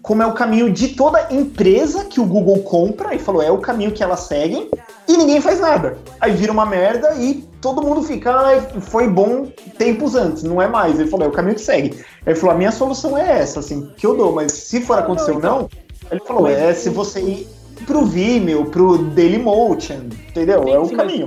[0.00, 3.58] como é o caminho de toda empresa que o Google compra, ele falou, é o
[3.58, 4.70] caminho que elas seguem,
[5.08, 5.98] e ninguém faz nada.
[6.20, 9.46] Aí vira uma merda e todo mundo fica, "Ai, foi bom
[9.76, 10.98] tempos antes, não é mais.
[10.98, 12.04] Ele falou, é o caminho que segue.
[12.26, 15.32] Ele falou, a minha solução é essa, assim, que eu dou, mas se for acontecer
[15.32, 15.68] ou não,
[16.10, 17.48] ele falou, é se você ir
[17.86, 20.64] pro Vimeo, pro Dailymotion, entendeu?
[20.64, 21.26] Sim, é o sim, caminho.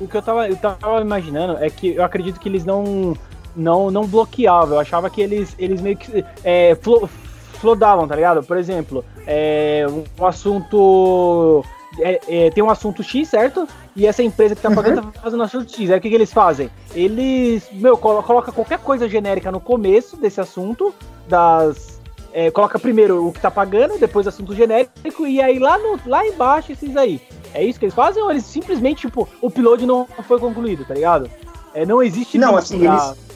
[0.00, 3.16] O que eu tava, eu tava imaginando é que eu acredito que eles não
[3.56, 4.74] não, não bloqueavam.
[4.74, 7.08] Eu achava que eles, eles meio que é, flo,
[7.54, 8.42] flodavam, tá ligado?
[8.42, 9.86] Por exemplo, é,
[10.18, 11.64] um assunto.
[12.00, 13.66] É, é, tem um assunto X, certo?
[13.94, 15.90] E essa empresa que tá pagando tá fazendo um assunto X.
[15.90, 16.68] Aí o que, que eles fazem?
[16.94, 20.94] Eles, meu, colo- coloca qualquer coisa genérica no começo desse assunto,
[21.28, 22.00] das.
[22.32, 26.26] é, coloca primeiro o que tá pagando, depois assunto genérico, e aí lá, no, lá
[26.26, 27.20] embaixo esses aí.
[27.54, 30.92] É isso que eles fazem ou eles simplesmente, tipo, o upload não foi concluído, tá
[30.94, 31.30] ligado?
[31.72, 33.26] É, não existe Não, assim, pra- eles-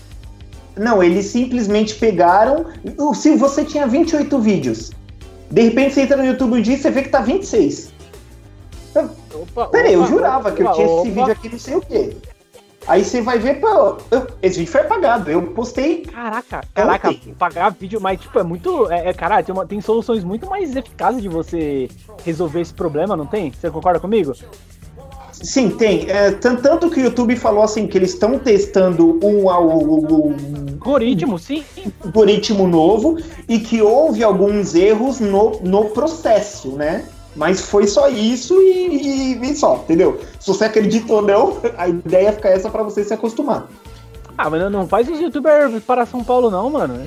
[0.76, 2.66] Não, eles simplesmente pegaram.
[3.14, 4.90] Se você tinha 28 vídeos,
[5.50, 7.92] de repente você entra no YouTube um dia e você vê que tá 26.
[9.34, 11.01] Opa, Peraí, eu opa, jurava que eu opa, tinha opa.
[11.03, 12.16] esse vídeo aqui, não sei o quê.
[12.88, 13.99] Aí você vai ver, pô,
[14.43, 15.30] esse vídeo foi apagado.
[15.30, 15.99] Eu postei.
[16.03, 17.34] Caraca, caraca, Ontem.
[17.34, 18.91] pagar vídeo, mas tipo, é muito.
[18.91, 21.88] É, é, caralho, tem, uma- tem soluções muito mais eficazes de você
[22.24, 23.53] resolver esse problema, não tem?
[23.53, 24.32] Você concorda comigo?
[25.33, 26.11] Sim, tem.
[26.11, 30.71] É, tan- tanto que o YouTube falou assim que eles estão testando um, um- um
[30.80, 31.62] Algoritmo, sim.
[32.04, 33.18] algoritmo novo
[33.49, 37.04] e que houve alguns erros no, no processo, né?
[37.36, 40.18] Mas foi só isso e, e- e só, entendeu?
[40.40, 43.66] Se você acredita ou não, a ideia fica essa pra você se acostumar.
[44.36, 46.98] Ah, mas não- faz os youtubers para São Paulo, não, mano.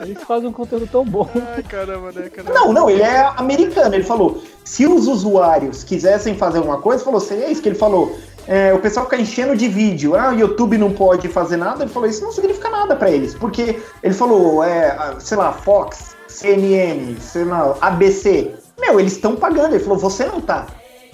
[0.00, 1.28] Eles fazem um conteúdo tão bom.
[1.54, 2.52] Ai, caramba, né, cara?
[2.52, 3.94] Não, não, ele é americano.
[3.94, 8.18] Ele falou: se os usuários quisessem fazer alguma coisa, falou, seria isso que ele falou.
[8.46, 11.84] É, o pessoal fica enchendo de vídeo, ah, o YouTube não pode fazer nada.
[11.84, 16.14] Ele falou: isso não significa nada pra eles, porque ele falou, é, sei lá, Fox,
[16.28, 18.52] CNN, sei lá, ABC.
[18.78, 19.74] Meu, eles estão pagando.
[19.74, 20.66] Ele falou: você não tá.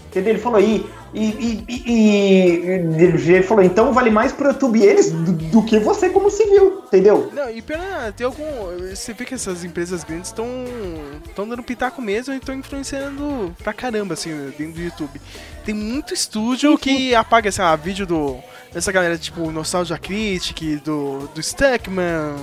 [0.07, 0.33] Entendeu?
[0.33, 0.85] Ele falou: e,
[1.15, 5.79] e, e, e- e- ele falou: então vale mais pro YouTube eles do, do que
[5.79, 7.31] você como civil, entendeu?
[7.33, 8.45] Não, e pena, tem algum.
[8.93, 10.47] Você vê que essas empresas grandes estão
[11.29, 15.21] estão dando pitaco mesmo e estão influenciando pra caramba, assim, dentro do YouTube.
[15.65, 18.37] Tem muito estúdio que apaga, sei lá, vídeo do.
[18.73, 22.37] Dessa galera, tipo, Nostalgia Critic, do, do Stuckman,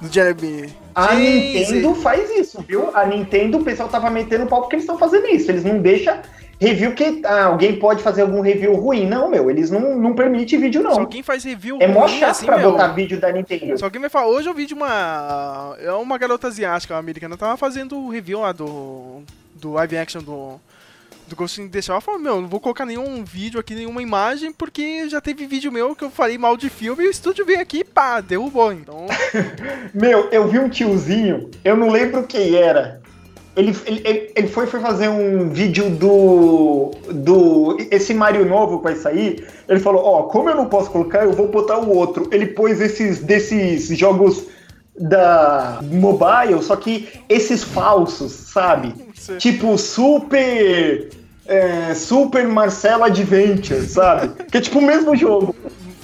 [0.00, 0.72] do Jeremy.
[0.94, 2.96] A Nintendo faz isso, viu?
[2.96, 5.50] A Nintendo, o pessoal tava metendo pau porque eles estão fazendo isso.
[5.50, 6.18] Eles não deixam
[6.60, 9.06] review que ah, alguém pode fazer algum review ruim.
[9.06, 11.00] Não, meu, eles não, não permitem vídeo, Se não.
[11.00, 13.76] alguém faz review É mó chato assim, pra meu, botar vídeo da Nintendo.
[13.76, 15.76] Se alguém vai falar, hoje eu vi de uma.
[15.80, 19.22] É uma garota asiática, uma americana, tava fazendo o review lá do.
[19.54, 20.60] do live action do.
[21.26, 24.02] Do Ghost in the Shell, ela falou, meu, não vou colocar nenhum vídeo aqui, nenhuma
[24.02, 27.46] imagem, porque já teve vídeo meu que eu falei mal de filme e o estúdio
[27.46, 28.72] veio aqui e pá, derrubou.
[28.72, 29.06] Então,
[29.94, 33.00] Meu, eu vi um tiozinho, eu não lembro quem era.
[33.56, 36.90] Ele, ele, ele- foi, foi fazer um vídeo do.
[37.08, 37.76] do.
[37.88, 39.46] Esse Mario novo que vai sair.
[39.68, 42.28] Ele falou: Ó, como eu não posso colocar, eu vou botar o outro.
[42.32, 44.44] Ele pôs esses desses jogos
[44.98, 48.94] da mobile, só que esses falsos, sabe?
[49.14, 49.38] Sim.
[49.38, 51.10] Tipo, super.
[51.46, 54.32] é, super Marcelo Adventure, sabe?
[54.50, 55.54] Que é tipo o mesmo jogo.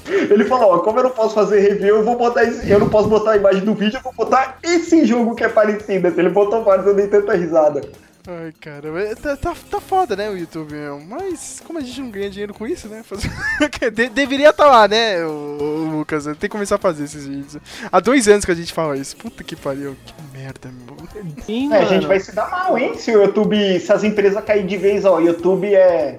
[0.06, 2.88] Ele falou, ó, como eu não posso fazer review, eu vou botar esse, eu não
[2.88, 6.08] posso botar a imagem do vídeo, eu vou botar esse jogo que é parecido.
[6.08, 7.80] Ele botou vários, eu dei tanta risada.
[8.26, 11.00] Ai, cara, tá, tá, tá foda, né, o YouTube, meu.
[11.00, 13.02] Mas como a gente não ganha dinheiro com isso, né?
[13.02, 13.30] fazer-
[13.92, 16.24] De- deveria estar lá, né, o, o Lucas?
[16.24, 17.56] Tem que começar a fazer esses vídeos.
[17.90, 19.16] Há dois anos que a gente fala isso.
[19.16, 20.96] Puta que pariu, que merda, meu.
[21.44, 22.94] Sim, É, a gente vai se dar mal, hein?
[22.96, 26.18] Se o YouTube, se as empresas caírem de vez, ó, o YouTube é.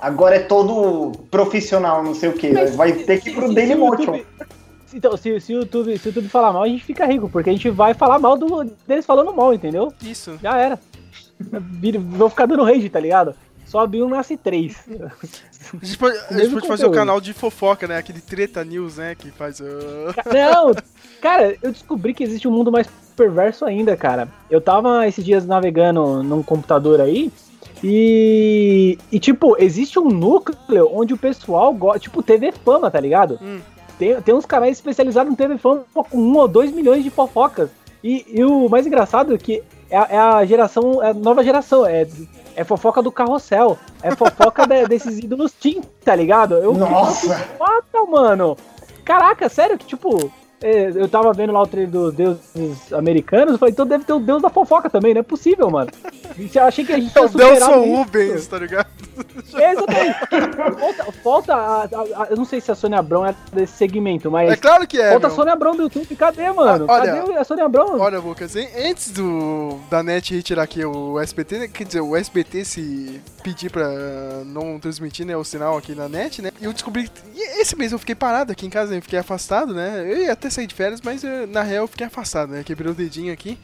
[0.00, 2.52] Agora é todo profissional, não sei o quê.
[2.54, 4.14] Mas Vai ter que ir pro se- Daily Motion.
[4.16, 4.26] YouTube-
[4.94, 7.50] Então, se, se, o YouTube, se o YouTube falar mal, a gente fica rico, porque
[7.50, 9.92] a gente vai falar mal do, deles falando mal, entendeu?
[10.02, 10.38] Isso.
[10.42, 10.78] Já era.
[12.00, 13.34] Vou ficar dando rage, tá ligado?
[13.66, 14.76] Sobe um, nasce três.
[14.88, 17.98] A gente pode, a gente pode fazer o canal de fofoca, né?
[17.98, 19.14] Aquele Treta News, né?
[19.14, 19.60] Que faz.
[19.60, 19.64] uh,
[20.34, 20.74] Não,
[21.20, 24.28] cara, eu descobri que existe um mundo mais perverso ainda, cara.
[24.50, 27.30] Eu tava esses dias navegando num computador aí
[27.82, 33.38] e, e tipo, existe um núcleo onde o pessoal gosta, tipo, TV Fama, tá ligado?
[33.40, 33.60] Hum.
[33.98, 37.70] Tem, tem uns canais especializados em TV Fama com um ou dois milhões de fofocas.
[38.02, 41.42] E, e o mais engraçado é que é, a- é a geração, é a nova
[41.44, 42.06] geração, é,
[42.56, 46.54] é fofoca do carrossel, é fofoca de- desses ídolos teen, tá ligado?
[46.54, 47.36] Eu Nossa!
[47.58, 48.56] Foda, mano.
[49.04, 50.30] Caraca, sério que, tipo,
[50.62, 54.20] eu tava vendo lá o trailer dos deuses americanos, eu falei, então deve ter o
[54.20, 55.90] deus da fofoca também, não é possível, mano.
[56.54, 57.70] Eu achei que a gente É o isso.
[57.96, 58.86] Rubens, tá ligado?
[59.54, 60.18] É, exatamente.
[60.78, 64.30] Falta, falta a, a- a- eu não sei se a Sônia Abrão é desse segmento,
[64.30, 65.10] mas É claro que é.
[65.10, 65.36] falta a meu.
[65.36, 66.86] Sônia Abrão do YouTube, cadê, mano?
[66.88, 67.98] Olha, cadê a Sônia Abrão?
[67.98, 72.64] Olha, Lucas, antes do da NET retirar aqui o SBT, né, quer dizer, o SBT
[72.64, 73.88] se pedir pra
[74.46, 76.50] não transmitir né, o sinal aqui na NET, né?
[76.60, 77.10] E eu descobri.
[77.34, 80.02] E esse mês eu fiquei parado aqui em casa, eu fiquei afastado, né?
[80.04, 82.62] Eu ia até sair de férias, mas eh, na real eu fiquei afastado, né?
[82.62, 83.58] Quebrei o dedinho aqui.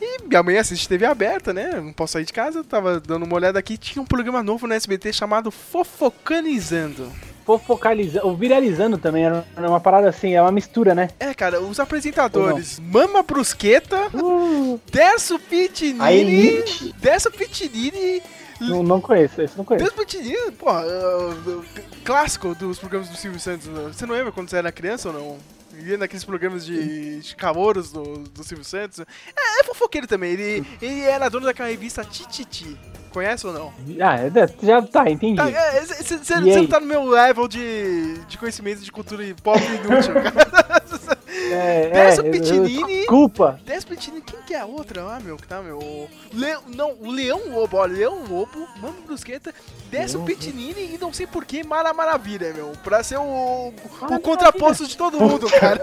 [0.00, 1.80] E minha mãe assiste TV aberta, né?
[1.80, 3.76] Não posso sair de casa, tava dando uma olhada aqui.
[3.76, 7.10] Tinha um programa novo no SBT chamado Fofocanizando.
[7.44, 11.08] Fofocalizando, ou viralizando também, era uma parada assim, é uma mistura, né?
[11.18, 16.94] É, cara, os apresentadores Mama Brusqueta, Uh, A Pitinini, Elite.
[16.98, 18.22] Décio Pitinini,
[18.60, 19.84] não, não conheço, esse não conheço.
[19.84, 21.64] Décio Pitinini, porra, uh,
[22.04, 23.66] clássico dos programas do Silvio Santos.
[23.66, 23.90] né?
[23.92, 25.38] Você não lembra quando você era criança ou não?
[25.80, 28.98] Ia naqueles programas de, de calouros do, do Silvio Santos.
[28.98, 32.76] É, é fofoqueiro também, ele, ele era dono daquela revista Tititi.
[33.10, 33.72] Conhece ou não?
[34.00, 34.30] Ah, é,
[34.66, 35.36] já tá, entendi.
[35.36, 39.60] Tá, é, Você E não tá no meu level de, de conhecimento de cultura pop
[39.64, 41.17] inútil, cara.
[41.50, 42.96] É, Décio é, Pitinini.
[42.98, 43.60] Desculpa.
[43.64, 45.36] Despetini, quem que é a outra lá, meu?
[45.36, 45.78] Que tá, meu?
[45.78, 49.54] O Leão, não, o Leão Lobo, ó, Leão Lobo, Mano Brusqueta,
[49.90, 52.72] desce o Pitinini e não sei por que Mara Maravilha, meu.
[52.84, 53.72] Pra ser o,
[54.10, 55.80] o contraposto de todo mundo, cara.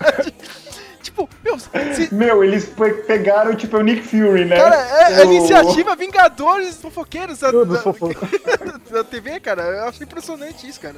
[1.02, 4.56] tipo, meu, se, Meu, eles pe- pegaram, tipo, o Nick Fury, né?
[4.58, 7.62] cara, é a O- iniciativa Vingadores Fofoqueiros da, da,
[8.92, 9.62] da TV, cara.
[9.64, 10.96] Eu achei impressionante isso, cara.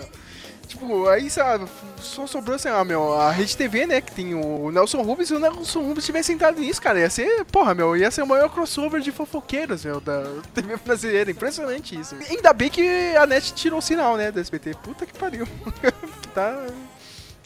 [0.68, 1.66] Tipo, aí, sabe,
[1.98, 4.40] só sobrou assim, ah, meu, a Rede TV, né, que tem o
[4.72, 8.12] Nelson Rubens, e o Nelson Rubens tivesse entrado nisso, cara, ia ser, porra, meu, ia
[8.12, 12.16] ser o maior crossover de fofoqueiros, meu, da TV brasileira, impressionante isso.
[12.30, 16.28] Ainda bem que a NET tirou o sinal, né, do SBT, puta que pariu, que
[16.34, 16.66] tá...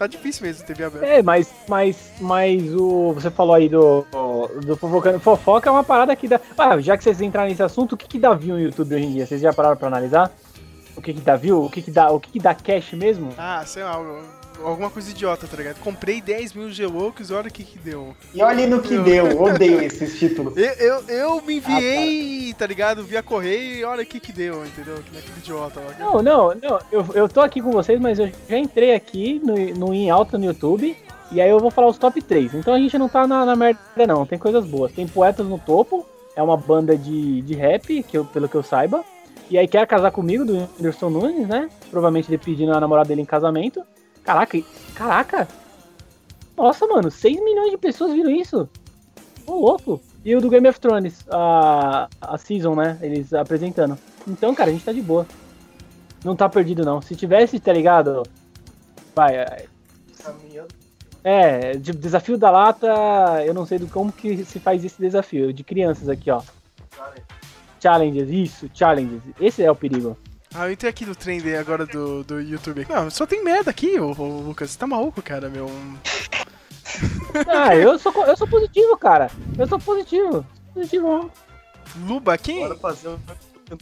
[0.01, 1.05] Tá difícil mesmo TV aberta.
[1.05, 3.13] É, mas, mas, mas o.
[3.13, 4.03] Você falou aí do.
[4.65, 5.19] do fofocando.
[5.19, 6.41] Fofoca é uma parada que dá.
[6.57, 9.05] Ah, já que vocês entraram nesse assunto, o que, que dá view no YouTube hoje
[9.05, 9.27] em dia?
[9.27, 10.31] Vocês já pararam pra analisar?
[10.95, 11.63] O que, que dá view?
[11.63, 12.09] O que, que dá.
[12.09, 13.31] O que, que dá cash mesmo?
[13.37, 13.99] Ah, sei lá,
[14.63, 15.79] alguma coisa idiota, tá ligado?
[15.79, 18.15] Comprei 10 mil Geloucos, olha o que que deu.
[18.33, 20.55] E olha no que Eu- deu, odeio esses títulos.
[20.57, 23.03] Eu, eu, eu me enviei, tá ligado?
[23.03, 24.95] Via correio e olha o que que deu, entendeu?
[24.95, 25.95] Que naquele idiota lá.
[25.99, 26.79] Não, não, não.
[26.91, 29.55] Eu, eu tô aqui com vocês, mas eu já entrei aqui no,
[29.88, 30.95] no em alta no YouTube.
[31.31, 32.55] E aí eu vou falar os top 3.
[32.55, 34.25] Então a gente não tá na, na merda, não.
[34.25, 34.91] Tem coisas boas.
[34.91, 36.05] Tem Poetas no Topo.
[36.35, 39.03] É uma banda de, de rap, que eu, pelo que eu saiba.
[39.49, 41.69] E aí quer casar comigo, do Whindersson Nunes, né?
[41.89, 43.81] Provavelmente ele pedindo a namorada dele em casamento.
[44.23, 44.61] Caraca,
[44.95, 45.48] caraca!
[46.56, 48.69] Nossa, mano, 6 milhões de pessoas viram isso.
[49.48, 50.02] Ô, louco.
[50.23, 52.99] E o do Game of Thrones, a, a Season, né?
[53.02, 53.98] Eles apresentando.
[54.27, 55.26] Então, cara, a gente tá de boa.
[56.23, 57.02] Não tá perdido, não.
[57.02, 58.22] Se tivesse, tá ligado?
[59.15, 59.35] Vai.
[59.38, 59.65] é-
[61.23, 62.88] É, de- desafio da lata,
[63.45, 65.52] eu não sei do como que se faz esse desafio.
[65.52, 66.41] De crianças aqui, ó.
[67.81, 69.22] Challenges, isso, challenges.
[69.39, 70.15] Esse é o perigo.
[70.53, 72.85] Ah, eu entrei aqui no trend agora do, do YouTube.
[72.89, 74.71] Não, só tem merda aqui, ô, ô, Lucas.
[74.71, 75.67] Você tá maluco, cara, meu?
[77.47, 79.31] Ah, eu sou, eu sou positivo, cara.
[79.57, 80.45] Eu sou positivo.
[80.73, 81.31] Positivo.
[82.05, 82.59] Luba, quem?
[82.67, 83.17] Bora fazer um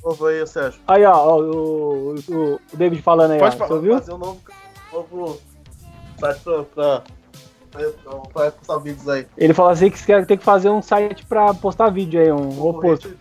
[0.04, 0.80] novo aí, Sérgio.
[0.88, 3.58] Aí, ó, ó, o, o, o David falando aí, Pode ó.
[3.58, 3.94] falar, Você ouviu?
[3.98, 4.42] fazer um novo,
[4.94, 5.42] novo
[6.20, 7.04] site pra, pra,
[7.72, 7.90] pra,
[8.32, 9.26] pra postar vídeos aí.
[9.38, 12.64] Ele falou assim que quer- tem que fazer um site pra postar vídeo aí, um
[12.64, 13.12] oposto,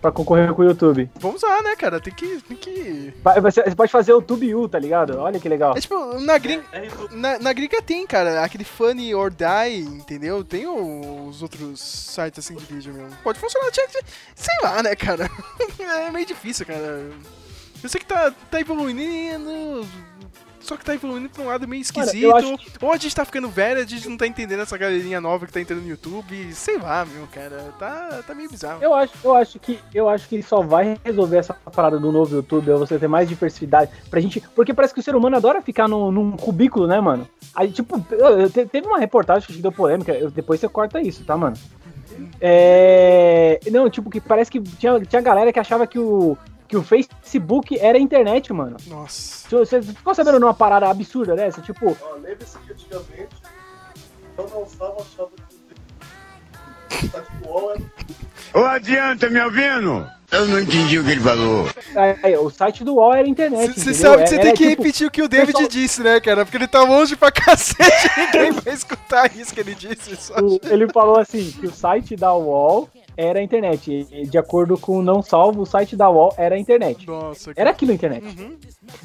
[0.00, 1.10] Pra concorrer com o YouTube.
[1.16, 2.00] Vamos lá, né, cara?
[2.00, 2.40] Tem que.
[2.42, 3.12] Tem que...
[3.22, 5.18] Vai- Você você pode fazer o TubeU, tá ligado?
[5.18, 5.76] Olha que legal.
[5.76, 6.64] É tipo, na gringa,
[7.10, 10.44] na, na gringa tem, cara, aquele Funny or Die, entendeu?
[10.44, 13.10] Tem os outros sites assim de vídeo mesmo.
[13.24, 13.70] Pode funcionar,
[14.34, 15.28] sei lá, né, cara?
[15.80, 17.10] É meio difícil, cara.
[17.82, 19.86] Eu sei que tá, tá evoluindo,
[20.68, 22.24] só que tá evoluindo pra um lado meio Cara, esquisito.
[22.24, 25.18] eu acho Ou a gente tá ficando velho, a gente não tá entendendo essa galerinha
[25.20, 26.52] nova que tá entrando no YouTube.
[26.52, 27.72] Sei lá, meu, cara.
[27.78, 28.82] Tá, tá meio bizarro.
[28.82, 32.36] Eu acho, eu acho que eu acho que só vai resolver essa parada do novo
[32.36, 35.62] YouTube, é você ter mais diversidade pra gente, porque parece que o ser humano adora
[35.62, 37.26] ficar num, num cubículo, né, mano?
[37.54, 41.00] Aí tipo, eu- eu te- teve uma reportagem que deu polêmica, eu- depois você corta
[41.00, 41.56] isso, tá, mano?
[42.40, 46.36] É, não, tipo que parece que tinha, tinha galera que achava que o
[46.68, 48.76] que o Facebook era a internet, mano.
[48.86, 49.48] Nossa.
[49.48, 51.60] Você ficou sabendo numa parada absurda dessa?
[51.62, 53.36] Tipo, Ó, lembre-se que antigamente
[54.36, 55.30] eu não usava achava
[56.90, 57.82] que o site do UOL era
[58.54, 60.06] Ô, adianta, me ouvindo?
[60.30, 61.66] Eu não entendi o que ele falou.
[62.22, 63.80] aí, o site do UOL era a internet.
[63.80, 66.20] Você sabe que você tem que tipo, repetir o que o David pessoal- disse, né,
[66.20, 66.44] cara?
[66.44, 70.30] Porque ele tá longe pra cacete, ninguém vai escutar isso que ele disse.
[70.34, 74.06] O- ele falou assim que o site da UOL era a internet.
[74.12, 77.04] E, de acordo com o não salvo, o site da UOL era a internet.
[77.04, 78.24] Nossa, Era aquilo a internet.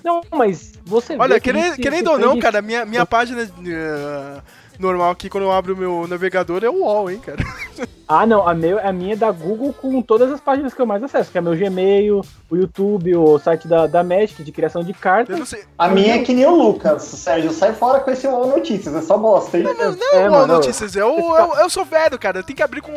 [0.04, 4.42] Não, mas você Olha, que querendo, querendo ou não, cara, minha, minha página eh,
[4.78, 7.44] normal aqui, quando eu abro o meu navegador, é o UOL, hein, cara.
[8.06, 10.86] Ah, não, a, meu, a minha é da Google com todas as páginas que eu
[10.86, 14.84] mais acesso, que é meu Gmail, o YouTube, o site da, da Magic de criação
[14.84, 15.56] de cartas.
[15.78, 19.02] A minha é que nem o Lucas, Sérgio, sai fora com esse UOL Notícias, é
[19.02, 19.64] só bosta, hein?
[19.64, 22.82] Não, É, é, UOL mano, Notícias, eu, eu, eu sou velho, cara, tem que abrir
[22.82, 22.92] com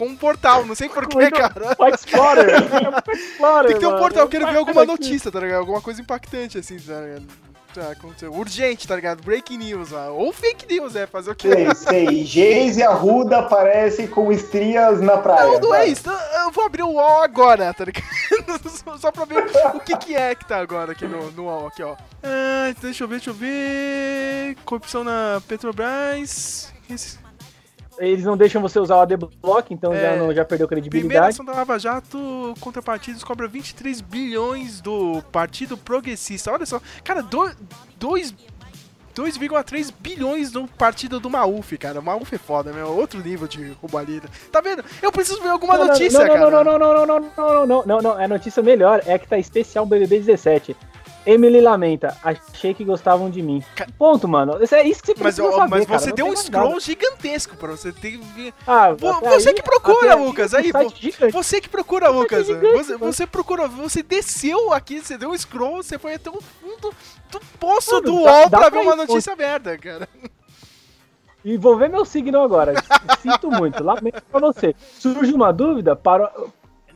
[0.00, 1.76] com um portal, não sei porquê, cara.
[1.78, 2.46] O Explorer.
[2.48, 5.58] o Explorer, Tem que ter um portal, eu quero ver alguma notícia, tá ligado?
[5.58, 7.26] Alguma coisa impactante, assim, tá ligado?
[7.74, 8.32] Tá, aconteceu.
[8.32, 9.22] Urgente, tá ligado?
[9.22, 9.92] Breaking news.
[9.92, 11.50] Ou fake news, é, fazer o quê?
[11.52, 12.24] Sei, sei.
[12.24, 15.44] Geise Arruda aparece com estrias na praia.
[15.52, 16.10] Não, não é isso.
[16.10, 18.04] Eu vou abrir o UOL agora, tá ligado?
[18.68, 19.44] Só- Só pra ver
[19.74, 21.94] o que, que é que tá agora aqui no, no UOL, aqui, ó.
[22.24, 24.56] Ah, deixa eu ver, deixa eu ver.
[24.64, 26.72] Corrupção na Petrobras.
[26.90, 27.18] Esse-
[28.00, 30.00] Eles não deixam você usar o ADBlock, então É.
[30.00, 31.28] já, não, já perdeu Primeira credibilidade.
[31.28, 36.50] ação da Lava Jato, contrapartidas cobra 23 bilhões do Partido Progressista.
[36.50, 38.34] Olha só, cara, 2
[39.14, 42.00] 2,3 bilhões do partido do Mauf, cara.
[42.00, 42.86] O Mauf é foda, meu.
[42.88, 44.28] Outro nível de roubalheira.
[44.50, 44.84] Tá vendo?
[45.02, 46.50] Eu preciso ver alguma Não, não, notícia, não, não, cara.
[46.50, 49.36] Não, não, não, não, não, não, não, não, não, é notícia melhor, é que tá
[49.36, 50.76] especial BBB 17.
[51.26, 53.62] Emily lamenta, achei que gostavam de mim.
[53.98, 54.62] Ponto, mano.
[54.62, 56.36] Isso é isso que você Mas, precisa ó, saber, mas cara, você não deu um
[56.36, 56.80] scroll nada.
[56.80, 58.20] gigantesco pra você ter.
[58.66, 60.54] Ah, você aí- que procura, Lucas.
[60.54, 60.70] Aí,
[61.32, 62.46] você que procura, Lucas.
[62.46, 66.40] gigante, Você, você procura, você desceu aqui, você deu um scroll, você foi até o
[66.40, 66.94] fundo
[67.30, 70.08] do poço Mano, do UOL dá pra ver pra uma ir, notícia merda, cara.
[71.44, 72.74] E vou ver meu signo agora.
[73.22, 74.74] Sinto muito, lamento pra você.
[74.98, 76.30] Surge uma dúvida para,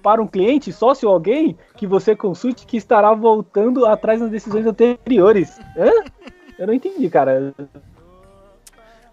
[0.05, 4.67] para um cliente, sócio ou alguém que você consulte que estará voltando atrás nas decisões
[4.67, 5.59] anteriores.
[5.75, 5.91] Hã?
[6.59, 7.55] Eu não entendi, cara.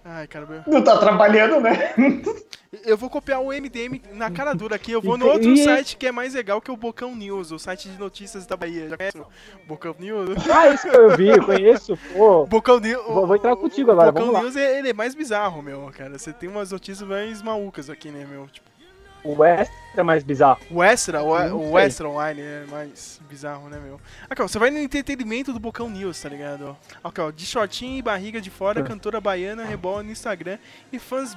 [0.03, 0.65] Ai, caramba.
[0.67, 1.93] Não tá trabalhando, né?
[2.85, 4.91] Eu vou copiar o MDM na cara dura aqui.
[4.91, 7.51] Eu vou no outro e- site que é mais legal, que é o Bocão News,
[7.51, 8.89] o site de notícias da Bahia.
[8.89, 9.21] Já conhece
[9.67, 10.29] Bocão News?
[10.49, 12.45] Ah, isso que eu vi, eu conheço, pô.
[12.47, 13.05] Bocão News.
[13.05, 14.43] Vou, vou entrar contigo agora, Bocão vamos lá.
[14.43, 16.17] News é, ele é mais bizarro, meu, cara.
[16.17, 18.47] Você tem umas notícias mais malucas aqui, né, meu?
[18.47, 18.70] Tipo,
[19.23, 20.59] O extra é mais bizarro.
[20.71, 21.77] o Extra, o, o.
[21.79, 23.99] Extra Online é mais bizarro, né, meu?
[24.29, 26.75] Aqui, ó, você vai no entretenimento do Bocão News, tá ligado?
[27.03, 28.83] Aqui, ó, de shortinho e barriga de fora, Ah.
[28.83, 30.57] cantora baiana rebola no Instagram
[30.91, 31.35] e fãs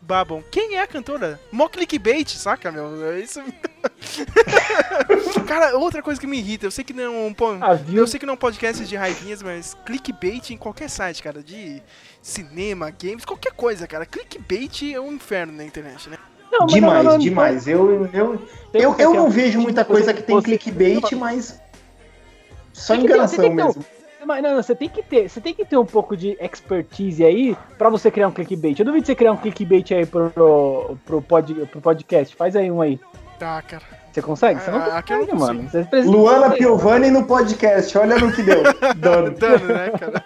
[0.00, 0.42] babam.
[0.50, 1.40] Quem é a cantora?
[1.52, 3.12] Mó clickbait, saca, meu?
[3.12, 3.40] É isso.
[5.46, 8.18] Cara, outra coisa que me irrita, eu sei que não é um, Ah, eu sei
[8.18, 11.80] que não é um podcast de raivinhas, mas clickbait em qualquer site, cara, de
[12.20, 14.04] cinema, games, qualquer coisa, cara.
[14.04, 16.18] Clickbait é um inferno na internet, né?
[16.52, 17.66] Não, demais, não, não, demais.
[17.66, 18.38] Eu, eu,
[18.70, 21.60] Tem eu, eu não vejo muita coisa que tem clickbait, mas.
[22.72, 23.84] Só Tem que ter- enganação um- mesmo.
[24.24, 27.56] Mas não, você tem que ter, você tem que ter um pouco de expertise aí
[27.76, 28.78] pra você criar um clickbait.
[28.78, 30.30] Eu duvido você criar um clickbait aí pro,
[31.04, 32.36] pro, pod, pro podcast.
[32.36, 33.00] Faz aí um aí.
[33.38, 33.82] Tá, cara.
[34.12, 34.60] Você consegue?
[34.60, 35.38] Você não Ah, não consegue, consigo.
[35.40, 35.68] mano.
[35.68, 38.62] Você precisa- Luana Piovani no podcast, olha no que deu.
[38.96, 39.30] Dano.
[39.32, 40.24] Dano, né, cara?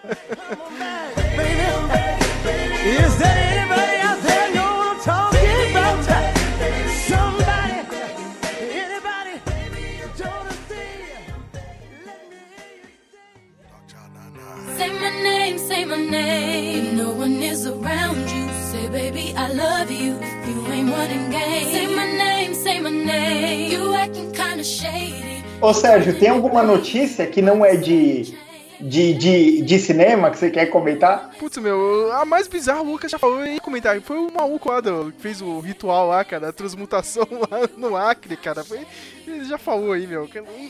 [15.87, 16.87] My name.
[16.87, 20.19] If no one is around you, say, baby, I love you.
[20.21, 23.73] If you ain't running game, say my name, say my name.
[23.73, 25.45] You acting kinda shady.
[25.61, 28.35] Ô Sérgio, tem alguma notícia que não é de,
[28.79, 31.31] de, de, de cinema que você quer comentar?
[31.39, 34.03] Putz, meu, a mais bizarra, o Lucas já falou em comentário.
[34.03, 37.97] Foi o maluco lá do, que fez o ritual lá, cara, a transmutação lá no
[37.97, 38.63] Acre, cara.
[38.63, 38.87] Foi,
[39.27, 40.29] ele já falou aí, meu.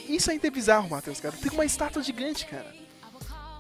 [0.09, 1.35] Isso ainda é bizarro, Matheus, cara.
[1.41, 2.86] Tem uma estátua gigante, cara.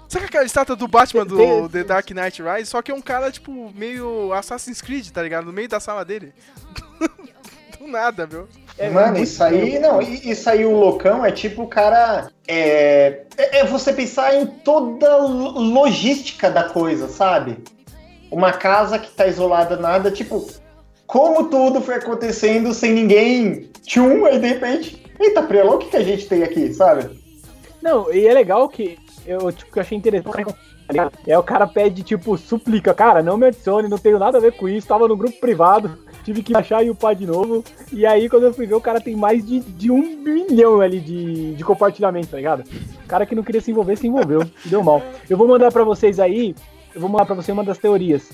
[0.09, 2.71] Sabe aquela estátua do Batman do The Dark Knight Rise?
[2.71, 5.47] Só que é um cara, tipo, meio Assassin's Creed, tá ligado?
[5.47, 6.33] No meio da sala dele.
[7.79, 8.49] do nada, meu.
[8.79, 12.31] É, Mano, isso aí, não, isso aí o loucão é tipo o cara.
[12.47, 17.59] É, é é você pensar em toda logística da coisa, sabe?
[18.31, 20.47] Uma casa que tá isolada, nada, tipo,
[21.07, 23.71] como tudo foi acontecendo sem ninguém.
[23.83, 25.03] Tchum, aí de repente.
[25.19, 27.19] Eita, Prelo, o que, que a gente tem aqui, sabe?
[27.81, 30.33] Não, e é legal que eu, tipo, que eu achei interessante.
[30.35, 31.13] tá ligado?
[31.27, 34.53] É o cara pede, tipo, suplica, cara, não me adicione, não tenho nada a ver
[34.53, 37.65] com isso, tava no grupo privado, tive que achar e upar de novo.
[37.93, 41.01] E aí, quando eu fui ver, o cara tem mais de, de um milhão ali
[41.01, 42.65] de, de compartilhamento, tá ligado?
[43.05, 45.03] O cara que não queria se envolver, se envolveu, deu mal.
[45.29, 46.55] Eu vou mandar pra vocês aí,
[46.95, 48.31] eu vou mandar pra você uma das teorias.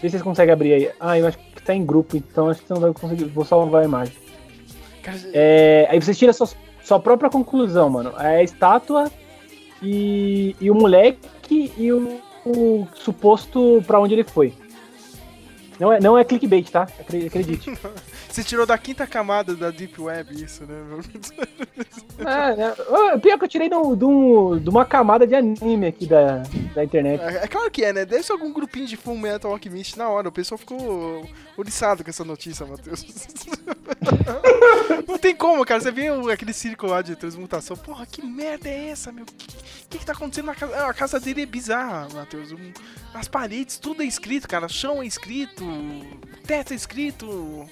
[0.00, 0.90] Vê se vocês conseguem abrir aí.
[1.00, 3.24] Ah, eu acho que tá em grupo, então acho que você não vai conseguir.
[3.24, 4.14] Vou salvar a imagem.
[5.32, 6.48] É, aí você tira sua,
[6.82, 8.12] sua própria conclusão, mano.
[8.18, 9.10] É a estátua
[9.82, 14.52] e, e o moleque e o, o suposto pra onde ele foi.
[15.78, 16.82] Não é, não é clickbait, tá?
[17.00, 17.70] Acre- Acredite.
[18.34, 20.74] Você tirou da quinta camada da Deep Web isso, né,
[22.18, 22.74] é, é,
[23.14, 26.38] ah, pior que eu tirei de um- um- uma camada de anime aqui da,
[26.74, 27.20] da internet.
[27.22, 28.04] É, é claro que é, né?
[28.04, 30.28] Deve ser algum grupinho de Full Metal Alchemist na hora.
[30.28, 31.24] O pessoal ficou
[31.56, 33.06] oriçado com essa notícia, Matheus.
[35.06, 35.80] Não tem como, cara.
[35.80, 37.76] Você vê aquele círculo lá de transmutação.
[37.76, 39.22] Porra, que merda é essa, meu?
[39.22, 39.46] O que,
[39.90, 40.86] que, que tá acontecendo na casa?
[40.88, 42.50] A casa dele é bizarra, Matheus.
[42.50, 42.72] Um-
[43.14, 44.68] as paredes, tudo é escrito, cara.
[44.68, 45.64] Chão é escrito,
[46.44, 47.64] teto é escrito.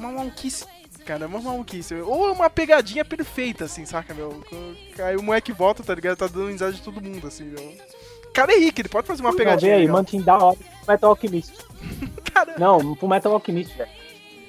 [0.00, 0.64] Uma maluquice.
[1.04, 1.94] Cara, uma maluquice.
[1.94, 4.42] Ou é uma pegadinha perfeita, assim, saca, meu?
[4.98, 6.16] Aí o moleque volta, tá ligado?
[6.16, 7.72] Tá dando risada de todo mundo, assim, meu.
[8.32, 9.76] Cara é rico, ele pode fazer uma Não, pegadinha.
[9.76, 9.88] vê aí.
[9.88, 10.56] Mantin da hora.
[10.88, 11.52] Metal Alchemist.
[12.58, 13.90] Não, pro Metal Alchemist, velho.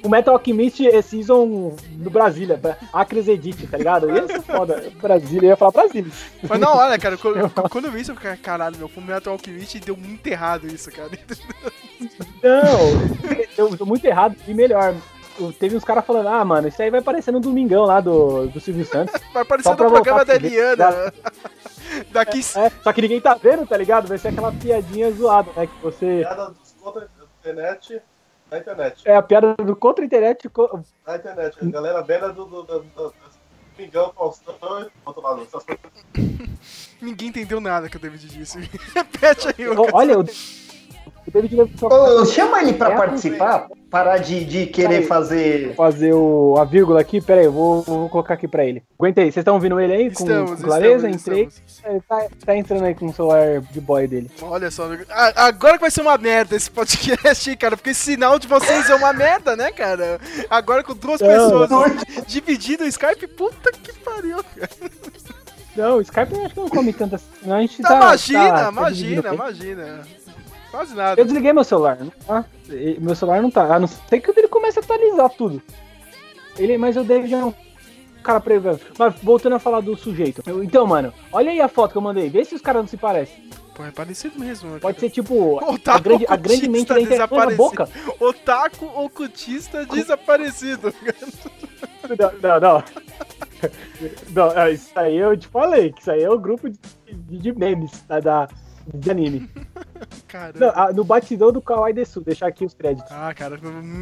[0.03, 4.09] O Metal Alchemist é season do Brasília, pra- Acres Edit, tá ligado?
[4.17, 4.91] Isso é foda.
[4.99, 6.11] Brasília, ia falar Brasília.
[6.47, 9.33] Mas na hora, cara, quando, quando eu vi isso, eu fiquei, caralho, meu, Full Metal
[9.33, 11.09] Alchemist deu muito errado isso, cara.
[12.41, 14.95] Não, deu, deu muito errado e melhor.
[15.41, 18.47] O- Teve uns caras falando, ah, mano, isso aí vai parecer no Domingão lá do,
[18.47, 19.13] do Silvio Santos.
[19.33, 21.13] Vai parecer Só no programa da Eliana.
[22.11, 22.39] Daqui.
[22.39, 24.07] É, só que ninguém tá vendo, tá ligado?
[24.07, 25.67] Vai ser aquela piadinha zoada, né?
[25.67, 26.19] Que você.
[26.21, 27.07] Piada dos contra da
[27.39, 28.01] internet
[28.49, 29.01] na internet.
[29.05, 30.47] É a piada do contra internet.
[30.49, 31.57] co- Na internet.
[31.61, 33.13] A galera vendo do, do, do, do, do
[33.75, 35.41] Pingão, Faustão e outro lado.
[35.43, 35.81] Essas coisas.
[37.01, 38.59] Ninguém entendeu nada que o David disse.
[38.93, 39.93] Repete aí, Lucas.
[39.93, 40.25] Olha, o,
[41.27, 45.05] o David Levy só Ô, chama ele pra É, participar, parar de, de querer Aí.
[45.05, 45.75] fazer.
[45.75, 47.21] fazer o, a vírgula aqui.
[47.21, 48.81] Pera aí, eu vou, vou colocar aqui pra ele.
[48.99, 51.09] Aguenta aí, vocês estão ouvindo ele aí com, Estamos, com clareza?
[51.09, 51.49] estamos, Entrei.
[51.83, 54.29] É, Tá, tá entrando aí com o celular de boy dele.
[54.41, 58.01] Olha só, a- agora que vai ser uma merda esse podcast, hein, cara, porque esse
[58.01, 60.19] sinal de vocês é uma merda, né, cara?
[60.49, 61.27] Agora com duas Não.
[61.27, 61.69] pessoas
[62.27, 64.69] dividindo o Skype, puta que pariu, cara.
[65.73, 67.25] Não, o Skype eu acho que não come tanto assim.
[67.43, 67.95] Não, a gente Tá, tá.
[67.95, 69.99] imagina, tá- imagina, imagina.
[70.71, 71.19] Quase nada.
[71.19, 72.45] Eu desliguei meu celular, não tá?
[72.69, 73.75] E Meu celular não tá.
[73.75, 75.61] A não ser que ele comece a atualizar tudo.
[76.57, 77.53] Ele, mas o David é um
[78.23, 78.85] cara previsto.
[78.97, 80.41] Mas voltando a falar do sujeito.
[80.47, 82.29] Eu- Então, mano, olha aí a foto que eu mandei.
[82.29, 83.49] Vê se os caras não se parecem.
[83.75, 84.79] Pô, é parecido mesmo.
[84.79, 87.55] Pode ser tipo a Otaku grande, a grande mente da internet.
[87.55, 87.89] Boca.
[88.19, 90.93] Otaku ocultista desaparecido.
[92.19, 92.83] Não, não, não.
[94.33, 96.77] Não, é, isso aí eu te falei, que isso aí é o grupo de,
[97.07, 98.49] de- de memes tá, da,
[98.93, 99.49] de anime.
[100.55, 103.11] Não, ah, no batidão do Kawaii Desu, deixar aqui os créditos.
[103.11, 103.59] Ah, cara,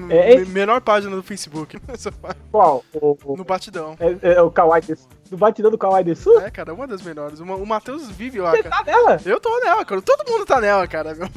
[0.09, 1.77] É, m- menor página do Facebook.
[2.51, 2.83] Qual?
[2.93, 3.97] O, o- No batidão.
[3.99, 5.07] é, é o Kawaii Desu.
[5.31, 6.39] No batidão do Kawaii Desu?
[6.39, 7.39] É, cara, uma das menores.
[7.39, 8.83] Uma- o Matheus vive lá, Você cara.
[8.83, 9.19] tá nela?
[9.25, 10.01] Eu tô nela, cara.
[10.01, 11.13] Todo mundo tá nela, cara.
[11.15, 11.27] meu.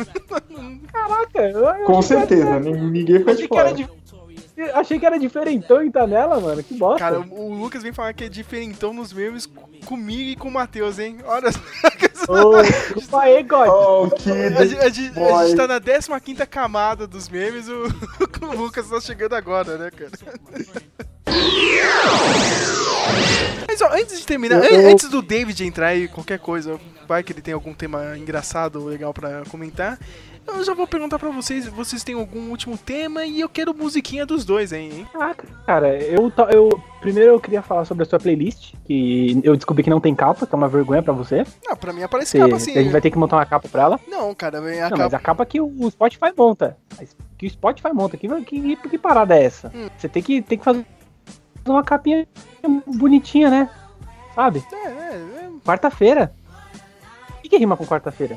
[0.93, 3.75] Caraca, eu, eu Com certeza, ninguém foi de achei que era fora.
[3.83, 4.02] de-
[4.57, 6.63] eu Achei que era diferentão em tá nela, mano.
[6.63, 6.99] Que bosta.
[6.99, 10.53] Cara, o Lucas vem falar que é diferentão nos memes co- comigo e com o
[10.53, 11.19] Matheus, hein?
[11.25, 11.49] Olha.
[12.29, 13.69] Ô, desculpa aí, God.
[13.69, 14.89] Oh, que A, gente- a
[15.39, 15.81] a gente tá na
[16.21, 17.83] 15 camada dos memes, o,
[18.47, 20.13] o Lucas tá chegando agora, né, cara?
[23.67, 27.23] Mas ó, antes de terminar, Eu- eu- antes do David entrar e qualquer coisa, vai
[27.23, 29.99] que ele tem algum tema engraçado ou legal pra comentar,
[30.47, 34.27] eu já vou perguntar pra vocês, vocês têm algum último tema e eu quero musiquinha
[34.27, 35.07] dos dois, hein?
[35.15, 35.35] Ah,
[35.67, 36.83] cara, eu, eu.
[37.01, 40.47] Primeiro eu queria falar sobre a sua playlist, que eu descobri que não tem capa,
[40.47, 41.45] que é uma vergonha pra você.
[41.65, 42.79] Não, pra mim aparece capa assim.
[42.79, 44.01] a gente vai ter que montar uma capa pra ela.
[44.07, 45.03] Não, cara, vem a não, capa.
[45.05, 46.77] mas a capa que o Spotify monta.
[47.37, 48.17] Que o Spotify monta.
[48.17, 49.73] Que, que, que parada é essa?
[49.75, 49.89] Hum.
[49.99, 50.87] Você tem que, tem que fazer
[51.67, 52.27] uma capinha
[52.87, 53.71] bonitinha, né?
[54.35, 54.65] Sabe?
[54.73, 54.91] É, é,
[55.45, 55.51] é.
[55.65, 56.33] Quarta-feira.
[57.39, 58.37] O que, que rima com quarta-feira?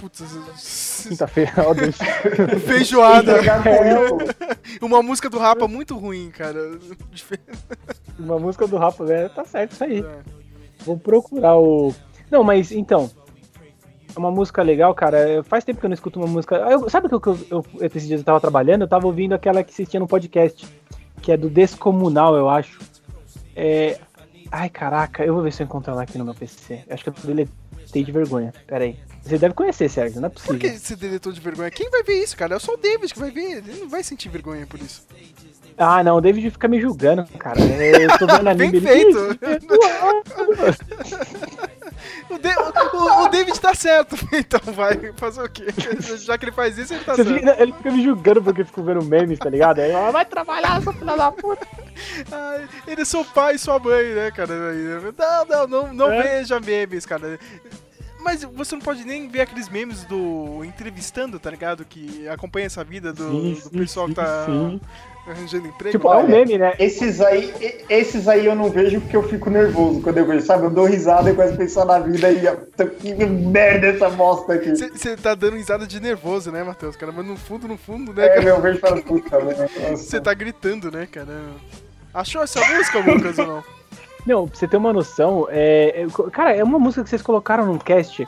[0.00, 1.96] Putz, Quinta-feira, ó Deus.
[2.66, 3.34] feijoada.
[4.80, 6.78] Uma música do Rapa muito ruim, cara.
[8.18, 9.30] Uma música do Rafa, velho.
[9.30, 10.04] Tá certo isso aí.
[10.84, 11.94] Vou procurar o.
[12.30, 13.10] Não, mas então.
[14.14, 15.42] É uma música legal, cara.
[15.44, 16.56] Faz tempo que eu não escuto uma música.
[16.56, 18.82] Eu- sabe o que eu, eu, eu, esses dias eu tava trabalhando?
[18.82, 20.66] Eu tava ouvindo aquela que assistia no podcast,
[21.22, 22.78] que é do Descomunal, eu acho.
[23.54, 23.98] É.
[24.50, 26.84] Ai, caraca, eu vou ver se eu encontro ela aqui no meu PC.
[26.90, 28.52] Acho que eu deletei de vergonha.
[28.66, 28.98] Pera aí.
[29.24, 30.54] Você deve conhecer, Sérgio, não é possível.
[30.54, 31.70] Por que você deletou de vergonha?
[31.70, 32.56] Quem vai ver isso, cara?
[32.56, 33.58] É só o David que vai ver.
[33.58, 35.02] Ele não vai sentir vergonha por isso.
[35.78, 37.58] Ah, não, o David fica me julgando, cara.
[37.60, 39.18] Eu tô vendo anime Bem feito.
[42.30, 42.54] O, Da-
[42.94, 44.16] o- o David tá certo.
[44.32, 45.66] Então vai fazer o quê?
[46.18, 47.38] Já que ele faz isso, ele tá Você certo.
[47.38, 49.80] fica- ele fica me julgando porque eu fico vendo memes, tá ligado?
[49.80, 51.66] Aí ele fala, vai trabalhar, sua filha da puta.
[52.30, 54.54] Ai, ele é seu pai e sua mãe, né, cara?
[54.54, 56.22] Não, não, não, não É.
[56.38, 57.38] veja memes, cara.
[58.22, 61.84] Mas você não pode nem ver aqueles memes do entrevistando, tá ligado?
[61.84, 64.80] Que acompanha essa vida do, Sim, do sim, pessoal que sim, tá sim.
[65.26, 65.98] arranjando emprego.
[65.98, 66.74] Tipo, é um meme, né?
[66.78, 67.52] Esses aí,
[67.88, 70.64] esses aí eu não vejo porque eu fico nervoso quando eu vejo, sabe?
[70.64, 72.40] Eu dou risada e começo a pensar na vida e
[73.00, 74.70] que merda essa bosta aqui.
[74.70, 76.96] Você tá dando risada de nervoso, né, Matheus?
[76.96, 78.44] Cara, mas no fundo, no fundo, né, É, cara?
[78.48, 79.68] eu vejo e falo, puta, velho.
[79.96, 81.40] Você tá gritando, né, cara?
[82.12, 83.79] Achou essa música, Lucas, ou não?
[84.26, 87.66] Não, pra você ter uma noção, é, é- cara, é uma música que vocês colocaram
[87.66, 88.26] num cast.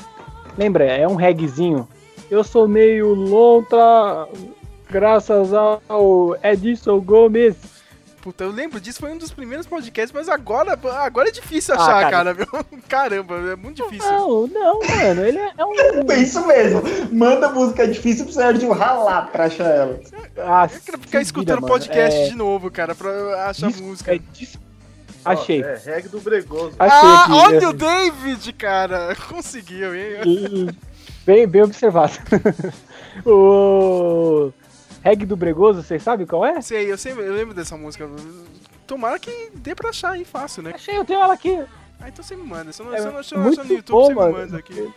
[0.56, 0.84] Lembra?
[0.84, 1.86] É um reggaezinho.
[2.30, 4.26] Eu sou meio lontra,
[4.90, 7.56] graças ao Edson Gomes.
[8.22, 11.78] Puta, eu lembro disso, foi um dos primeiros podcasts, mas agora, agora é difícil Ah,
[11.78, 12.10] achar, cara.
[12.10, 12.46] cara, meu.
[12.88, 14.12] Caramba, é muito difícil.
[14.12, 15.72] Não, não, mano, ele é um.
[16.08, 16.82] É isso mesmo.
[17.12, 19.98] Manda música difícil pro Sérgio ralar pra achar ela.
[20.38, 23.10] Ah, Eu quero ficar escutando vira, podcast é- de novo, cara, pra
[23.50, 24.14] achar Dis- música.
[24.14, 24.56] é dis-
[25.24, 25.62] Achei.
[25.62, 26.74] É, reggae do Bregoso.
[26.78, 27.32] Achei ah, aqui.
[27.32, 29.16] olha é- o David, cara!
[29.28, 30.76] Conseguiu, hein?
[31.24, 32.12] Bem, bem observado.
[33.24, 34.52] o
[35.02, 36.60] reggae do Bregoso, vocês sabem qual é?
[36.60, 38.08] Sei, eu, sei, eu lembro dessa música.
[38.86, 40.72] Tomara que dê pra achar aí fácil, né?
[40.74, 41.62] Achei, eu tenho ela aqui.
[42.00, 42.72] Ah, então você me manda.
[42.72, 44.32] Se eu não, É se eu não achar muito no YouTube, bom, você mano.
[44.32, 44.92] me manda aqui.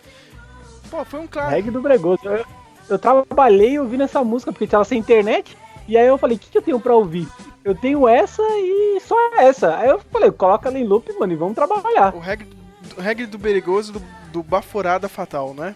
[0.90, 1.52] Pô, foi um claro.
[1.52, 2.22] Reggae do Bregoso.
[2.24, 2.46] Eu,
[2.90, 5.56] eu trabalhei ouvindo essa música porque tava sem internet.
[5.88, 7.28] E aí eu falei, o que, que eu tenho pra ouvir?
[7.66, 9.76] Eu tenho essa e só essa.
[9.76, 12.14] Aí eu falei, coloca ela em loop, mano, e vamos trabalhar.
[12.14, 12.48] O reggae,
[12.96, 15.76] o reggae do Berigoso do, do Baforada Fatal, né?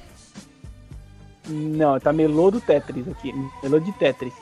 [1.47, 3.33] Não, tá Melô do Tetris aqui.
[3.63, 4.33] Melô de Tetris.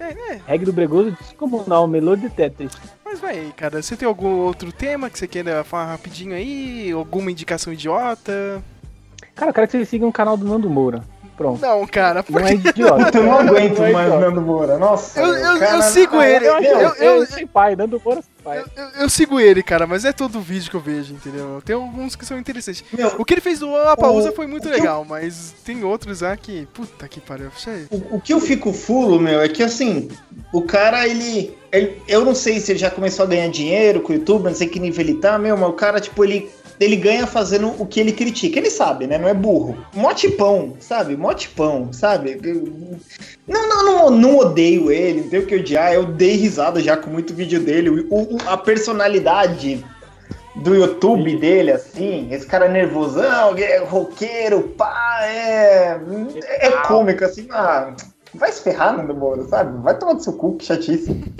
[0.00, 0.40] É, é.
[0.46, 2.72] Reggae do Bregoso descomunal, Melô de Tetris.
[3.04, 3.82] Mas vai aí, cara.
[3.82, 6.90] Você tem algum outro tema que você queira falar rapidinho aí?
[6.90, 8.64] Alguma indicação idiota?
[9.34, 11.04] Cara, eu quero que vocês sigam o canal do Nando Moura.
[11.36, 11.60] Pronto.
[11.62, 13.16] Não, cara, Não é idiota.
[13.18, 14.20] Eu não aguento Não é mais idiota.
[14.30, 14.78] Nando Moura.
[14.78, 15.20] Nossa.
[15.20, 18.00] Eu- eu- cara, eu sigo ah, ele, eu- eu- eu- eu- Eu sem pai, Nando
[18.04, 18.64] Moura sem pai.
[18.76, 21.62] Eu, eu sigo ele, cara, mas é todo vídeo que eu vejo, entendeu?
[21.64, 22.84] Tem alguns que são interessantes.
[22.92, 26.36] Meu, o que ele fez do Apausa o- foi muito legal, mas tem outros lá
[26.36, 26.66] que.
[26.74, 27.50] Puta que pariu.
[27.90, 30.08] O, o que eu fico fulo, meu, é que assim,
[30.52, 34.12] o cara, ele, ele- Eu não sei se ele já começou a ganhar dinheiro com
[34.12, 36.50] o YouTube, não sei que nível ele tá, meu, mas o cara, tipo, ele
[36.80, 38.58] ele ganha fazendo o que ele critica.
[38.58, 39.18] Ele sabe, né?
[39.18, 39.76] Não é burro.
[39.94, 41.16] Motipão, sabe?
[41.16, 42.40] Motipão, sabe?
[43.46, 45.92] Não, não, não, não odeio ele, não tenho o que odiar.
[45.92, 47.90] Eu dei risada já com muito vídeo dele.
[47.90, 49.84] O, o- a personalidade
[50.56, 55.98] do YouTube dele, assim, esse cara nervosão, é roqueiro, pá, é.
[56.60, 57.94] É cômico, assim, ah,
[58.34, 59.80] vai se ferrar, Nando Moura, sabe?
[59.82, 61.10] Vai tomar do seu cu, que chatice.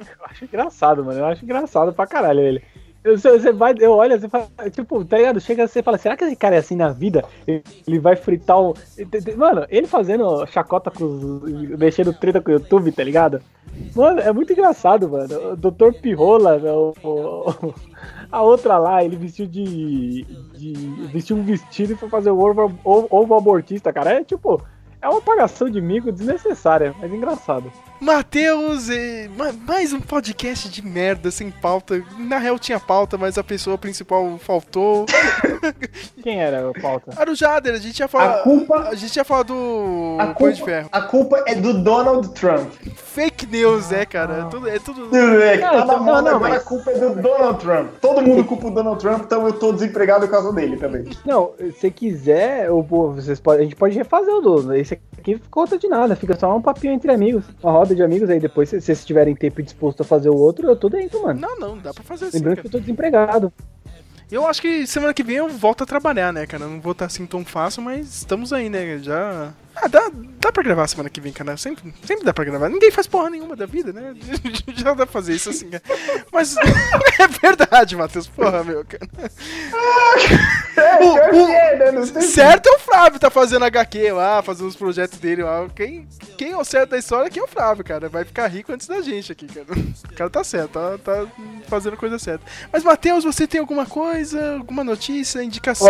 [0.00, 1.18] Eu acho engraçado, mano.
[1.20, 2.62] Eu acho engraçado pra caralho ele.
[3.16, 5.40] Você, vai, eu olho, você fala, tipo, tá ligado?
[5.40, 7.24] Chega você fala, será que esse cara é assim na vida?
[7.46, 8.74] Ele, ele vai fritar o.
[9.36, 11.42] Mano, ele fazendo chacota com os.
[11.78, 13.40] mexendo treta com o YouTube, tá ligado?
[13.94, 15.52] Mano, é muito engraçado, mano.
[15.52, 15.92] O Dr.
[16.00, 17.74] Pirrola, né, o- o-
[18.32, 20.24] a outra lá, ele vestiu de.
[20.54, 20.72] de
[21.12, 24.14] vestiu um vestido e foi fazer o ovo, ovo, ovo abortista, cara.
[24.14, 24.60] É tipo.
[25.00, 27.70] É uma apagação de mico desnecessária, mas engraçado.
[28.00, 28.88] Matheus,
[29.36, 32.00] ma- mais um podcast de merda, sem pauta.
[32.16, 35.04] Na real tinha pauta, mas a pessoa principal faltou.
[36.22, 37.12] Quem era o pauta?
[37.20, 38.36] Era o Jader, a gente ia falar.
[38.36, 40.16] A culpa- A gente ia falar do.
[40.20, 40.88] A Punho de culpa, Ferro.
[40.92, 42.70] a culpa é do Donald Trump.
[42.94, 44.44] Fake news, é, cara.
[44.46, 44.68] É tudo.
[44.68, 45.16] É tudo...
[45.16, 47.88] É, que tá Não, na moda não, não, mas- a culpa é do Donald Trump.
[48.00, 51.04] Todo mundo culpa o Donald Trump, então eu tô desempregado por causa dele também.
[51.26, 54.72] Não, se quiser, eu, vocês podem, a gente pode refazer o do.
[54.74, 57.44] Esse aqui não conta de nada, fica só um papinho entre amigos.
[57.62, 60.36] Uma roda de amigos aí depois, se vocês tiverem tempo e disposto a fazer o
[60.36, 61.40] outro, eu tô dentro, mano.
[61.40, 62.38] Não, não, dá pra fazer assim.
[62.38, 63.52] Lembrando que eu tô desempregado.
[64.30, 66.66] Eu acho que semana que vem eu volto a trabalhar, né, cara?
[66.66, 68.98] Não vou estar assim tão fácil, mas estamos aí, né?
[68.98, 69.52] Já.
[69.74, 70.10] Ah, dá,
[70.40, 71.56] dá pra gravar semana que vem, cara.
[71.56, 72.68] Sempre, sempre dá pra gravar.
[72.68, 74.14] Ninguém faz porra nenhuma da vida, né?
[74.74, 75.82] Já dá pra fazer isso assim, cara.
[76.32, 76.56] Mas
[77.18, 78.26] é verdade, Matheus.
[78.26, 79.08] Porra, meu, cara.
[81.00, 82.06] O- o- é, né?
[82.22, 85.66] Certo é o Flávio tá fazendo HQ lá, fazendo os projetos dele lá.
[85.74, 86.06] Quem,
[86.36, 88.08] quem é o certo da história aqui é o Flávio, cara.
[88.08, 89.66] Vai ficar rico antes da gente aqui, cara.
[89.72, 91.26] O cara tá certo, tá, tá
[91.68, 92.44] fazendo a coisa certa.
[92.72, 95.88] Mas, Matheus, você tem alguma coisa, alguma notícia, indicação?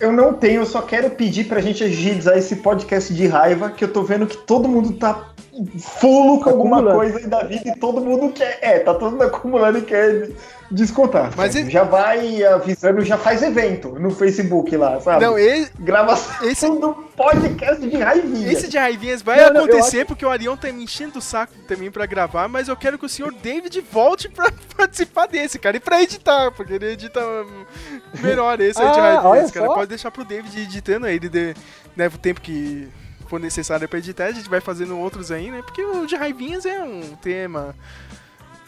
[0.00, 3.82] Eu não tenho, eu só quero pedir pra gente agilizar esse podcast de raiva, que
[3.82, 5.32] eu tô vendo que todo mundo tá
[5.78, 6.98] fulo com alguma Acumulando.
[6.98, 8.58] coisa aí da vida e todo mundo quer.
[8.60, 10.30] É, tá todo mundo acumulando e quer
[10.70, 11.32] descontar.
[11.36, 11.68] Mas sabe?
[11.68, 15.24] e- Já vai avisando, já faz evento no Facebook lá, sabe?
[15.24, 18.52] Não, esse, Gravação esse- do podcast de raivinha.
[18.52, 21.52] esse de raivinhas vai Não, não, acontecer porque o Arion tá me enchendo o saco
[21.66, 25.76] também pra gravar, mas eu quero que o senhor David volte pra participar desse, cara,
[25.76, 27.64] e pra editar, porque ele edita hum,
[28.20, 29.66] melhor esse aí de Ah, raivinhas, cara.
[29.66, 29.74] só.
[29.74, 31.54] Pode deixar pro David editando aí, ele de,
[31.96, 32.88] leva o tempo que
[33.26, 35.60] for necessário pra editar, a gente vai fazendo outros aí, né?
[35.62, 37.74] Porque o de raivinhas é um tema.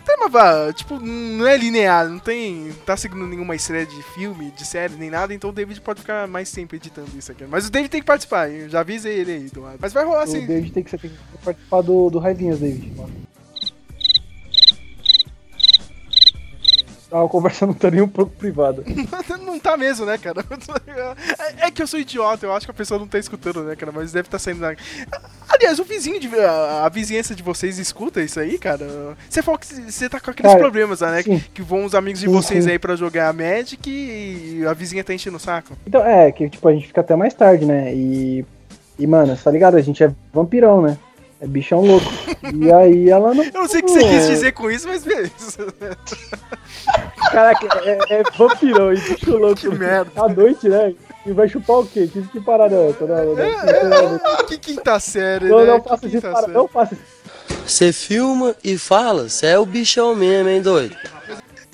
[0.05, 2.73] Tema, vá, tipo, não é linear, não tem.
[2.87, 6.27] tá seguindo nenhuma estreia de filme, de série, nem nada, então o David pode ficar
[6.27, 7.45] mais tempo editando isso aqui.
[7.49, 8.69] Mas o David tem que participar, hein?
[8.69, 9.79] já avisei ele aí do lado.
[9.81, 10.47] Mas vai rolar O assim.
[10.47, 12.93] David tem que, tem que participar do, do Raivinhas, David.
[17.13, 18.85] A conversa não tá nem um pouco privada.
[19.45, 20.45] não tá mesmo, né, cara?
[21.39, 23.75] É, é que eu sou idiota, eu acho que a pessoa não tá escutando, né,
[23.77, 23.91] cara?
[23.93, 24.75] Mas deve estar saindo da.
[25.49, 28.87] Aliás, o vizinho, de, a, a vizinhança de vocês escuta isso aí, cara?
[29.29, 31.23] Você falou que você tá com aqueles Cara, problemas lá, né?
[31.23, 31.43] sim.
[31.53, 32.71] Que vão os amigos de Sim, vocês sim.
[32.71, 35.77] aí pra jogar Magic e a vizinha tá enchendo o saco.
[35.87, 37.95] Então, é, que tipo, a gente fica até mais tarde, né?
[37.95, 38.45] E.
[38.99, 39.77] E, mano, você tá ligado?
[39.77, 40.99] A gente é vampirão, né?
[41.41, 42.07] É bichão louco.
[42.55, 43.43] E aí ela não.
[43.43, 45.33] Eu não sei o que você quis dizer com isso, mas beleza.
[47.31, 49.57] Caraca, é, é vampirão e bicho louco.
[49.57, 50.11] Que merda.
[50.17, 50.95] À noite, né?
[51.25, 52.09] E vai chupar o quê?
[52.13, 53.07] Que, que parada é essa?
[53.07, 55.67] Não, não, não, que quinta série, não, né?
[55.67, 56.97] não faça isso, para, não faça
[57.67, 60.97] Você filma e fala, você é o bichão mesmo, hein, doido?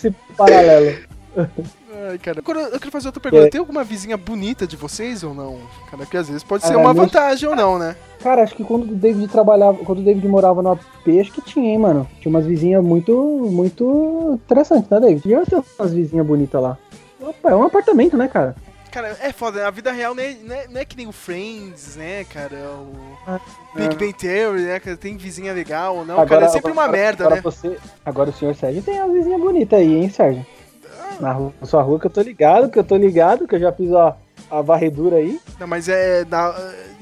[0.06, 0.98] esse paralelo.
[2.10, 2.38] Ai, cara.
[2.40, 3.46] Agora eu quero fazer outra pergunta.
[3.46, 3.50] É.
[3.50, 5.58] Tem alguma vizinha bonita de vocês ou não?
[5.90, 7.96] Cara, porque às vezes pode ser Ah, uma vantagem ou não, né?
[8.22, 11.40] Cara, acho que quando o David trabalhava, quando o David morava no AP, acho que
[11.40, 12.08] tinha, hein, mano.
[12.20, 13.12] Tinha umas vizinhas muito,
[13.50, 15.22] muito interessantes, né, David?
[15.22, 15.42] Tinha
[15.78, 16.78] umas vizinhas bonitas lá.
[17.20, 18.54] Opa, é um apartamento, né, cara?
[18.90, 21.12] Cara, é foda, a vida real não é, não é, não é que nem o
[21.12, 22.56] Friends, né, cara?
[22.56, 22.92] O
[23.26, 23.38] Ah,
[23.74, 23.98] Big é.
[23.98, 24.96] Bang Theory, né, cara?
[24.96, 27.42] Tem vizinha legal ou não, cara, é sempre uma agora- merda, agora né?
[27.42, 27.76] Você,
[28.06, 30.46] agora o senhor Sérgio tem uma vizinha bonita aí, hein, Sérgio?
[31.20, 33.60] Na, rua- na sua rua que eu tô ligado, que eu tô ligado, que eu
[33.60, 34.14] já fiz a,
[34.51, 35.40] a varredura aí.
[35.59, 36.55] Não, mas é da-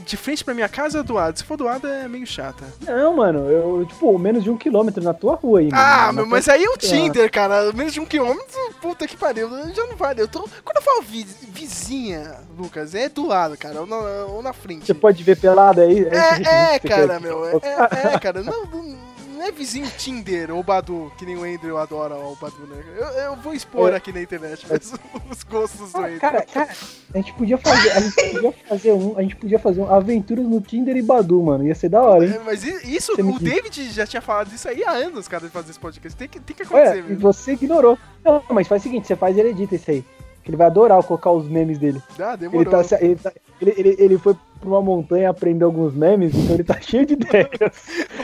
[0.06, 1.38] de frente pra minha casa é doado.
[1.38, 2.62] Se for doado é meio chata.
[2.86, 5.70] Não, mano, eu, tipo, menos de um quilômetro na tua rua aí.
[5.72, 6.76] Ah, mano, mas tua- aí é o.
[6.76, 7.72] Tinder, cara.
[7.72, 8.46] Menos de um quilômetro,
[8.82, 9.48] puta que pariu.
[9.74, 10.20] Já não vale.
[10.20, 10.40] Eu tô...
[10.62, 13.80] Quando eu falo vi- vizinha, Lucas, é do lado, cara.
[13.80, 14.84] Ou na, ou na frente.
[14.86, 16.04] Você pode ver pelada aí?
[16.04, 17.46] É, é, cara, meu.
[17.46, 18.42] É, é, é, cara.
[18.42, 19.13] Não, não
[19.44, 22.82] levezinho Tinder ou Badu, que nem o Andrew adora o Badu, né?
[22.96, 23.96] Eu, eu vou expor É.
[23.96, 24.92] aqui na internet mas
[25.30, 26.18] os gostos do Andrew.
[26.20, 26.70] Cara, cara,
[27.12, 30.44] a gente podia fazer, a gente podia fazer um, a gente podia fazer um aventuras
[30.44, 31.66] no Tinder e Badu, mano.
[31.66, 32.32] Ia ser da hora, hein?
[32.34, 33.40] É, Mas isso, Você o diz.
[33.40, 36.16] David já tinha falado disso aí há anos, cara, de fazer esse podcast.
[36.18, 37.98] Tem que, tem que acontecer Ué, e você ignorou.
[38.24, 40.04] Não, mas faz o seguinte, você faz e ele edita isso aí.
[40.42, 42.02] Que ele vai adorar colocar os memes dele.
[42.18, 42.70] Ah, Ele, demorou.
[42.70, 46.54] tá, se- ele, tá- ele, ele, ele foi pra uma montanha aprender alguns memes, então
[46.54, 47.48] ele tá cheio de ideias.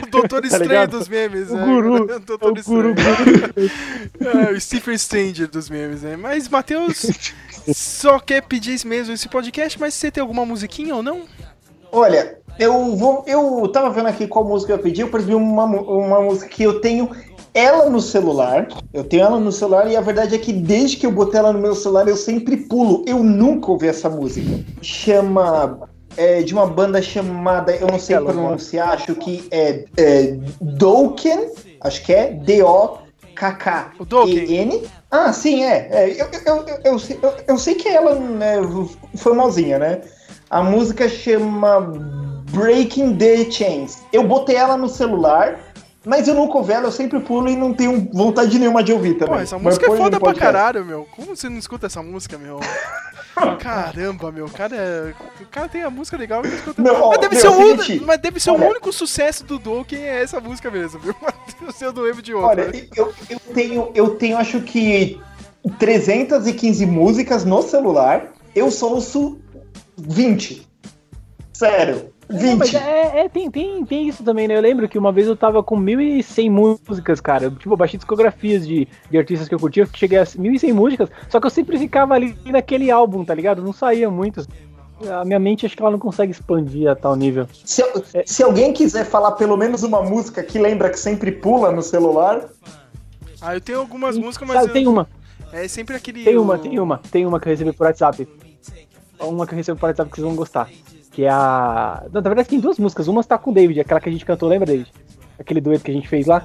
[0.02, 0.98] O Doutor Tá Estranho ligado?
[0.98, 1.64] dos memes, O né?
[1.64, 3.70] guru, O Doutor é o guru, Estranho.
[4.48, 6.16] É, o Stephen Stranger dos memes, né?
[6.16, 7.06] Mas, Matheus,
[7.74, 11.22] só quer pedir mesmo esse podcast, mas você tem alguma musiquinha ou não?
[11.92, 13.24] Olha, eu vou.
[13.26, 16.80] Eu tava vendo aqui qual música eu pedi, eu percebi uma, uma música que eu
[16.80, 17.10] tenho
[17.52, 18.68] ela no celular.
[18.94, 21.52] Eu tenho ela no celular e a verdade é que desde que eu botei ela
[21.52, 23.02] no meu celular eu sempre pulo.
[23.08, 24.46] Eu nunca ouvi essa música.
[24.80, 25.89] Chama.
[26.16, 31.50] É de uma banda chamada, eu não sei pronunciar, acho que é, é Dokken,
[31.80, 33.00] acho que é D-O-K-K-E-N.
[35.10, 35.88] Ah, sim, é.
[35.90, 38.56] é eu, eu, eu, eu, sei- eu, eu sei que ela né,
[39.16, 40.00] famosinha, né?
[40.48, 41.80] A música chama
[42.50, 43.98] Breaking the Chains.
[44.12, 45.58] Eu botei ela no celular,
[46.04, 49.14] mas eu nunca ouvi ela, eu sempre pulo e não tenho vontade nenhuma de ouvir
[49.14, 49.34] também.
[49.34, 51.06] Pô, essa Mas música é foda pra caralho, meu.
[51.14, 52.58] Como você não escuta essa música, meu?
[53.58, 54.46] Caramba, meu.
[54.46, 56.48] O cara, é- o cara tem a música legal e
[56.80, 59.44] não mas, deve meu, ser o, seguinte, único- mas deve ser olha- o único sucesso
[59.44, 61.14] do Dokken é essa música mesmo, viu?
[61.60, 62.64] Mas eu não lembro de outra.
[62.66, 65.20] Olha, eu, eu tenho, eu tenho acho que
[65.78, 68.32] 315 músicas no celular.
[68.54, 69.38] Eu só ouço
[69.96, 70.66] 20.
[71.52, 72.76] Sério, Não, mas 20.
[72.80, 74.56] é, é, tem, tem, tem isso também, né?
[74.56, 77.44] Eu lembro que uma vez eu tava com 1.100 músicas, cara.
[77.44, 80.72] Eu, Tipo, eu baixei discografias de, de artistas que eu curtia, eu cheguei a 1.100
[80.72, 83.62] músicas, só que eu sempre ficava ali naquele álbum, tá ligado?
[83.62, 84.46] Não saía muito.
[85.10, 87.46] A minha mente acho que ela não consegue expandir a tal nível.
[87.64, 87.82] Se,
[88.26, 92.44] se alguém quiser falar pelo menos uma música que lembra que sempre pula no celular,
[93.40, 94.56] Ah, eu tenho algumas músicas, mas.
[94.58, 95.08] Sabe, eu- tem uma,
[95.52, 96.22] É sempre aquele.
[96.22, 98.28] tem uma, o- tem uma, tem uma que eu recebi por WhatsApp.
[99.18, 100.68] Uma que eu recebi por WhatsApp que vocês vão gostar.
[101.10, 102.04] Que é a.
[102.12, 103.08] Não, na verdade tem duas músicas.
[103.08, 104.92] Uma tá com o David, aquela que a gente cantou, lembra, David?
[105.38, 106.44] Aquele dueto que a gente fez lá.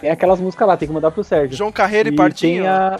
[0.00, 1.56] Tem aquelas músicas lá, tem que mandar pro Sérgio.
[1.56, 2.62] João Carreiro e, E Partinho.
[2.62, 2.98] tem a-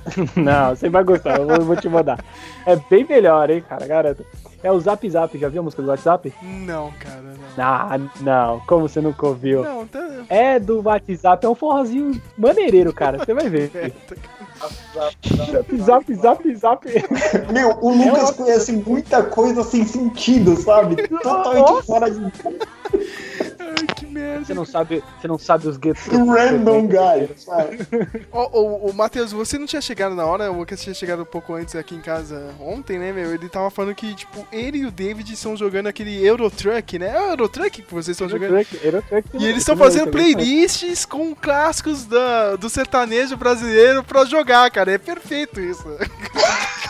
[0.34, 2.18] Não, você vai gostar, eu vou, vou te mandar.
[2.64, 4.24] É bem melhor, hein, cara, garanto.
[4.62, 6.32] É o Zap Zap, já viu a música do WhatsApp?
[6.42, 7.64] Não, cara, não.
[7.64, 9.62] Ah, não, como você nunca ouviu?
[9.62, 10.00] Não, tá.
[10.30, 13.70] É do WhatsApp, é um forrozinho maneireiro, cara, você vai ver.
[15.78, 16.86] Zap, zap, zap.
[17.52, 20.96] meu, o Lucas conhece muita coisa sem sentido, sabe?
[21.08, 22.20] Totalmente fora de
[23.94, 24.44] que merda.
[24.44, 26.06] Você não sabe, você não sabe os guetos.
[26.06, 27.78] random guy, sabe?
[28.32, 31.74] Ô, Matheus, você não tinha chegado na hora, o Lucas tinha chegado um pouco antes
[31.76, 33.32] aqui em casa ontem, né, meu?
[33.32, 37.14] Ele tava falando que, tipo, ele e o David estão jogando aquele Eurotruck, né?
[37.16, 38.54] É o Eurotruck que vocês estão jogando?
[38.82, 40.34] Eurotruck, E eles estão fazendo Eurotruck.
[40.34, 44.92] playlists com clássicos da, do sertanejo brasileiro pra jogar, cara.
[44.92, 45.84] É perfeito isso.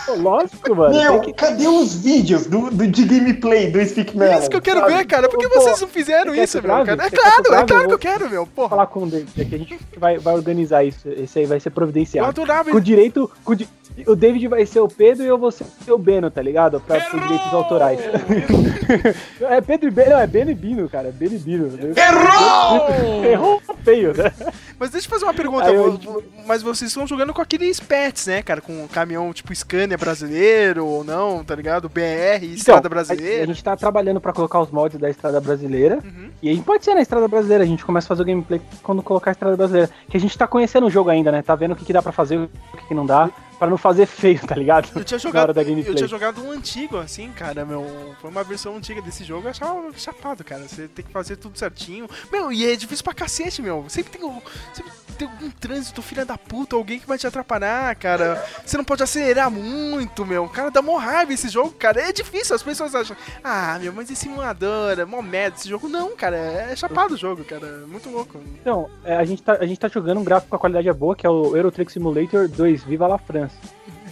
[0.06, 0.94] Pô, Lógico, mano.
[0.98, 4.32] Meu, que- cadê os vídeos do, do, de gameplay do Speak Melon?
[4.32, 4.94] É isso que eu quero sabe?
[4.94, 5.28] ver, cara.
[5.28, 7.06] Por que Pô, vocês não fizeram isso, meu, cara?
[7.06, 8.46] É claro, é claro que eu quero, meu.
[8.46, 8.68] Porra.
[8.70, 11.08] falar com o David, aqui a gente vai, vai organizar isso.
[11.08, 12.26] Esse aí vai ser providenciado.
[12.26, 13.30] Eu adorava Com direito.
[13.44, 13.68] Com di-
[14.06, 16.80] O David vai ser o Pedro e eu vou ser o Beno, tá ligado?
[16.80, 18.00] Pra, por direitos autorais.
[19.40, 21.08] é Pedro e Beno, não, é Beno e Bino, cara.
[21.08, 21.68] É Beno e Bino.
[21.96, 23.24] Errou!
[23.24, 24.32] Errou feio, né?
[24.78, 25.70] Mas deixa eu fazer uma pergunta.
[25.70, 25.98] Eu,
[26.46, 28.60] Mas vocês estão jogando com aqueles pets, né, cara?
[28.60, 31.88] Com um caminhão tipo Scania brasileiro ou não, tá ligado?
[31.88, 33.42] BR, Estrada Então, A, Brasileira.
[33.42, 35.98] a gente tá trabalhando pra colocar os mods da Estrada Brasileira.
[36.04, 36.30] Uhum.
[36.40, 37.64] E a gente pode ser na Estrada Brasileira.
[37.64, 39.90] A gente começa a fazer o gameplay quando colocar a Estrada Brasileira.
[40.08, 41.42] Que a gente tá conhecendo o jogo ainda, né?
[41.42, 43.28] Tá vendo o que, que dá pra fazer, o que, que não dá.
[43.58, 44.88] Pra não fazer feio, tá ligado?
[44.96, 47.84] Eu tinha jogado, eu tinha jogado um antigo, assim, cara, meu.
[48.18, 50.66] Foi uma versão antiga desse jogo, eu achava chapado, cara.
[50.66, 52.08] Você tem que fazer tudo certinho.
[52.32, 53.84] Meu, e é difícil pra cacete, meu.
[53.88, 58.42] Sempre tem, sempre tem algum trânsito, filha da puta, alguém que vai te atrapalhar, cara.
[58.64, 60.48] Você não pode acelerar muito, meu.
[60.48, 62.00] Cara, dá mó raiva esse jogo, cara.
[62.00, 63.14] É difícil, as pessoas acham,
[63.44, 65.88] ah, meu, mas esse simulador, é mó merda esse jogo.
[65.88, 67.66] Não, cara, é chapado o jogo, cara.
[67.66, 68.40] É Muito louco.
[68.60, 70.92] Então, é, a, gente tá, a gente tá jogando um gráfico com a qualidade é
[70.92, 73.54] boa, que é o Euro Truck Simulator 2, Viva la France.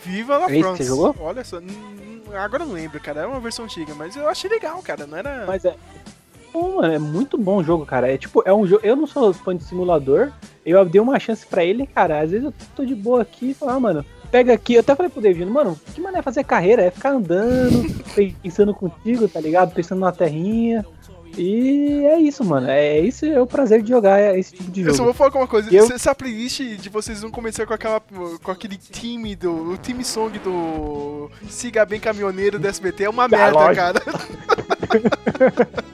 [0.04, 0.82] Viva la É France.
[0.82, 1.16] você jogou?
[1.20, 1.58] Olha só,
[2.34, 3.22] agora eu não lembro, cara.
[3.22, 5.06] É uma versão antiga, mas eu achei legal, cara.
[5.06, 5.44] Não era.
[5.46, 5.74] Mas é.
[6.52, 8.12] Pô, mano, é muito bom o jogo, cara.
[8.12, 8.80] É tipo, é um jogo.
[8.84, 10.30] Eu não sou fã de simulador.
[10.64, 12.20] Eu dei uma chance pra ele, cara.
[12.20, 14.74] Às vezes eu tô de boa aqui e falo, ah, mano, pega aqui.
[14.74, 16.82] Eu até falei pro David, mano, que mané fazer carreira?
[16.82, 17.84] É ficar andando,
[18.42, 19.72] pensando contigo, tá ligado?
[19.74, 20.84] Pensando na terrinha.
[21.36, 22.68] E é isso, mano.
[22.68, 25.04] É isso é o prazer de jogar esse tipo de Eu só jogo.
[25.04, 28.00] vou falar uma coisa, eu- essa playlist de vocês vão começar com aquela
[28.42, 29.52] com aquele time do.
[29.72, 33.76] O time song do Siga Bem Caminhoneiro do SBT é uma merda, lógico.
[33.76, 34.02] cara.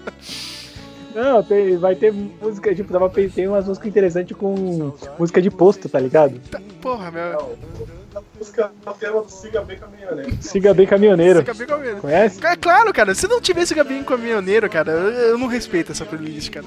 [1.14, 5.88] Não, tem, vai ter música, tipo, tava pensando umas músicas interessantes com música de posto,
[5.88, 6.40] tá ligado?
[6.82, 7.38] Porra, meu.
[7.40, 8.03] A
[8.44, 10.36] música, tema do Siga Bem Caminhoneiro.
[10.42, 11.38] Siga bem caminhoneiro.
[11.38, 12.00] Siga bem caminhoneiro.
[12.00, 12.46] Conhece?
[12.46, 13.14] É claro, cara.
[13.14, 16.66] Se não tivesse Gabinho Caminhoneiro, cara, eu, não respeito essa playlist, cara.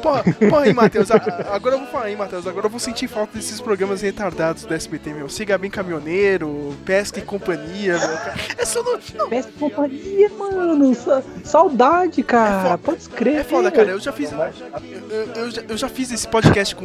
[0.00, 1.10] Porra, porra aí, Matheus.
[1.10, 2.46] Agora eu vou falar aí, Matheus.
[2.46, 5.28] Agora eu vou sentir falta desses programas retardados do SBT, meu.
[5.28, 8.08] Siga bem Caminhoneiro, Pesca e Companhia, meu.
[8.08, 8.34] Cara.
[8.58, 8.98] É só no.
[9.16, 10.94] Não, Pesca e companhia, mano.
[10.94, 12.78] sa- Saudade, cara.
[12.78, 13.40] Pode escrever.
[13.40, 13.90] É foda, cara.
[13.90, 14.30] Eu já fiz.
[14.32, 16.84] Eu, eu já, eu já fiz esse podcast com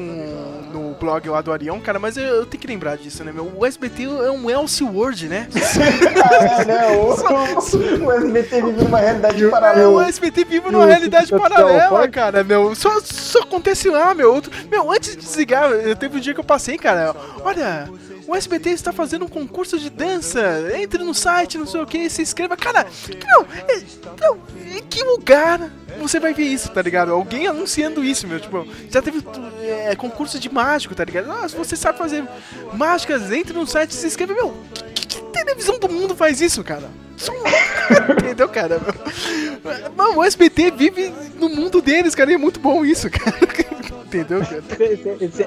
[0.74, 3.52] no blog lá do Arião, cara, mas eu, eu tenho que lembrar disso, né, meu?
[3.56, 5.48] O SBT é um Elseworld, né?
[5.54, 6.88] É, né?
[6.98, 10.08] O, o SBT vive numa realidade É, o paralela.
[10.08, 12.74] SBT vive numa realidade paralela, cara, meu.
[12.76, 14.34] Só, só acontece lá, meu.
[14.34, 17.16] Outro, meu, antes de desligar, eu- teve um dia que eu passei, cara.
[17.44, 17.88] Olha,
[18.28, 20.42] o SBT está fazendo um concurso de dança.
[20.76, 22.58] Entre no site, não sei o que, se inscreva.
[22.58, 22.86] Cara,
[23.28, 23.84] não, é,
[24.20, 24.40] não,
[24.76, 27.12] em que lugar você vai ver isso, tá ligado?
[27.12, 28.40] Alguém anunciando isso, meu.
[28.40, 29.24] Tipo, já teve
[29.62, 31.32] é, concurso de mágico, tá ligado?
[31.32, 32.28] Ah, se você sabe fazer
[32.74, 34.54] mágicas, entre no site se inscreva, meu.
[34.94, 36.90] Que, que televisão do mundo faz isso, cara?
[38.18, 38.80] Entendeu, cara?
[39.96, 43.36] Mano, o SBT vive no mundo deles, cara, e é muito bom isso, cara.
[44.06, 44.64] Entendeu, cara?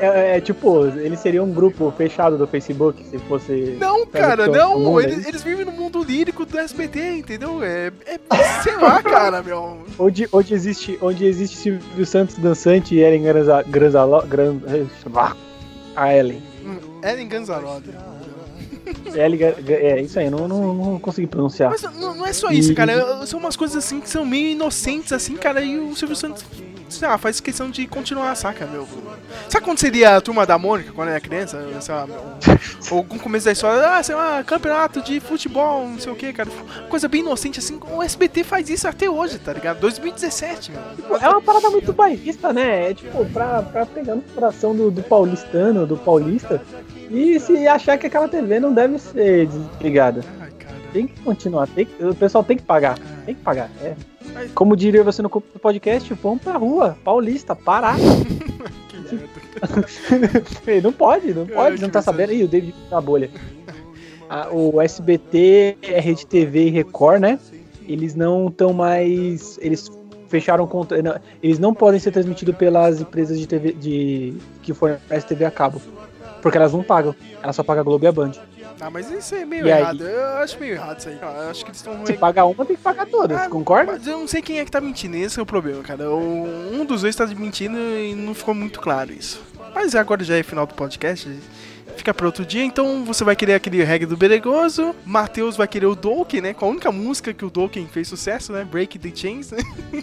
[0.00, 3.76] É, é, tipo, ele seria um grupo fechado do Facebook se fosse.
[3.78, 4.78] Não, cara, não.
[4.78, 7.62] mundo, Eles, eles vivem no mundo lírico do SBT, entendeu?
[7.62, 8.18] É, é
[8.62, 9.78] sei lá, cara, meu.
[9.98, 14.56] Onde, onde existe, onde existe Silvio Santos dançante e Ellen Granza, Granzalo, Gran,
[15.96, 16.42] a Ellen.
[16.64, 17.94] Hum, Ellen Ganzaroli.
[18.92, 21.70] Ga- é isso aí, eu não, não, não consegui pronunciar.
[21.70, 23.26] Mas não, não é só isso, E- cara.
[23.26, 26.44] São umas coisas assim que são meio inocentes, assim, cara, e o Silvio Santos.
[26.88, 28.88] Sei lá, faz questão de continuar, saca, meu?
[29.50, 31.62] Sabe quando seria a turma da Mônica, quando era criança?
[31.82, 32.06] Sei lá,
[32.90, 36.32] ou algum começo da história, ah, sei lá, campeonato de futebol, não sei o que,
[36.32, 36.48] cara.
[36.88, 37.78] Coisa bem inocente, assim.
[37.92, 39.80] O SBT faz isso até hoje, tá ligado?
[39.80, 41.16] 2017, meu.
[41.18, 42.90] É uma parada muito bairrista, né?
[42.90, 46.62] É tipo, pra, pra pegar no coração do, do paulistano, do paulista,
[47.10, 50.22] e se achar que aquela TV não deve ser desligada.
[50.92, 53.70] Tem que continuar, tem que- o pessoal tem que pagar, tem que pagar.
[53.82, 53.94] É.
[54.54, 57.96] Como diria você no podcast, vamos pra rua, paulista, parar.
[60.82, 62.32] Não pode, não pode, não tá sabendo.
[62.32, 63.30] Ih, o David na bolha.
[64.28, 67.38] Ah, o SBT, é Rede TV e Record, né?
[67.86, 69.58] Eles não estão mais.
[69.62, 69.90] Eles
[70.28, 71.02] fecharam contra.
[71.02, 75.50] não, Eles não podem ser transmitidos pelas empresas de TV de que fornecem TV a
[75.50, 75.80] cabo.
[76.42, 77.14] Porque elas não pagam.
[77.42, 78.32] Elas só pagam a Globo e a Band.
[78.80, 79.80] Ah, mas isso é meio E aí?
[79.80, 80.04] errado.
[80.06, 81.18] Eu acho meio errado isso aí.
[81.20, 82.06] Eu acho que eles estão.
[82.06, 83.92] Se pagar uma, tem que pagar todas, concorda?
[83.92, 86.08] Mas eu não sei quem é que tá mentindo, esse é o problema, cara.
[86.10, 89.42] Um dos dois tá mentindo e não ficou muito claro isso.
[89.74, 91.28] Mas agora já é final do podcast,
[91.96, 92.62] fica pra outro dia.
[92.64, 96.54] Então você vai querer aquele reggae do Beregoso, Matheus vai querer o Dolken, né?
[96.54, 98.64] Com a única música que o Dolken fez sucesso, né?
[98.64, 99.58] Break the Chains, né?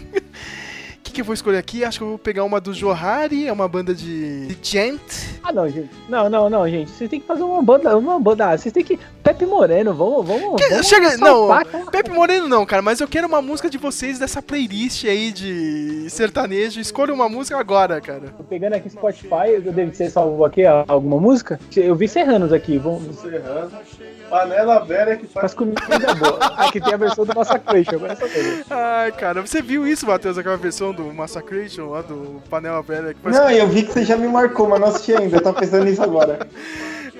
[0.98, 1.84] O que, que eu vou escolher aqui?
[1.84, 5.00] Acho que eu vou pegar uma do Johari, é uma banda de, de Gent.
[5.48, 5.90] Ah, não, gente.
[6.08, 6.90] Não, não, não, gente.
[6.90, 7.96] Vocês têm que fazer uma banda.
[7.96, 8.50] Uma banda.
[8.50, 8.98] ah, Vocês têm que.
[9.22, 10.26] Pepe Moreno, vamos.
[10.26, 13.40] vamos, Que- vamos Chega, não, salvar aquela- Pepe Moreno não, cara, mas eu quero uma
[13.42, 16.80] música de vocês dessa playlist aí de sertanejo.
[16.80, 18.32] Escolha uma música agora, cara.
[18.36, 21.58] Tô pegando aqui Spotify, eu devo ser salvo aqui ah, alguma música?
[21.76, 23.16] Eu vi Serranos aqui, vamos.
[23.20, 23.70] Serrano.
[24.28, 25.80] Panela velha que Faz faz comida
[26.16, 26.36] boa.
[26.58, 28.64] Aqui tem a versão do Massacration, agora é.
[28.70, 33.14] Ai, cara, você viu isso, Matheus, aquela versão do Massacration lá do Panela Velha?
[33.14, 35.35] Que faz- Não, eu vi que você já me marcou, mas não assisti ainda.
[35.36, 36.38] Eu tava pensando nisso agora.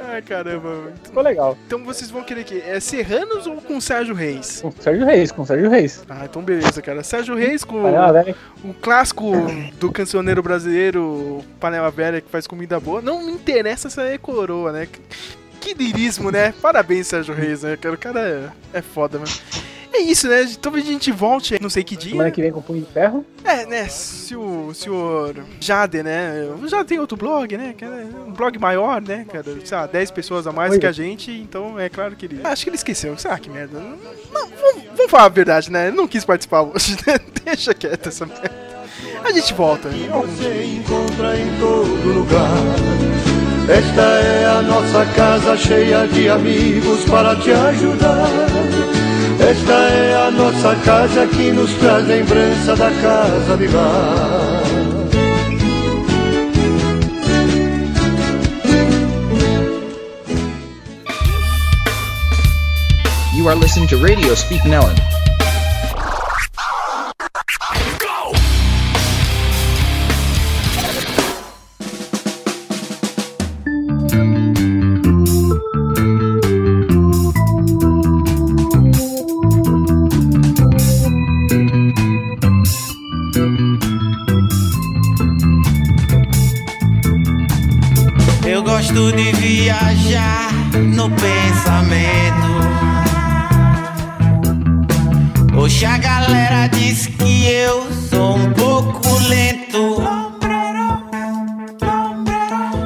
[0.08, 0.92] Ai, caramba.
[1.02, 1.56] Ficou legal.
[1.66, 4.60] Então vocês vão querer que é Serranos ou com Sérgio Reis?
[4.60, 6.04] Com Sérgio Reis, com Sérgio Reis.
[6.08, 7.02] Ah, então beleza, cara.
[7.02, 7.82] Sérgio Reis com
[8.64, 9.32] o clássico
[9.78, 13.00] do cancioneiro brasileiro Panela Velha que faz comida boa.
[13.00, 14.88] Não me interessa se é coroa, né?
[15.60, 16.54] Que lirismo, né?
[16.62, 17.76] Parabéns, Sérgio Reis, né?
[17.92, 19.32] O cara é, é foda, mano.
[19.96, 20.46] É isso, né?
[20.60, 22.10] Talvez a gente volte, aí, não sei que dia.
[22.10, 23.24] Semana que vem com Punho de Ferro.
[23.42, 23.88] É, né?
[23.88, 26.50] Se o senhor Jade, né?
[26.66, 27.74] Já tem outro blog, né?
[27.78, 28.06] cara?
[28.26, 29.56] Um blog maior, né, cara?
[29.64, 30.78] Sei lá, 10 pessoas a mais Oi.
[30.78, 32.40] que a gente, então é claro que ele.
[32.44, 33.16] Acho que ele esqueceu.
[33.24, 33.80] Ah, que merda.
[33.80, 35.88] Não, vamos, vamos falar a verdade, né?
[35.88, 37.18] Ele não quis participar hoje, né?
[37.42, 38.50] Deixa quieto essa merda.
[39.24, 39.88] A gente volta.
[39.88, 40.10] dia.
[40.10, 42.50] Você encontra em todo lugar.
[43.68, 48.95] Esta é a nossa casa cheia de amigos para te ajudar.
[49.48, 54.62] Esta é a nossa casa que nos traz lembrança da casa de lá.
[63.36, 65.15] You are listening to Radio Speak Ellen.
[90.96, 92.50] No pensamento.
[95.54, 100.02] Hoje a galera diz que eu sou um pouco lento.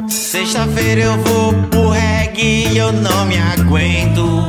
[0.09, 4.49] Sexta-feira eu vou pro reggae e eu não me aguento.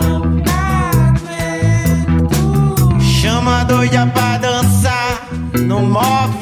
[3.21, 6.40] Chama a doida pra dançar no movimento.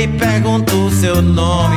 [0.00, 1.76] E pergunto o seu nome.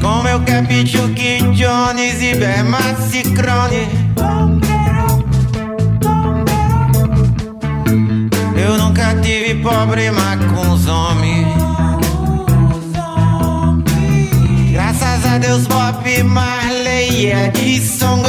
[0.00, 3.86] Como eu quero Pichuque Jones e Bermassi Crone.
[8.56, 11.48] Eu nunca tive problema com os homens.
[14.72, 18.22] Graças a Deus, Bob Marley é de São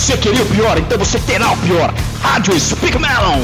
[0.00, 1.92] Você queria o pior, então você terá o pior.
[2.22, 3.38] Rádio Speak Melon.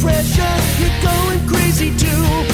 [0.00, 0.42] Pressure,
[0.80, 2.53] you're going crazy too.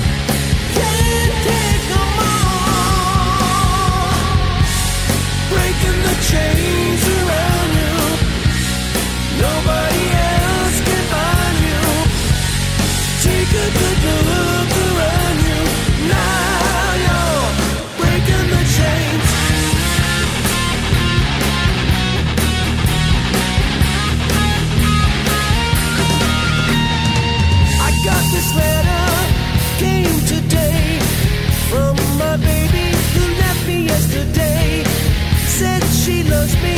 [36.03, 36.75] she loves me,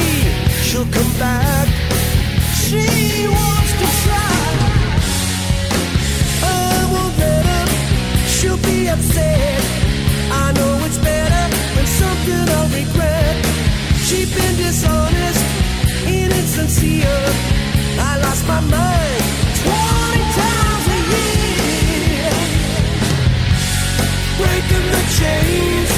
[0.64, 1.68] she'll come back.
[2.56, 3.53] She wants
[16.56, 19.24] I lost my mind.
[19.64, 22.30] Twenty times a year,
[24.38, 25.93] breaking the chains.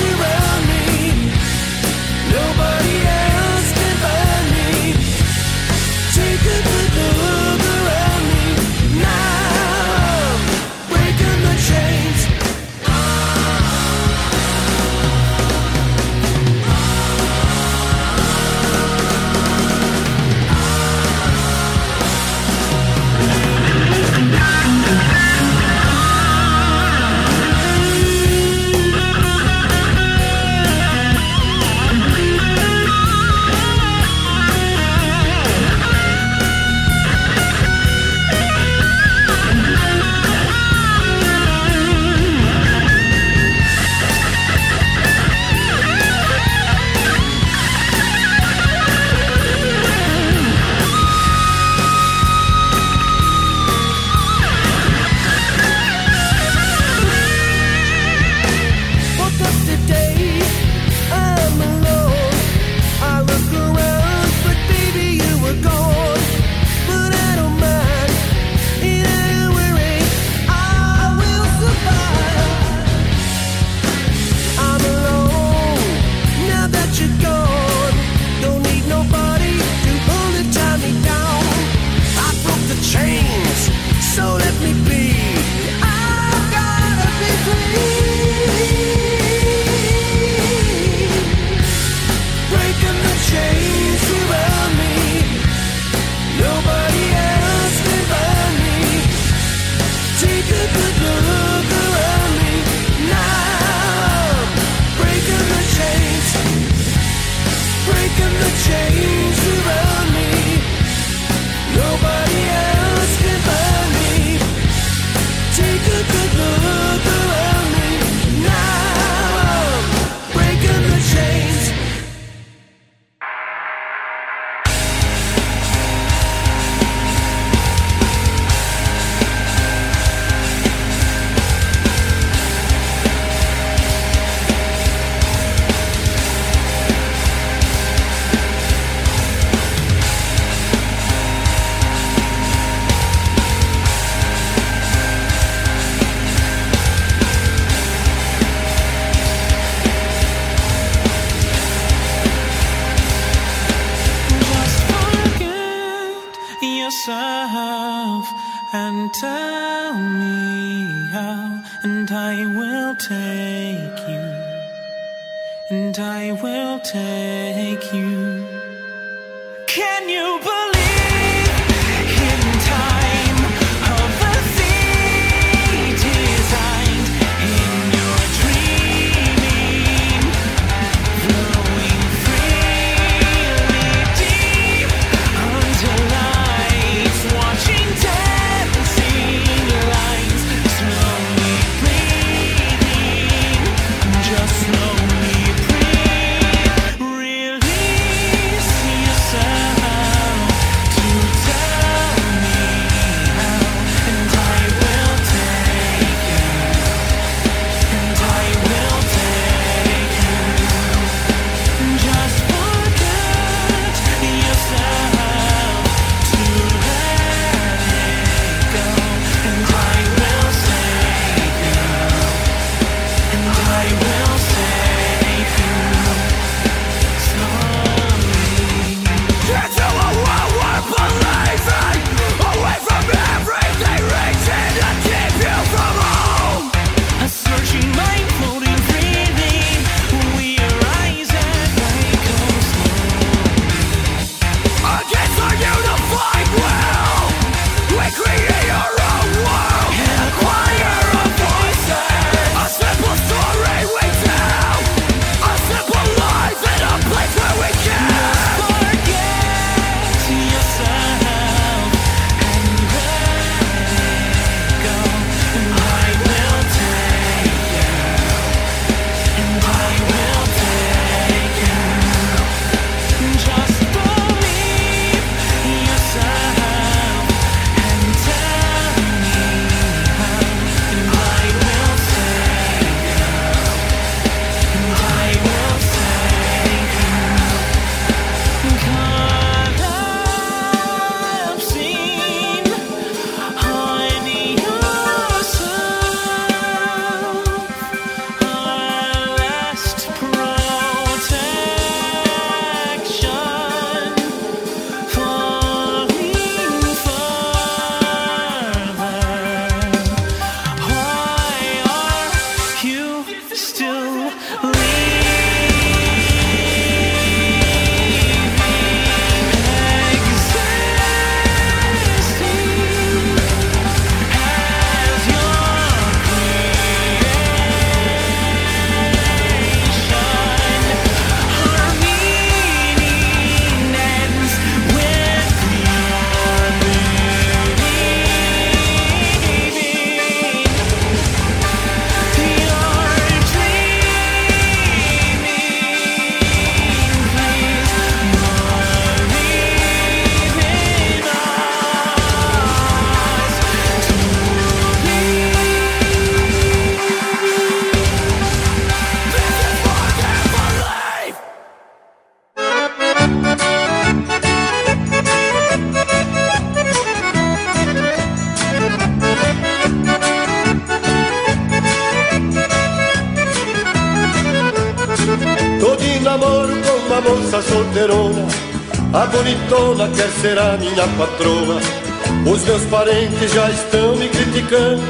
[382.95, 385.03] Parentes já estão me criticando.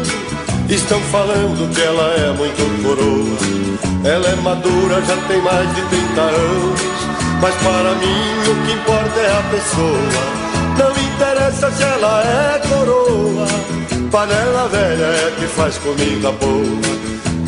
[0.68, 3.38] Estão falando que ela é muito coroa.
[4.03, 6.82] Ela é madura, já tem mais de 30 anos.
[7.40, 10.24] Mas para mim o que importa é a pessoa.
[10.80, 13.48] Não interessa se ela é coroa.
[14.10, 16.82] Panela velha é que faz comida boa.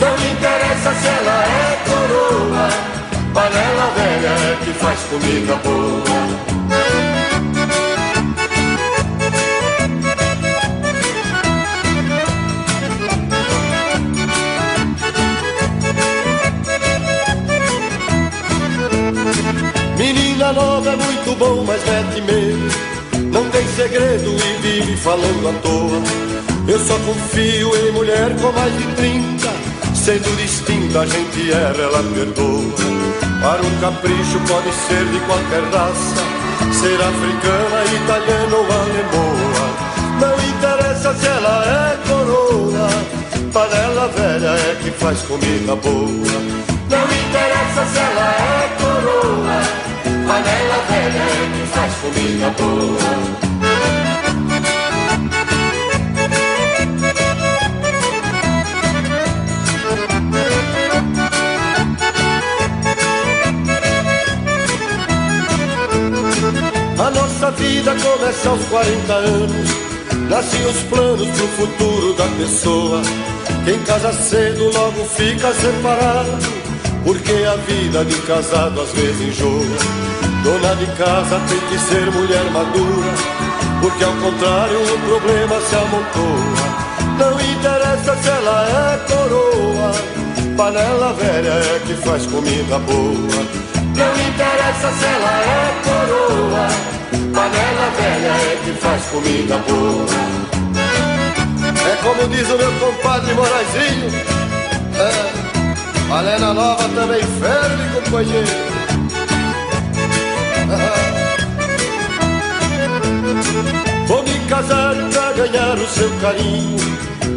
[0.03, 2.69] Não interessa se ela é coroa.
[3.33, 6.36] Panela velha é que faz comida boa
[20.57, 23.31] nova é muito bom, mas mete medo.
[23.31, 26.01] Não tem segredo e vive falando à toa.
[26.67, 29.47] Eu só confio em mulher com mais de 30
[29.93, 32.87] Sendo distinta, a gente erra, ela perdoa.
[33.41, 36.23] Para um capricho pode ser de qualquer raça.
[36.79, 39.65] Ser africana, italiana ou alemoa.
[40.21, 42.89] Não interessa se ela é coroa.
[43.53, 46.37] Panela velha é que faz comida boa.
[46.89, 47.16] Não
[50.37, 53.37] panela velha que faz comida boa.
[66.99, 69.69] A nossa vida começa aos 40 anos.
[70.29, 73.01] Nascem os planos pro futuro da pessoa.
[73.65, 76.37] Quem casa cedo logo fica separado.
[77.03, 80.06] Porque a vida de casado às vezes enjoa.
[80.43, 83.13] Dona de casa tem que ser mulher madura.
[83.81, 86.77] Porque ao contrário o problema se amontoa.
[87.17, 89.91] Não interessa se ela é coroa.
[90.55, 93.67] Panela velha é que faz comida boa.
[93.95, 96.67] Não interessa se ela é coroa.
[97.33, 100.05] Panela velha é que faz comida boa.
[101.87, 104.11] É como diz o meu compadre Moraizinho.
[104.99, 108.66] É, panela nova também ferve, companheiro.
[115.67, 116.77] Ganhar o seu carinho.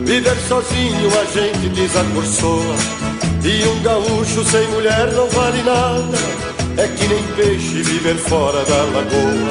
[0.04, 2.76] Viver sozinho a gente desacursoa.
[3.42, 6.18] E um gaúcho sem mulher não vale nada.
[6.76, 9.50] É que nem peixe viver fora da lagoa.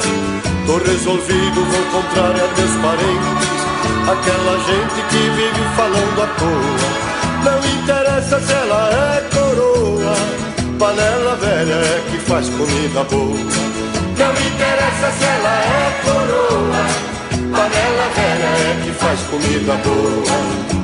[0.66, 3.60] Tô resolvido, vou comprar a meus parentes.
[4.08, 7.10] Aquela gente que vive falando à toa.
[7.44, 10.14] Não interessa se ela é coroa.
[10.78, 13.36] Panela velha é que faz comida boa.
[14.18, 17.09] Não interessa se ela é coroa.
[17.50, 20.79] Panela velha é que faz comida boa.